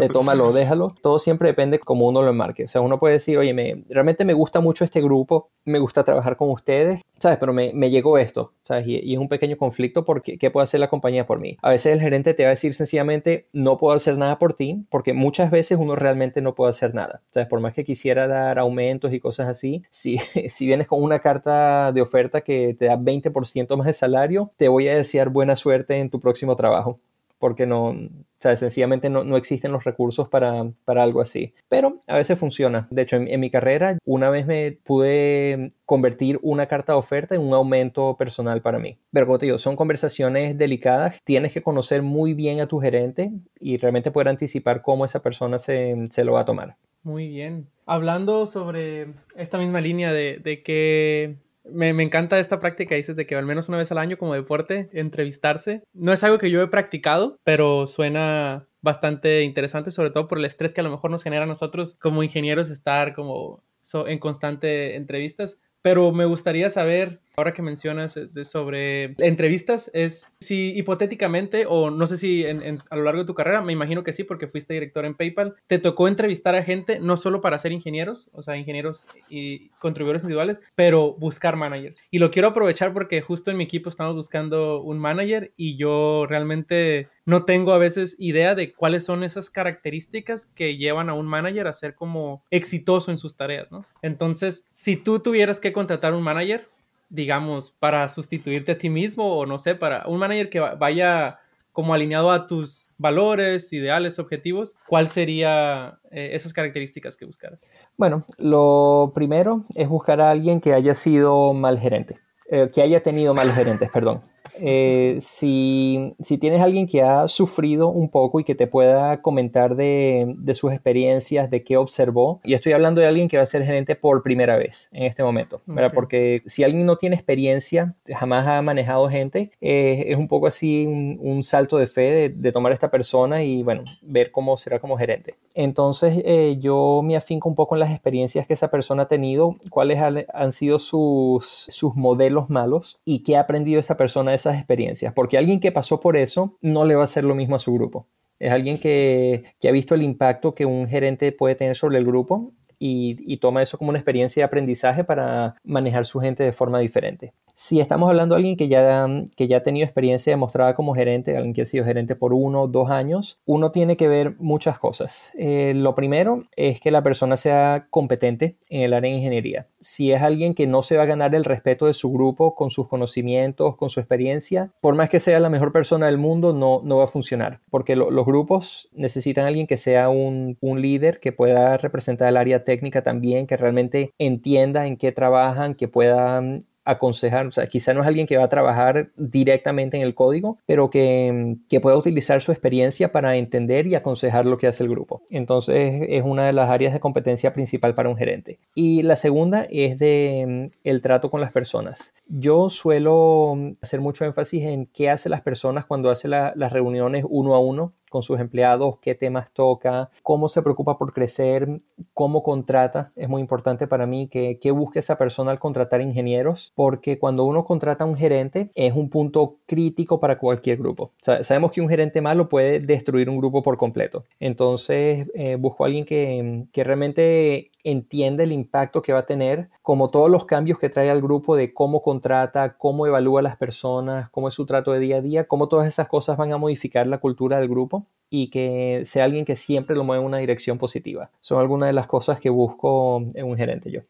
de 0.00 0.08
tómalo, 0.12 0.52
déjalo. 0.52 0.94
Todo 1.02 1.18
siempre 1.18 1.48
depende 1.48 1.80
cómo 1.80 2.06
uno 2.06 2.22
lo 2.22 2.30
enmarque. 2.30 2.64
O 2.64 2.68
sea, 2.68 2.80
uno 2.80 3.00
puede 3.00 3.14
decir, 3.14 3.36
oye, 3.38 3.52
me, 3.52 3.84
realmente 3.88 4.24
me 4.24 4.34
gusta 4.34 4.60
mucho 4.60 4.84
este 4.84 5.00
grupo, 5.00 5.50
me 5.64 5.80
gusta 5.80 6.04
trabajar 6.04 6.36
con 6.36 6.50
ustedes, 6.50 7.03
¿sabes? 7.18 7.38
Pero 7.38 7.52
me, 7.52 7.72
me 7.72 7.90
llegó 7.90 8.18
esto, 8.18 8.52
¿sabes? 8.62 8.86
Y, 8.86 9.14
es 9.14 9.18
un 9.18 9.28
pequeño 9.28 9.56
conflicto 9.56 10.04
porque 10.04 10.36
¿qué 10.36 10.50
puede 10.50 10.64
hacer 10.64 10.80
la 10.80 10.88
compañía 10.88 11.26
por 11.26 11.40
mí? 11.40 11.56
A 11.62 11.70
veces 11.70 11.92
el 11.94 12.00
gerente 12.00 12.34
te 12.34 12.42
va 12.42 12.48
a 12.48 12.50
decir 12.50 12.74
sencillamente, 12.74 13.46
no 13.52 13.78
puedo 13.78 13.94
hacer 13.94 14.18
nada 14.18 14.38
por 14.38 14.54
ti, 14.54 14.84
porque 14.90 15.14
muchas 15.14 15.50
veces 15.50 15.78
uno 15.80 15.96
realmente 15.96 16.42
no 16.42 16.54
puede 16.54 16.70
hacer 16.70 16.94
nada, 16.94 17.22
¿sabes? 17.30 17.48
Por 17.48 17.60
más 17.60 17.72
que 17.72 17.84
quisiera 17.84 18.28
dar 18.28 18.58
aumentos 18.58 19.12
y 19.12 19.20
cosas 19.20 19.48
así, 19.48 19.82
si, 19.90 20.18
si 20.48 20.66
vienes 20.66 20.86
con 20.86 21.02
una 21.02 21.20
carta 21.20 21.92
de 21.92 22.02
oferta 22.02 22.42
que 22.42 22.74
te 22.78 22.86
da 22.86 22.96
20% 22.96 23.76
más 23.76 23.86
de 23.86 23.92
salario, 23.94 24.50
te 24.56 24.68
voy 24.68 24.88
a 24.88 24.96
desear 24.96 25.30
buena 25.30 25.56
suerte 25.56 25.96
en 25.96 26.10
tu 26.10 26.20
próximo 26.20 26.56
trabajo 26.56 26.98
porque 27.38 27.66
no, 27.66 27.90
o 27.90 27.98
sea, 28.38 28.56
sencillamente 28.56 29.08
no, 29.10 29.24
no 29.24 29.36
existen 29.36 29.72
los 29.72 29.84
recursos 29.84 30.28
para, 30.28 30.70
para, 30.84 31.02
algo 31.02 31.20
así. 31.20 31.54
Pero 31.68 32.00
a 32.06 32.16
veces 32.16 32.38
funciona. 32.38 32.86
De 32.90 33.02
hecho, 33.02 33.16
en, 33.16 33.40
mi 33.40 33.50
carrera, 33.50 33.98
una 34.04 34.30
vez 34.30 34.46
me 34.46 34.72
pude 34.72 35.68
convertir 35.86 36.38
una 36.42 36.66
carta 36.66 36.92
de 36.92 36.98
oferta 36.98 37.34
en 37.34 37.40
un 37.40 37.54
aumento 37.54 38.16
personal 38.16 38.60
para 38.60 38.78
mí. 38.78 38.98
Pero 39.12 39.26
como 39.26 39.58
son 39.58 39.76
conversaciones 39.76 40.58
delicadas. 40.58 41.20
Tienes 41.24 41.52
que 41.52 41.62
conocer 41.62 42.02
muy 42.02 42.34
bien 42.34 42.60
a 42.60 42.66
tu 42.66 42.80
gerente 42.80 43.32
y 43.58 43.76
realmente 43.78 44.10
poder 44.10 44.28
anticipar 44.28 44.82
cómo 44.82 45.04
esa 45.04 45.22
persona 45.22 45.58
se, 45.58 45.94
se 46.10 46.24
lo 46.24 46.32
va 46.32 46.40
a 46.40 46.44
tomar. 46.44 46.76
Muy 47.02 47.28
bien. 47.28 47.68
Hablando 47.86 48.46
sobre 48.46 49.08
esta 49.36 49.58
misma 49.58 49.80
línea 49.80 50.12
de, 50.12 50.38
de 50.38 50.62
que 50.62 51.36
me, 51.64 51.88
encanta 52.02 52.38
esta 52.38 52.60
práctica, 52.60 52.94
dices, 52.94 53.16
de 53.16 53.26
que 53.26 53.34
al 53.34 53.46
menos 53.46 53.68
una 53.68 53.78
vez 53.78 53.90
al 53.90 53.98
año 53.98 54.18
como 54.18 54.34
deporte, 54.34 54.90
entrevistarse. 54.92 55.82
No 55.92 56.12
es 56.12 56.22
algo 56.24 56.38
que 56.38 56.50
yo 56.50 56.62
he 56.62 56.68
practicado, 56.68 57.38
pero 57.44 57.86
suena 57.86 58.66
bastante 58.80 59.42
interesante, 59.42 59.90
sobre 59.90 60.10
todo 60.10 60.28
por 60.28 60.38
el 60.38 60.44
estrés 60.44 60.74
que 60.74 60.80
a 60.80 60.84
lo 60.84 60.90
mejor 60.90 61.10
nos 61.10 61.22
genera 61.22 61.44
a 61.44 61.48
nosotros 61.48 61.96
como 62.00 62.22
ingenieros 62.22 62.70
estar 62.70 63.14
como 63.14 63.62
en 64.06 64.18
constante 64.18 64.96
entrevistas. 64.96 65.58
Pero 65.84 66.12
me 66.12 66.24
gustaría 66.24 66.70
saber, 66.70 67.20
ahora 67.36 67.52
que 67.52 67.60
mencionas 67.60 68.16
eh, 68.16 68.46
sobre 68.46 69.14
entrevistas, 69.18 69.90
es 69.92 70.32
si 70.40 70.72
hipotéticamente, 70.78 71.66
o 71.68 71.90
no 71.90 72.06
sé 72.06 72.16
si 72.16 72.46
a 72.46 72.96
lo 72.96 73.02
largo 73.02 73.20
de 73.20 73.26
tu 73.26 73.34
carrera, 73.34 73.60
me 73.60 73.74
imagino 73.74 74.02
que 74.02 74.14
sí, 74.14 74.24
porque 74.24 74.48
fuiste 74.48 74.72
director 74.72 75.04
en 75.04 75.14
PayPal, 75.14 75.56
te 75.66 75.78
tocó 75.78 76.08
entrevistar 76.08 76.54
a 76.54 76.62
gente 76.62 77.00
no 77.00 77.18
solo 77.18 77.42
para 77.42 77.58
ser 77.58 77.72
ingenieros, 77.72 78.30
o 78.32 78.42
sea, 78.42 78.56
ingenieros 78.56 79.04
y 79.28 79.68
contribuidores 79.78 80.22
individuales, 80.22 80.62
pero 80.74 81.16
buscar 81.18 81.56
managers. 81.56 82.00
Y 82.10 82.18
lo 82.18 82.30
quiero 82.30 82.48
aprovechar 82.48 82.94
porque 82.94 83.20
justo 83.20 83.50
en 83.50 83.58
mi 83.58 83.64
equipo 83.64 83.90
estamos 83.90 84.14
buscando 84.14 84.80
un 84.80 84.98
manager 84.98 85.52
y 85.54 85.76
yo 85.76 86.24
realmente 86.26 87.08
no 87.26 87.44
tengo 87.44 87.72
a 87.72 87.78
veces 87.78 88.16
idea 88.18 88.54
de 88.54 88.72
cuáles 88.72 89.04
son 89.04 89.24
esas 89.24 89.50
características 89.50 90.46
que 90.46 90.76
llevan 90.76 91.08
a 91.08 91.14
un 91.14 91.26
manager 91.26 91.66
a 91.66 91.72
ser 91.72 91.94
como 91.94 92.42
exitoso 92.50 93.10
en 93.10 93.18
sus 93.18 93.36
tareas, 93.36 93.72
¿no? 93.72 93.84
Entonces, 94.02 94.64
si 94.70 94.96
tú 94.96 95.20
tuvieras 95.20 95.60
que 95.60 95.72
contratar 95.72 96.14
un 96.14 96.22
manager, 96.22 96.68
digamos, 97.08 97.70
para 97.70 98.08
sustituirte 98.08 98.72
a 98.72 98.78
ti 98.78 98.90
mismo 98.90 99.36
o 99.36 99.46
no 99.46 99.58
sé, 99.58 99.74
para 99.74 100.06
un 100.06 100.18
manager 100.18 100.50
que 100.50 100.60
vaya 100.60 101.38
como 101.72 101.92
alineado 101.92 102.30
a 102.30 102.46
tus 102.46 102.88
valores, 102.98 103.72
ideales, 103.72 104.20
objetivos, 104.20 104.76
¿cuál 104.86 105.08
sería 105.08 105.98
eh, 106.12 106.30
esas 106.32 106.52
características 106.52 107.16
que 107.16 107.24
buscaras? 107.24 107.68
Bueno, 107.96 108.24
lo 108.38 109.10
primero 109.12 109.64
es 109.74 109.88
buscar 109.88 110.20
a 110.20 110.30
alguien 110.30 110.60
que 110.60 110.72
haya 110.72 110.94
sido 110.94 111.52
mal 111.52 111.80
gerente, 111.80 112.18
eh, 112.48 112.70
que 112.72 112.80
haya 112.80 113.02
tenido 113.02 113.34
malos 113.34 113.56
gerentes, 113.56 113.90
perdón. 113.92 114.22
Eh, 114.60 115.18
si, 115.20 116.14
si, 116.20 116.38
tienes 116.38 116.60
alguien 116.60 116.86
que 116.86 117.02
ha 117.02 117.28
sufrido 117.28 117.88
un 117.88 118.08
poco 118.08 118.40
y 118.40 118.44
que 118.44 118.54
te 118.54 118.66
pueda 118.66 119.22
comentar 119.22 119.76
de, 119.76 120.34
de, 120.36 120.54
sus 120.54 120.72
experiencias, 120.72 121.50
de 121.50 121.64
qué 121.64 121.76
observó, 121.76 122.40
y 122.44 122.54
estoy 122.54 122.72
hablando 122.72 123.00
de 123.00 123.06
alguien 123.06 123.28
que 123.28 123.36
va 123.36 123.42
a 123.42 123.46
ser 123.46 123.64
gerente 123.64 123.96
por 123.96 124.22
primera 124.22 124.56
vez 124.56 124.88
en 124.92 125.04
este 125.04 125.22
momento, 125.22 125.62
porque 125.94 126.42
si 126.46 126.62
alguien 126.62 126.86
no 126.86 126.96
tiene 126.96 127.16
experiencia, 127.16 127.94
jamás 128.08 128.46
ha 128.46 128.62
manejado 128.62 129.08
gente, 129.08 129.50
eh, 129.60 130.04
es 130.08 130.16
un 130.16 130.28
poco 130.28 130.46
así 130.46 130.86
un, 130.86 131.42
salto 131.44 131.76
de 131.76 131.86
fe 131.86 132.30
de, 132.30 132.52
tomar 132.52 132.72
a 132.72 132.74
esta 132.74 132.90
persona 132.90 133.42
y 133.42 133.62
bueno, 133.62 133.82
ver 134.02 134.30
cómo 134.30 134.56
será 134.56 134.78
como 134.78 134.96
gerente. 134.96 135.34
Entonces 135.54 136.22
eh, 136.24 136.56
yo 136.58 137.02
me 137.04 137.16
afinco 137.16 137.48
un 137.48 137.54
poco 137.54 137.74
en 137.74 137.80
las 137.80 137.90
experiencias 137.90 138.46
que 138.46 138.54
esa 138.54 138.70
persona 138.70 139.02
ha 139.02 139.08
tenido, 139.08 139.56
cuáles 139.70 139.98
han 140.32 140.52
sido 140.52 140.78
sus, 140.78 141.44
sus 141.68 141.94
modelos 141.94 142.50
malos 142.50 143.00
y 143.04 143.22
qué 143.22 143.36
ha 143.36 143.40
aprendido 143.40 143.80
esa 143.80 143.96
persona 143.96 144.33
esas 144.34 144.56
experiencias, 144.56 145.12
porque 145.12 145.38
alguien 145.38 145.60
que 145.60 145.72
pasó 145.72 146.00
por 146.00 146.16
eso 146.16 146.58
no 146.60 146.84
le 146.84 146.94
va 146.94 147.02
a 147.02 147.04
hacer 147.04 147.24
lo 147.24 147.34
mismo 147.34 147.56
a 147.56 147.58
su 147.58 147.72
grupo. 147.74 148.08
Es 148.38 148.52
alguien 148.52 148.78
que, 148.78 149.44
que 149.60 149.68
ha 149.68 149.72
visto 149.72 149.94
el 149.94 150.02
impacto 150.02 150.54
que 150.54 150.66
un 150.66 150.88
gerente 150.88 151.32
puede 151.32 151.54
tener 151.54 151.76
sobre 151.76 151.98
el 151.98 152.04
grupo 152.04 152.52
y, 152.78 153.16
y, 153.20 153.36
toma 153.38 153.62
eso 153.62 153.78
como 153.78 153.90
una 153.90 153.98
experiencia 153.98 154.40
de 154.40 154.44
aprendizaje 154.44 155.04
para 155.04 155.54
manejar 155.62 156.04
su 156.04 156.18
gente 156.18 156.42
de 156.42 156.52
forma 156.52 156.80
diferente. 156.80 157.32
Si 157.56 157.78
estamos 157.78 158.08
hablando 158.08 158.34
de 158.34 158.40
alguien 158.40 158.56
que 158.56 158.66
ya, 158.66 159.06
que 159.36 159.46
ya 159.46 159.58
ha 159.58 159.62
tenido 159.62 159.84
experiencia 159.84 160.32
demostrada 160.32 160.74
como 160.74 160.94
gerente, 160.94 161.36
alguien 161.36 161.54
que 161.54 161.62
ha 161.62 161.64
sido 161.64 161.84
gerente 161.84 162.16
por 162.16 162.34
uno 162.34 162.62
o 162.62 162.68
dos 162.68 162.90
años, 162.90 163.40
uno 163.44 163.70
tiene 163.70 163.96
que 163.96 164.08
ver 164.08 164.34
muchas 164.40 164.80
cosas. 164.80 165.32
Eh, 165.38 165.72
lo 165.76 165.94
primero 165.94 166.44
es 166.56 166.80
que 166.80 166.90
la 166.90 167.04
persona 167.04 167.36
sea 167.36 167.86
competente 167.90 168.56
en 168.70 168.82
el 168.82 168.92
área 168.92 169.10
de 169.10 169.18
ingeniería. 169.18 169.68
Si 169.80 170.10
es 170.10 170.20
alguien 170.20 170.54
que 170.54 170.66
no 170.66 170.82
se 170.82 170.96
va 170.96 171.04
a 171.04 171.06
ganar 171.06 171.34
el 171.36 171.44
respeto 171.44 171.86
de 171.86 171.94
su 171.94 172.12
grupo 172.12 172.56
con 172.56 172.70
sus 172.70 172.88
conocimientos, 172.88 173.76
con 173.76 173.88
su 173.88 174.00
experiencia, 174.00 174.72
por 174.80 174.96
más 174.96 175.08
que 175.08 175.20
sea 175.20 175.38
la 175.38 175.48
mejor 175.48 175.70
persona 175.72 176.06
del 176.06 176.18
mundo, 176.18 176.52
no, 176.52 176.80
no 176.82 176.96
va 176.98 177.04
a 177.04 177.08
funcionar. 177.08 177.60
Porque 177.70 177.94
los 177.94 178.26
grupos 178.26 178.88
necesitan 178.92 179.44
a 179.44 179.48
alguien 179.48 179.68
que 179.68 179.76
sea 179.76 180.08
un, 180.08 180.58
un 180.60 180.82
líder, 180.82 181.20
que 181.20 181.30
pueda 181.30 181.76
representar 181.76 182.28
el 182.28 182.36
área 182.36 182.64
técnica 182.64 183.02
también, 183.02 183.46
que 183.46 183.56
realmente 183.56 184.12
entienda 184.18 184.88
en 184.88 184.96
qué 184.96 185.12
trabajan, 185.12 185.74
que 185.74 185.86
pueda 185.86 186.42
aconsejar, 186.84 187.46
o 187.46 187.50
sea, 187.50 187.66
quizá 187.66 187.94
no 187.94 188.02
es 188.02 188.06
alguien 188.06 188.26
que 188.26 188.36
va 188.36 188.44
a 188.44 188.48
trabajar 188.48 189.08
directamente 189.16 189.96
en 189.96 190.02
el 190.02 190.14
código, 190.14 190.58
pero 190.66 190.90
que, 190.90 191.56
que, 191.68 191.80
pueda 191.80 191.96
utilizar 191.96 192.40
su 192.40 192.52
experiencia 192.52 193.12
para 193.12 193.36
entender 193.36 193.86
y 193.86 193.94
aconsejar 193.94 194.46
lo 194.46 194.58
que 194.58 194.66
hace 194.66 194.84
el 194.84 194.90
grupo. 194.90 195.22
Entonces 195.30 196.06
es 196.08 196.22
una 196.24 196.46
de 196.46 196.52
las 196.52 196.70
áreas 196.70 196.92
de 196.92 197.00
competencia 197.00 197.52
principal 197.52 197.94
para 197.94 198.08
un 198.08 198.16
gerente. 198.16 198.58
Y 198.74 199.02
la 199.02 199.16
segunda 199.16 199.66
es 199.70 199.98
de 199.98 200.68
mm, 200.72 200.88
el 200.88 201.00
trato 201.00 201.30
con 201.30 201.40
las 201.40 201.52
personas. 201.52 202.14
Yo 202.28 202.70
suelo 202.70 203.56
hacer 203.82 204.00
mucho 204.00 204.24
énfasis 204.24 204.64
en 204.64 204.86
qué 204.86 205.10
hace 205.10 205.28
las 205.28 205.42
personas 205.42 205.84
cuando 205.86 206.10
hace 206.10 206.28
las 206.28 206.72
reuniones 206.72 207.24
uno 207.28 207.54
a 207.54 207.58
uno 207.58 207.92
con 208.14 208.22
sus 208.22 208.38
empleados, 208.38 208.98
qué 209.00 209.16
temas 209.16 209.50
toca, 209.50 210.08
cómo 210.22 210.46
se 210.46 210.62
preocupa 210.62 210.98
por 210.98 211.12
crecer, 211.12 211.80
cómo 212.12 212.44
contrata. 212.44 213.10
Es 213.16 213.28
muy 213.28 213.40
importante 213.40 213.88
para 213.88 214.06
mí 214.06 214.28
que, 214.28 214.60
que 214.60 214.70
busque 214.70 215.00
esa 215.00 215.18
persona 215.18 215.50
al 215.50 215.58
contratar 215.58 216.00
ingenieros, 216.00 216.72
porque 216.76 217.18
cuando 217.18 217.44
uno 217.44 217.64
contrata 217.64 218.04
a 218.04 218.06
un 218.06 218.14
gerente 218.14 218.70
es 218.76 218.94
un 218.94 219.10
punto 219.10 219.56
crítico 219.66 220.20
para 220.20 220.38
cualquier 220.38 220.78
grupo. 220.78 221.10
sabemos 221.18 221.72
que 221.72 221.80
un 221.80 221.88
gerente 221.88 222.20
malo 222.20 222.48
puede 222.48 222.78
destruir 222.78 223.28
un 223.28 223.36
grupo 223.36 223.64
por 223.64 223.76
completo. 223.76 224.22
Entonces, 224.38 225.26
eh, 225.34 225.56
busco 225.56 225.82
a 225.82 225.88
alguien 225.88 226.04
que, 226.04 226.66
que 226.70 226.84
realmente 226.84 227.72
entiende 227.84 228.44
el 228.44 228.52
impacto 228.52 229.02
que 229.02 229.12
va 229.12 229.20
a 229.20 229.26
tener, 229.26 229.68
como 229.82 230.08
todos 230.08 230.30
los 230.30 230.46
cambios 230.46 230.78
que 230.78 230.88
trae 230.88 231.10
al 231.10 231.20
grupo 231.20 231.54
de 231.54 231.74
cómo 231.74 232.00
contrata, 232.02 232.76
cómo 232.78 233.06
evalúa 233.06 233.40
a 233.40 233.42
las 233.42 233.56
personas, 233.56 234.30
cómo 234.30 234.48
es 234.48 234.54
su 234.54 234.64
trato 234.64 234.92
de 234.92 235.00
día 235.00 235.16
a 235.16 235.20
día, 235.20 235.46
cómo 235.46 235.68
todas 235.68 235.86
esas 235.86 236.08
cosas 236.08 236.38
van 236.38 236.52
a 236.52 236.58
modificar 236.58 237.06
la 237.06 237.18
cultura 237.18 237.58
del 237.58 237.68
grupo 237.68 238.03
y 238.30 238.48
que 238.48 239.02
sea 239.04 239.24
alguien 239.24 239.44
que 239.44 239.56
siempre 239.56 239.94
lo 239.94 240.04
mueva 240.04 240.22
en 240.22 240.26
una 240.26 240.38
dirección 240.38 240.78
positiva. 240.78 241.30
Son 241.40 241.60
algunas 241.60 241.88
de 241.88 241.92
las 241.92 242.06
cosas 242.06 242.40
que 242.40 242.50
busco 242.50 243.24
en 243.34 243.46
un 243.46 243.56
gerente 243.56 243.90
yo. 243.90 244.00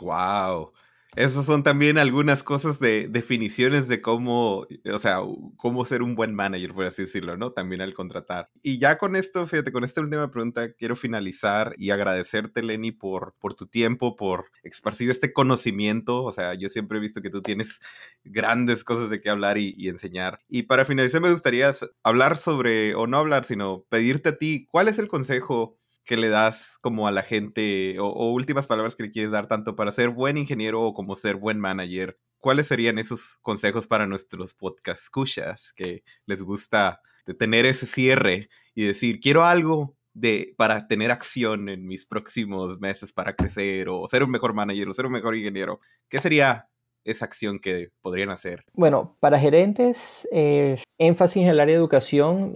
Wow. 0.00 0.72
Esas 1.16 1.46
son 1.46 1.62
también 1.62 1.98
algunas 1.98 2.42
cosas 2.42 2.78
de 2.80 3.08
definiciones 3.08 3.88
de 3.88 4.02
cómo, 4.02 4.66
o 4.92 4.98
sea, 4.98 5.20
cómo 5.56 5.84
ser 5.84 6.02
un 6.02 6.14
buen 6.14 6.34
manager, 6.34 6.74
por 6.74 6.84
así 6.84 7.02
decirlo, 7.02 7.36
¿no? 7.36 7.52
También 7.52 7.80
al 7.80 7.94
contratar. 7.94 8.50
Y 8.62 8.78
ya 8.78 8.98
con 8.98 9.16
esto, 9.16 9.46
fíjate, 9.46 9.72
con 9.72 9.84
esta 9.84 10.02
última 10.02 10.30
pregunta 10.30 10.72
quiero 10.74 10.96
finalizar 10.96 11.74
y 11.78 11.90
agradecerte, 11.90 12.62
Lenny, 12.62 12.92
por, 12.92 13.34
por 13.40 13.54
tu 13.54 13.66
tiempo, 13.66 14.16
por 14.16 14.50
esparcir 14.62 15.08
este 15.10 15.32
conocimiento. 15.32 16.22
O 16.24 16.32
sea, 16.32 16.54
yo 16.54 16.68
siempre 16.68 16.98
he 16.98 17.00
visto 17.00 17.22
que 17.22 17.30
tú 17.30 17.40
tienes 17.40 17.80
grandes 18.22 18.84
cosas 18.84 19.08
de 19.08 19.20
qué 19.20 19.30
hablar 19.30 19.56
y, 19.56 19.74
y 19.78 19.88
enseñar. 19.88 20.40
Y 20.46 20.64
para 20.64 20.84
finalizar, 20.84 21.22
me 21.22 21.30
gustaría 21.30 21.74
hablar 22.02 22.38
sobre, 22.38 22.94
o 22.94 23.06
no 23.06 23.16
hablar, 23.16 23.44
sino 23.44 23.84
pedirte 23.88 24.28
a 24.30 24.38
ti, 24.38 24.66
¿cuál 24.70 24.88
es 24.88 24.98
el 24.98 25.08
consejo 25.08 25.77
que 26.08 26.16
le 26.16 26.30
das 26.30 26.78
como 26.80 27.06
a 27.06 27.12
la 27.12 27.22
gente 27.22 28.00
o, 28.00 28.32
últimas 28.32 28.66
palabras 28.66 28.96
que 28.96 29.02
le 29.04 29.10
quieres 29.12 29.30
dar 29.30 29.46
tanto 29.46 29.76
para 29.76 29.92
ser 29.92 30.08
buen 30.08 30.38
ingeniero 30.38 30.80
o 30.80 30.94
como 30.94 31.14
ser 31.14 31.36
buen 31.36 31.60
manager? 31.60 32.18
¿Cuáles 32.38 32.66
serían 32.66 32.98
esos 32.98 33.38
consejos 33.42 33.86
para 33.86 34.06
nuestros 34.06 34.54
podcast 34.54 35.02
escuchas 35.02 35.74
que 35.74 36.02
les 36.24 36.42
gusta 36.42 37.02
tener 37.38 37.66
ese 37.66 37.84
cierre 37.84 38.48
y 38.74 38.86
decir, 38.86 39.20
quiero 39.20 39.44
algo 39.44 39.96
de, 40.14 40.54
para 40.56 40.88
tener 40.88 41.10
acción 41.10 41.68
en 41.68 41.86
mis 41.86 42.06
próximos 42.06 42.80
meses 42.80 43.12
para 43.12 43.36
crecer 43.36 43.90
o 43.90 44.08
ser 44.08 44.22
un 44.22 44.30
mejor 44.30 44.54
manager 44.54 44.88
o 44.88 44.94
ser 44.94 45.04
un 45.04 45.12
mejor 45.12 45.36
ingeniero? 45.36 45.78
¿Qué 46.08 46.20
sería 46.20 46.70
esa 47.10 47.24
acción 47.24 47.58
que 47.58 47.90
podrían 48.02 48.30
hacer? 48.30 48.64
Bueno, 48.72 49.16
para 49.20 49.38
gerentes, 49.38 50.28
eh, 50.32 50.78
énfasis 50.98 51.42
en 51.42 51.48
el 51.48 51.60
área 51.60 51.74
de 51.74 51.78
educación, 51.78 52.54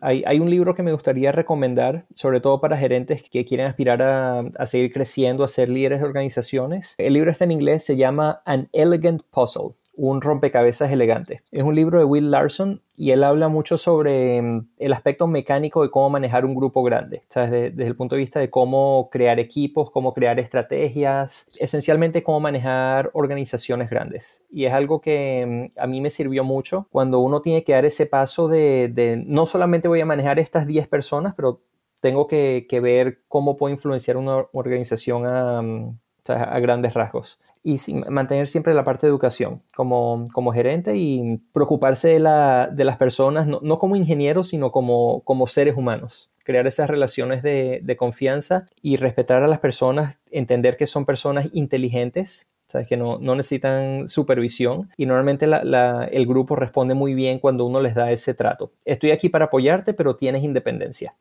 hay, 0.00 0.40
un 0.40 0.50
libro 0.50 0.74
que 0.74 0.82
me 0.82 0.92
gustaría 0.92 1.32
recomendar, 1.32 2.06
sobre 2.14 2.40
todo 2.40 2.60
para 2.60 2.76
gerentes 2.76 3.22
que 3.22 3.44
quieren 3.44 3.66
aspirar 3.66 4.02
a, 4.02 4.40
a 4.40 4.66
seguir 4.66 4.92
creciendo, 4.92 5.44
a 5.44 5.48
ser 5.48 5.68
líderes 5.68 6.00
de 6.00 6.06
organizaciones. 6.06 6.94
El 6.98 7.14
libro 7.14 7.30
está 7.30 7.44
en 7.44 7.52
inglés, 7.52 7.84
se 7.84 7.96
llama 7.96 8.42
An 8.44 8.68
Elegant 8.72 9.22
Puzzle 9.30 9.76
un 9.94 10.22
rompecabezas 10.22 10.90
elegante. 10.90 11.42
Es 11.50 11.62
un 11.62 11.74
libro 11.74 11.98
de 11.98 12.04
Will 12.04 12.30
Larson 12.30 12.82
y 12.96 13.10
él 13.10 13.24
habla 13.24 13.48
mucho 13.48 13.76
sobre 13.76 14.40
mm, 14.40 14.68
el 14.78 14.92
aspecto 14.92 15.26
mecánico 15.26 15.82
de 15.82 15.90
cómo 15.90 16.08
manejar 16.10 16.44
un 16.44 16.54
grupo 16.54 16.82
grande, 16.82 17.24
Desde, 17.34 17.70
desde, 17.70 17.88
el 17.88 17.96
punto 17.96 18.14
de 18.14 18.20
vista 18.20 18.40
de 18.40 18.48
cómo 18.48 19.08
crear 19.10 19.38
equipos, 19.38 19.90
cómo 19.90 20.14
crear 20.14 20.38
estrategias, 20.40 21.48
esencialmente 21.58 22.22
cómo 22.22 22.40
manejar 22.40 23.10
organizaciones 23.12 23.90
grandes. 23.90 24.44
Y 24.50 24.64
es 24.64 24.72
algo 24.72 25.00
que 25.00 25.68
mm, 25.76 25.78
a 25.78 25.86
mí 25.86 26.00
me 26.00 26.10
sirvió 26.10 26.42
mucho 26.42 26.86
cuando 26.90 27.20
uno 27.20 27.42
tiene 27.42 27.62
que 27.62 27.72
dar 27.72 27.84
ese 27.84 28.06
paso 28.06 28.48
de, 28.48 29.22
no 29.26 29.46
solamente 29.46 29.88
voy 29.88 30.00
a 30.00 30.06
manejar 30.06 30.38
estas 30.38 30.66
10 30.66 30.88
personas, 30.88 31.34
pero 31.34 31.60
tengo 32.00 32.26
que, 32.26 32.66
que 32.68 32.80
ver 32.80 33.20
cómo 33.28 33.56
puedo 33.56 33.72
influenciar 33.72 34.16
una 34.16 34.46
organización 34.52 35.26
a, 35.26 35.60
mm, 35.62 35.98
a 36.28 36.58
grandes 36.60 36.94
rasgos 36.94 37.38
y 37.62 37.78
mantener 38.08 38.48
siempre 38.48 38.74
la 38.74 38.84
parte 38.84 39.06
de 39.06 39.10
educación 39.10 39.62
como, 39.74 40.24
como 40.32 40.52
gerente 40.52 40.96
y 40.96 41.38
preocuparse 41.52 42.08
de, 42.08 42.20
la, 42.20 42.68
de 42.72 42.84
las 42.84 42.96
personas, 42.96 43.46
no, 43.46 43.60
no, 43.62 43.78
como 43.78 43.96
ingenieros, 43.96 44.48
sino 44.48 44.72
como, 44.72 45.22
como 45.24 45.46
seres 45.46 45.76
humanos. 45.76 46.30
Crear 46.44 46.66
esas 46.66 46.90
relaciones 46.90 47.42
de, 47.42 47.80
de, 47.82 47.96
confianza 47.96 48.66
y 48.82 48.96
respetar 48.96 49.44
a 49.44 49.48
las 49.48 49.60
personas, 49.60 50.18
entender 50.32 50.76
que 50.76 50.88
son 50.88 51.06
personas 51.06 51.50
inteligentes, 51.52 52.48
¿sabes? 52.66 52.88
que 52.88 52.96
no, 52.96 53.18
no 53.18 53.36
necesitan 53.36 54.08
supervisión 54.08 54.90
y 54.96 55.06
normalmente 55.06 55.46
la, 55.46 56.08
el 56.10 56.26
grupo 56.26 56.56
responde 56.56 56.94
muy 56.94 57.14
bien 57.14 57.38
cuando 57.38 57.64
uno 57.64 57.80
les 57.80 57.94
da 57.94 58.10
ese 58.10 58.34
trato. 58.34 58.72
Estoy 58.84 59.12
aquí 59.12 59.28
para 59.28 59.46
apoyarte, 59.46 59.94
pero 59.94 60.16
tienes 60.16 60.42
independencia. 60.42 61.14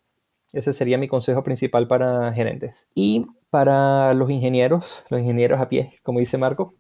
Ese 0.54 0.74
sería 0.74 0.98
mi 0.98 1.08
consejo 1.08 1.44
principal 1.44 1.88
para 1.88 2.34
gerentes. 2.34 2.88
Y 2.94 3.26
para 3.50 4.14
los 4.14 4.30
ingenieros, 4.30 5.04
los 5.10 5.20
ingenieros 5.20 5.60
a 5.60 5.70
pie, 5.70 5.92
como 6.04 6.20
dice 6.20 6.38
Marco, 6.38 6.74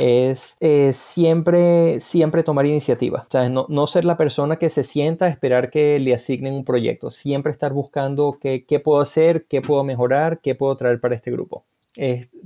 es, 0.00 0.56
siempre, 0.92 2.00
siempre 2.00 2.42
tomar 2.42 2.66
iniciativa. 2.66 3.26
O 3.32 3.48
no, 3.48 3.66
no, 3.68 3.86
ser 3.86 4.04
la 4.04 4.16
persona 4.16 4.56
que 4.56 4.70
se 4.70 4.84
sienta 4.84 5.26
a 5.26 5.28
esperar 5.28 5.70
que 5.70 5.98
le 5.98 6.14
asignen 6.14 6.54
un 6.54 6.64
proyecto. 6.64 7.10
Siempre 7.10 7.52
estar 7.52 7.72
buscando 7.72 8.36
qué, 8.40 8.64
qué 8.64 8.80
puedo 8.80 9.00
hacer, 9.00 9.46
qué 9.46 9.60
puedo 9.62 9.84
mejorar, 9.84 10.40
qué 10.40 10.54
puedo 10.54 10.76
traer 10.76 11.00
para 11.00 11.14
este 11.14 11.30
grupo. 11.30 11.64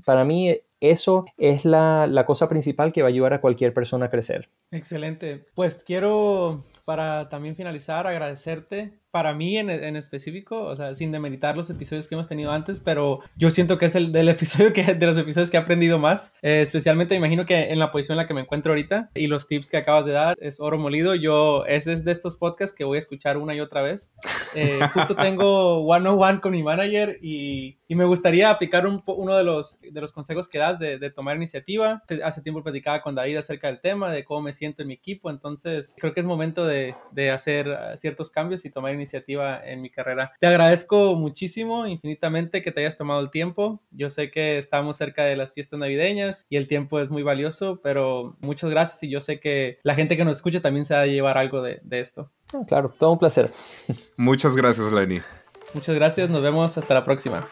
para 0.04 0.24
mí 0.24 0.56
eso 0.80 1.26
es 1.36 1.66
la, 1.66 2.06
la, 2.06 2.24
cosa 2.24 2.48
principal 2.48 2.90
que 2.92 3.02
va 3.02 3.08
a 3.08 3.10
ayudar 3.10 3.34
a 3.34 3.40
cualquier 3.42 3.74
persona 3.74 4.06
a 4.06 4.10
crecer. 4.10 4.48
Excelente. 4.70 5.44
Pues 5.54 5.84
quiero 5.84 6.64
para 6.86 7.28
también 7.28 7.54
finalizar, 7.54 8.06
agradecerte 8.06 8.99
para 9.10 9.34
mí 9.34 9.58
en, 9.58 9.70
en, 9.70 9.96
específico, 9.96 10.62
o 10.62 10.76
sea, 10.76 10.94
sin 10.94 11.12
demeritar 11.12 11.56
los 11.56 11.70
episodios 11.70 12.08
que 12.08 12.14
hemos 12.14 12.28
tenido 12.28 12.52
antes, 12.52 12.80
pero 12.80 13.20
yo 13.36 13.50
siento 13.50 13.78
que 13.78 13.86
es 13.86 13.94
el 13.94 14.12
del 14.12 14.28
episodio 14.28 14.72
que, 14.72 14.94
de 14.94 15.06
los 15.06 15.16
episodios 15.16 15.50
que 15.50 15.56
he 15.56 15.60
aprendido 15.60 15.98
más, 15.98 16.32
eh, 16.42 16.60
especialmente 16.60 17.14
imagino 17.14 17.46
que 17.46 17.70
en 17.70 17.78
la 17.78 17.90
posición 17.90 18.14
en 18.14 18.22
la 18.22 18.28
que 18.28 18.34
me 18.34 18.40
encuentro 18.40 18.72
ahorita 18.72 19.10
y 19.14 19.26
los 19.26 19.48
tips 19.48 19.70
que 19.70 19.76
acabas 19.76 20.04
de 20.04 20.12
dar 20.12 20.36
es 20.40 20.60
oro 20.60 20.78
molido. 20.78 21.14
Yo, 21.14 21.64
ese 21.66 21.92
es 21.92 22.04
de 22.04 22.12
estos 22.12 22.36
podcasts 22.36 22.74
que 22.76 22.84
voy 22.84 22.96
a 22.96 23.00
escuchar 23.00 23.36
una 23.36 23.54
y 23.54 23.60
otra 23.60 23.82
vez. 23.82 24.12
Eh, 24.54 24.78
justo 24.94 25.14
tengo 25.14 25.84
one 25.84 26.08
on 26.08 26.20
one 26.20 26.40
con 26.40 26.52
mi 26.52 26.62
manager 26.62 27.18
y, 27.20 27.78
y 27.88 27.94
me 27.94 28.04
gustaría 28.04 28.50
aplicar 28.50 28.86
un, 28.86 29.02
uno 29.06 29.36
de 29.36 29.44
los, 29.44 29.80
de 29.80 30.00
los 30.00 30.12
consejos 30.12 30.48
que 30.48 30.58
das 30.58 30.78
de, 30.78 30.98
de 30.98 31.10
tomar 31.10 31.36
iniciativa. 31.36 32.02
Hace 32.24 32.42
tiempo 32.42 32.62
platicaba 32.62 33.02
con 33.02 33.14
David 33.14 33.38
acerca 33.38 33.66
del 33.66 33.80
tema, 33.80 34.12
de 34.12 34.24
cómo 34.24 34.42
me 34.42 34.52
siento 34.52 34.82
en 34.82 34.88
mi 34.88 34.94
equipo, 34.94 35.30
entonces 35.30 35.96
creo 35.98 36.14
que 36.14 36.20
es 36.20 36.26
momento 36.26 36.66
de, 36.66 36.94
de 37.12 37.30
hacer 37.30 37.76
ciertos 37.96 38.30
cambios 38.30 38.64
y 38.64 38.70
tomar 38.70 38.92
iniciativa 39.00 39.60
en 39.64 39.82
mi 39.82 39.90
carrera. 39.90 40.32
Te 40.38 40.46
agradezco 40.46 41.14
muchísimo, 41.14 41.86
infinitamente 41.86 42.62
que 42.62 42.72
te 42.72 42.80
hayas 42.80 42.96
tomado 42.96 43.20
el 43.20 43.30
tiempo. 43.30 43.82
Yo 43.90 44.10
sé 44.10 44.30
que 44.30 44.58
estamos 44.58 44.96
cerca 44.96 45.24
de 45.24 45.36
las 45.36 45.52
fiestas 45.52 45.78
navideñas 45.78 46.46
y 46.48 46.56
el 46.56 46.68
tiempo 46.68 47.00
es 47.00 47.10
muy 47.10 47.22
valioso, 47.22 47.80
pero 47.82 48.36
muchas 48.40 48.70
gracias 48.70 49.02
y 49.02 49.10
yo 49.10 49.20
sé 49.20 49.40
que 49.40 49.78
la 49.82 49.94
gente 49.94 50.16
que 50.16 50.24
nos 50.24 50.38
escucha 50.38 50.60
también 50.60 50.84
se 50.84 50.94
va 50.94 51.00
a 51.00 51.06
llevar 51.06 51.38
algo 51.38 51.62
de, 51.62 51.80
de 51.82 52.00
esto. 52.00 52.30
Claro, 52.66 52.92
todo 52.98 53.12
un 53.12 53.18
placer. 53.18 53.50
Muchas 54.16 54.56
gracias, 54.56 54.92
Lenny. 54.92 55.20
Muchas 55.74 55.94
gracias, 55.94 56.28
nos 56.30 56.42
vemos 56.42 56.76
hasta 56.76 56.94
la 56.94 57.04
próxima. 57.04 57.46